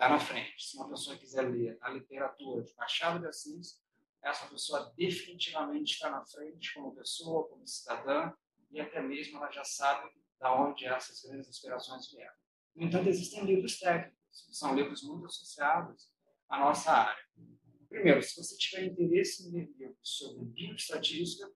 está 0.00 0.08
na 0.08 0.18
frente. 0.18 0.54
Se 0.56 0.78
uma 0.78 0.88
pessoa 0.88 1.18
quiser 1.18 1.42
ler 1.42 1.76
a 1.82 1.90
literatura 1.90 2.62
de 2.62 2.74
Machado 2.74 3.20
de 3.20 3.26
Assis, 3.26 3.82
essa 4.22 4.46
pessoa 4.46 4.90
definitivamente 4.96 5.92
está 5.92 6.10
na 6.10 6.24
frente 6.24 6.72
como 6.72 6.96
pessoa, 6.96 7.46
como 7.48 7.66
cidadã, 7.66 8.32
e 8.70 8.80
até 8.80 9.02
mesmo 9.02 9.36
ela 9.36 9.50
já 9.50 9.62
sabe 9.62 10.10
da 10.38 10.54
onde 10.54 10.86
essas 10.86 11.22
grandes 11.22 11.50
inspirações 11.50 12.10
vieram. 12.10 12.32
No 12.74 12.86
entanto, 12.86 13.10
existem 13.10 13.44
livros 13.44 13.78
técnicos, 13.78 14.46
que 14.46 14.54
são 14.54 14.74
livros 14.74 15.02
muito 15.02 15.26
associados 15.26 16.10
à 16.48 16.58
nossa 16.58 16.92
área. 16.92 17.24
Primeiro, 17.86 18.22
se 18.22 18.42
você 18.42 18.56
tiver 18.56 18.86
interesse 18.86 19.46
em 19.46 19.52
ler 19.52 19.70
livros 19.76 19.98
sobre 20.02 20.46
bioestatística, 20.46 21.50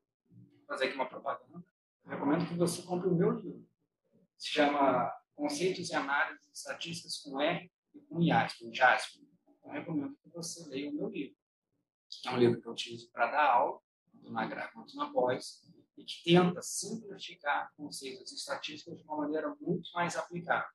fazer 0.67 0.87
aqui 0.87 0.97
uma 0.97 1.09
propaganda, 1.09 1.65
recomendo 2.05 2.47
que 2.47 2.55
você 2.59 2.83
compre 2.83 3.09
o 3.09 3.15
meu 3.15 3.31
livro. 3.31 3.67
Se 4.37 4.49
chama 4.51 5.11
Conceitos 5.35 5.89
e 5.89 5.95
Análises 5.95 6.47
Estatísticas 6.53 7.23
com 7.23 7.41
R 7.41 7.71
e 7.95 8.01
com 8.03 8.23
IASP, 8.23 8.67
o 8.67 8.75
JASP. 8.75 9.27
Eu 9.65 9.71
recomendo 9.71 10.17
que 10.23 10.29
você 10.31 10.69
leia 10.69 10.91
o 10.91 10.95
meu 10.95 11.09
livro. 11.09 11.37
É 12.27 12.31
um 12.31 12.39
livro 12.39 12.61
que 12.61 12.69
eu 12.69 12.73
utilizo 12.73 13.11
para 13.11 13.31
dar 13.31 13.51
aula, 13.51 13.81
tanto 14.13 14.33
na 14.33 14.47
grade 14.47 14.73
quanto 14.73 14.97
na 14.97 15.13
pós, 15.13 15.63
e 15.97 16.05
que 16.05 16.23
tenta 16.25 16.61
simplificar 16.63 17.73
conceitos 17.77 18.33
e 18.33 18.35
estatísticas 18.35 18.99
de 18.99 19.05
uma 19.05 19.19
maneira 19.19 19.55
muito 19.61 19.91
mais 19.93 20.17
aplicável. 20.17 20.69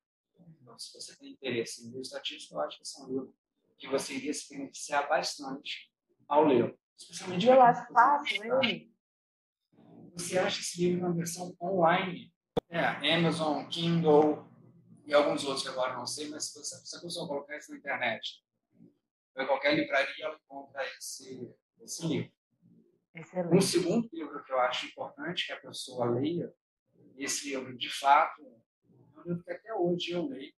Então, 0.62 0.78
se 0.78 0.94
você 0.94 1.16
tem 1.18 1.32
interesse 1.32 1.86
em 1.86 2.00
estatística, 2.00 2.56
eu 2.56 2.62
acho 2.62 2.78
que 2.78 2.84
esse 2.84 3.00
é 3.00 3.04
um 3.04 3.08
livro 3.08 3.36
que 3.78 3.88
você 3.88 4.14
iria 4.16 4.34
se 4.34 4.50
beneficiar 4.50 5.08
bastante 5.08 5.92
ao 6.28 6.46
ler. 6.46 6.78
Especialmente 6.98 7.48
eu 7.48 7.62
acho 7.62 7.94
fácil 7.94 8.64
ele. 8.64 8.94
Você 10.14 10.38
acha 10.38 10.60
esse 10.60 10.82
livro 10.82 11.08
na 11.08 11.14
versão 11.14 11.56
online? 11.62 12.34
É, 12.70 13.16
Amazon, 13.16 13.66
Kindle 13.68 14.49
e 15.10 15.14
alguns 15.16 15.44
outros 15.44 15.64
que 15.64 15.70
agora 15.70 15.96
não 15.96 16.06
sei, 16.06 16.30
mas 16.30 16.46
se 16.46 16.60
você, 16.60 17.02
pessoa 17.02 17.28
colocar 17.28 17.58
isso 17.58 17.72
na 17.72 17.78
internet, 17.80 18.46
em 19.36 19.48
qualquer 19.48 19.74
livraria, 19.74 20.26
ela 20.26 20.36
encontra 20.36 20.86
esse, 20.86 21.52
esse 21.82 22.06
livro. 22.06 22.32
Excelente. 23.16 23.56
Um 23.56 23.62
segundo 23.62 24.08
livro 24.14 24.44
que 24.44 24.52
eu 24.52 24.60
acho 24.60 24.86
importante 24.86 25.48
que 25.48 25.54
a 25.54 25.60
pessoa 25.60 26.12
leia, 26.12 26.54
esse 27.18 27.50
livro, 27.50 27.76
de 27.76 27.90
fato, 27.90 28.40
é 28.46 29.20
um 29.20 29.24
livro 29.24 29.44
que 29.44 29.52
até 29.52 29.74
hoje 29.74 30.12
eu 30.12 30.28
leio. 30.28 30.54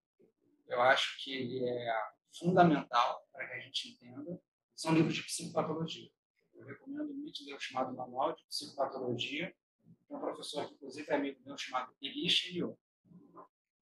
Eu 0.67 0.83
acho 0.83 1.23
que 1.23 1.33
ele 1.33 1.65
é 1.65 2.03
fundamental 2.37 3.25
para 3.31 3.47
que 3.47 3.55
a 3.55 3.61
gente 3.61 3.91
entenda. 3.91 4.43
São 4.75 4.93
livros 4.93 5.15
de 5.15 5.23
psicopatologia. 5.23 6.11
Eu 6.55 6.67
recomendo 6.67 7.15
muito 7.15 7.41
um 7.45 7.47
livro 7.47 7.61
chamado 7.61 7.95
Manual 7.95 8.35
de 8.35 8.45
Psicopatologia, 8.47 9.55
de 9.85 10.13
um 10.13 10.19
professor 10.19 10.67
que, 10.67 10.75
inclusive, 10.75 11.09
é 11.09 11.15
amigo 11.15 11.41
meu, 11.47 11.57
chamado 11.57 11.95
Eli 12.03 12.29
Cheniot. 12.29 12.77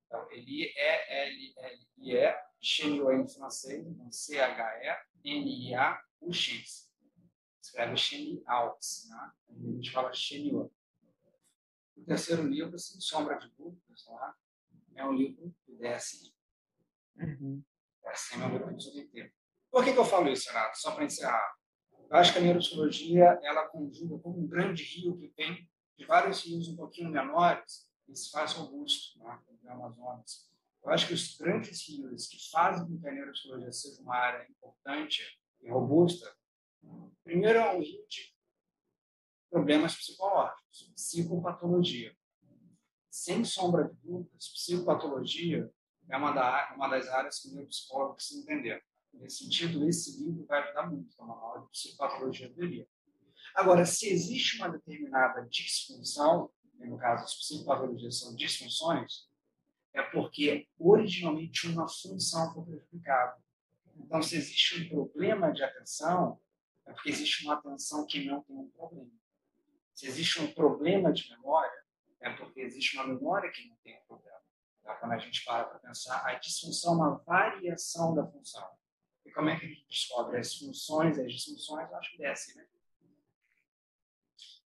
Então, 0.09 0.27
Eli 0.31 0.73
é 0.75 1.27
L-L-I-E, 1.27 2.35
Cheniot 2.59 3.13
em 3.13 3.29
francês, 3.29 3.85
então 3.85 4.11
C-H-E-N-I-A-U-X. 4.11 4.89
Escreve 7.61 7.95
Cheniaux, 7.95 9.07
né? 9.07 9.31
A 9.49 9.53
gente 9.75 9.91
fala 9.91 10.11
Cheniot. 10.11 10.73
O 11.95 12.03
terceiro 12.05 12.41
livro, 12.47 12.79
Sem 12.79 12.99
Sombra 12.99 13.37
de 13.37 13.47
Dúvidas, 13.51 14.03
tá? 14.03 14.35
é 14.95 15.05
um 15.05 15.13
livro 15.13 15.53
do 15.67 15.77
DSM. 15.77 16.33
Uhum. 17.17 17.63
DSM 18.03 18.41
é 18.41 18.45
um 18.47 18.53
livro 18.53 18.81
sobre 18.81 19.01
inteiro. 19.01 19.31
Por 19.69 19.83
que, 19.83 19.93
que 19.93 19.99
eu 19.99 20.05
falo 20.05 20.27
isso, 20.29 20.49
Renato? 20.49 20.79
Só 20.79 20.95
para 20.95 21.05
encerrar. 21.05 21.55
Eu 22.09 22.17
acho 22.17 22.33
que 22.33 22.39
a 22.39 22.41
neuropsicologia 22.41 23.39
ela 23.43 23.67
conjuga 23.67 24.17
como 24.17 24.39
um 24.39 24.47
grande 24.47 24.81
rio 24.81 25.15
que 25.19 25.27
vem 25.37 25.69
de 25.95 26.05
vários 26.05 26.43
rios 26.43 26.67
um 26.67 26.75
pouquinho 26.75 27.11
menores 27.11 27.87
se 28.15 28.31
faz 28.31 28.53
robusto, 28.53 29.19
né? 29.19 29.39
como 29.45 29.71
Amazonas. 29.71 30.49
Eu 30.83 30.91
acho 30.91 31.07
que 31.07 31.13
os 31.13 31.35
grandes 31.37 31.87
rios 31.87 32.27
que 32.27 32.49
fazem 32.49 32.87
com 32.87 32.99
que 32.99 33.07
a 33.07 33.11
neuropsicologia 33.11 33.71
seja 33.71 34.01
uma 34.01 34.15
área 34.15 34.47
importante 34.49 35.21
e 35.61 35.69
robusta, 35.69 36.33
primeiro 37.23 37.59
é 37.59 37.75
um 37.75 37.81
rio 37.81 38.07
de 38.07 38.33
problemas 39.49 39.95
psicológicos, 39.95 40.91
psicopatologia. 40.95 42.15
Sem 43.09 43.43
sombra 43.43 43.89
de 43.89 43.95
dúvidas, 43.95 44.49
psicopatologia 44.49 45.69
é 46.09 46.17
uma, 46.17 46.31
da, 46.31 46.73
uma 46.75 46.87
das 46.87 47.07
áreas 47.09 47.39
que 47.39 47.49
o 47.49 47.55
meu 47.55 47.67
psicólogo 47.67 48.15
precisa 48.15 48.41
entender. 48.41 48.83
Nesse 49.13 49.43
sentido, 49.43 49.87
esse 49.87 50.23
livro 50.23 50.45
vai 50.45 50.61
ajudar 50.63 50.89
muito 50.89 51.17
na 51.17 51.33
aula 51.33 51.61
de 51.61 51.69
psicopatologia 51.71 52.53
teoria. 52.53 52.87
Agora, 53.55 53.85
se 53.85 54.07
existe 54.07 54.57
uma 54.57 54.69
determinada 54.69 55.41
disfunção, 55.49 56.51
no 56.87 56.97
caso, 56.97 57.23
as 57.23 57.35
psicopatologias 57.35 58.19
são 58.19 58.35
disfunções, 58.35 59.27
é 59.93 60.01
porque 60.03 60.67
originalmente 60.77 61.67
uma 61.67 61.87
função 61.87 62.53
foi 62.53 62.63
prejudicada. 62.63 63.37
Então, 63.97 64.21
se 64.21 64.37
existe 64.37 64.81
um 64.81 64.89
problema 64.89 65.51
de 65.51 65.63
atenção, 65.63 66.39
é 66.85 66.93
porque 66.93 67.09
existe 67.09 67.43
uma 67.43 67.55
atenção 67.55 68.05
que 68.05 68.25
não 68.25 68.41
tem 68.43 68.55
um 68.55 68.69
problema. 68.69 69.11
Se 69.93 70.07
existe 70.07 70.41
um 70.41 70.53
problema 70.53 71.11
de 71.11 71.29
memória, 71.29 71.83
é 72.21 72.29
porque 72.31 72.61
existe 72.61 72.95
uma 72.95 73.07
memória 73.07 73.51
que 73.51 73.67
não 73.67 73.75
tem 73.83 74.01
problema. 74.07 74.39
Então, 74.81 74.95
quando 74.99 75.11
a 75.11 75.17
gente 75.17 75.43
para 75.43 75.65
para 75.65 75.79
pensar, 75.79 76.25
a 76.25 76.35
disfunção 76.35 76.93
é 76.93 76.95
uma 76.95 77.17
variação 77.17 78.15
da 78.15 78.25
função. 78.25 78.67
E 79.25 79.31
como 79.31 79.49
é 79.49 79.59
que 79.59 79.65
a 79.65 79.69
gente 79.69 79.85
descobre 79.87 80.37
as 80.37 80.55
funções 80.55 81.19
as 81.19 81.31
disfunções? 81.31 81.89
Eu 81.89 81.97
acho 81.97 82.11
que 82.11 82.17
desce, 82.17 82.55
né? 82.57 82.65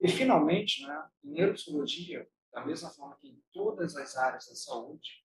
E, 0.06 0.08
finalmente, 0.08 0.86
né, 0.86 1.10
em 1.24 1.32
neuropsicologia, 1.32 2.30
da 2.54 2.64
mesma 2.64 2.92
forma 2.92 3.18
que 3.18 3.28
em 3.28 3.44
todas 3.52 3.96
as 3.96 4.16
áreas 4.16 4.48
da 4.48 4.54
saúde, 4.54 5.26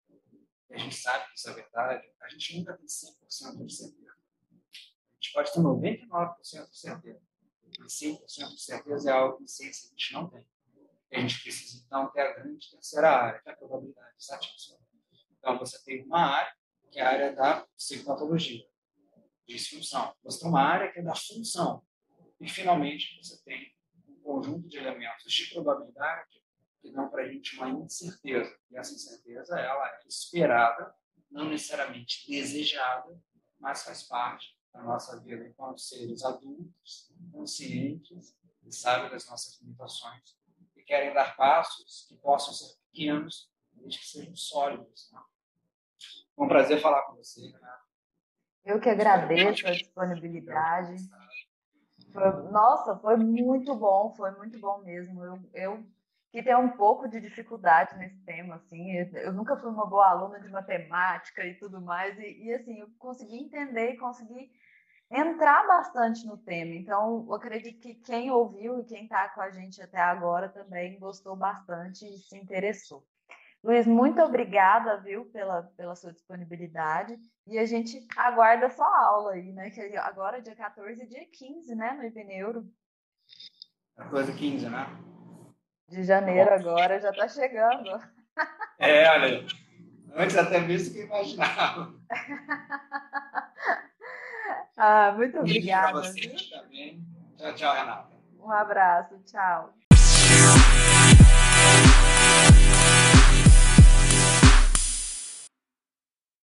a 0.72 0.78
gente 0.78 0.96
sabe 0.96 1.28
que 1.28 1.38
isso 1.38 1.50
é 1.50 1.54
verdade, 1.54 2.10
a 2.22 2.30
gente 2.30 2.58
nunca 2.58 2.78
tem 2.78 2.86
100% 2.86 3.66
de 3.66 3.76
certeza. 3.76 4.16
A 4.50 5.14
gente 5.16 5.34
pode 5.34 5.52
ter 5.52 5.60
99% 5.60 6.70
de 6.70 6.78
certeza. 6.78 7.22
100% 7.82 8.56
de 8.56 8.62
certeza 8.62 9.10
é 9.10 9.14
algo 9.14 9.38
que 9.40 9.44
em 9.44 9.48
ciência 9.48 9.88
a 9.88 9.90
gente 9.90 10.14
não 10.14 10.30
tem. 10.30 10.46
A 11.12 11.20
gente 11.20 11.44
precisa, 11.44 11.84
então, 11.86 12.10
ter 12.10 12.22
a 12.22 12.34
grande 12.34 12.72
terceira 12.72 13.10
área, 13.10 13.42
que 13.42 13.50
é 13.50 13.52
a 13.52 13.58
probabilidade 13.58 14.16
estatística. 14.18 14.80
Então, 15.38 15.60
você 15.60 15.84
tem 15.84 16.06
uma 16.06 16.22
área, 16.22 16.56
que 16.90 16.98
é 16.98 17.04
a 17.04 17.10
área 17.10 17.36
da 17.36 17.68
psicopatologia, 17.76 18.66
disfunção. 19.46 20.16
Você 20.24 20.40
tem 20.40 20.48
uma 20.48 20.64
área 20.64 20.90
que 20.94 21.00
é 21.00 21.04
da 21.04 21.14
função. 21.14 21.86
E, 22.40 22.48
finalmente, 22.48 23.22
você 23.22 23.44
tem 23.44 23.76
conjunto 24.32 24.68
de 24.70 24.78
elementos 24.78 25.32
de 25.32 25.54
probabilidade 25.54 26.42
que 26.82 26.92
dão 26.92 27.10
para 27.10 27.24
a 27.24 27.28
gente 27.28 27.58
uma 27.58 27.70
incerteza. 27.70 28.58
E 28.72 28.78
essa 28.78 28.94
incerteza, 28.94 29.60
ela 29.60 29.88
é 29.88 30.08
esperada, 30.08 30.96
não 31.30 31.50
necessariamente 31.50 32.26
desejada, 32.28 33.22
mas 33.60 33.84
faz 33.84 34.04
parte 34.04 34.58
na 34.74 34.84
nossa 34.84 35.20
vida 35.20 35.46
enquanto 35.46 35.82
seres 35.82 36.24
adultos, 36.24 37.14
conscientes 37.32 38.36
e 38.64 38.72
sabem 38.74 39.12
das 39.12 39.30
nossas 39.30 39.60
limitações 39.62 40.38
e 40.76 40.84
querem 40.84 41.14
dar 41.14 41.36
passos 41.36 42.06
que 42.08 42.16
possam 42.16 42.54
ser 42.54 42.74
pequenos, 42.86 43.52
desde 43.74 44.00
que 44.00 44.08
sejam 44.08 44.36
sólidos. 44.36 45.12
Né? 45.12 45.22
Foi 46.36 46.46
um 46.46 46.50
prazer 46.50 46.82
falar 46.82 47.04
com 47.04 47.16
você, 47.16 47.52
né? 47.52 47.78
Eu 48.64 48.80
que 48.80 48.90
agradeço 48.90 49.68
a 49.68 49.72
disponibilidade. 49.72 50.96
Foi, 52.12 52.52
nossa, 52.52 52.98
foi 53.00 53.18
muito 53.18 53.76
bom, 53.76 54.14
foi 54.16 54.32
muito 54.32 54.60
bom 54.60 54.80
mesmo. 54.80 55.24
Eu, 55.24 55.40
eu 55.54 55.86
que 56.32 56.42
tenho 56.42 56.60
um 56.60 56.70
pouco 56.70 57.08
de 57.10 57.20
dificuldade 57.20 57.98
nesse 57.98 58.18
tema, 58.24 58.56
assim, 58.56 58.92
eu, 59.14 59.34
nunca 59.34 59.58
fui 59.58 59.70
uma 59.70 59.86
boa 59.86 60.10
aluna 60.10 60.40
de 60.40 60.50
matemática 60.50 61.46
e 61.46 61.56
tudo 61.56 61.82
mais, 61.82 62.18
e, 62.20 62.46
e 62.46 62.54
assim, 62.54 62.80
eu 62.80 62.88
consegui 62.98 63.38
entender 63.38 63.92
e 63.92 63.98
consegui 63.98 64.50
entrar 65.12 65.68
bastante 65.68 66.26
no 66.26 66.38
tema. 66.38 66.74
Então, 66.76 67.26
eu 67.28 67.34
acredito 67.34 67.82
que 67.82 67.96
quem 67.96 68.32
ouviu 68.32 68.80
e 68.80 68.86
quem 68.86 69.04
está 69.04 69.28
com 69.30 69.42
a 69.42 69.52
gente 69.52 69.82
até 69.82 70.00
agora 70.00 70.48
também 70.48 70.98
gostou 71.00 71.36
bastante 71.36 72.06
e 72.06 72.18
se 72.20 72.38
interessou. 72.38 73.06
Luiz, 73.64 73.86
muito 73.86 74.20
obrigada, 74.22 74.98
viu, 74.98 75.26
pela, 75.26 75.64
pela 75.78 75.96
sua 75.96 76.12
disponibilidade. 76.12 77.18
E 77.46 77.60
a 77.60 77.66
gente 77.66 78.08
aguarda 78.18 78.66
a 78.66 78.70
sua 78.72 79.06
aula 79.06 79.34
aí, 79.34 79.52
né? 79.52 79.70
Que 79.70 79.96
agora, 79.98 80.42
dia 80.42 80.56
14 80.56 81.04
e 81.04 81.08
dia 81.08 81.26
15, 81.32 81.76
né, 81.76 81.94
no 81.94 82.04
IPNeuro. 82.04 82.68
14 83.98 84.32
e 84.32 84.36
15, 84.36 84.70
né? 84.70 84.88
De 85.88 86.04
janeiro 86.04 86.52
agora, 86.52 87.00
já 87.00 87.12
está 87.12 87.28
chegando. 87.28 87.90
É, 88.80 89.08
olha, 89.12 89.46
antes 90.16 90.38
até 90.38 90.60
mesmo 90.60 90.94
que 90.94 91.02
imaginava. 91.02 91.94
Ah, 94.84 95.12
muito 95.12 95.38
obrigada. 95.38 95.92
Para 95.92 96.02
você 96.02 96.50
também. 96.50 97.06
Tchau, 97.38 97.54
tchau, 97.54 97.76
Renata. 97.76 98.18
Um 98.40 98.50
abraço, 98.50 99.20
tchau. 99.26 99.72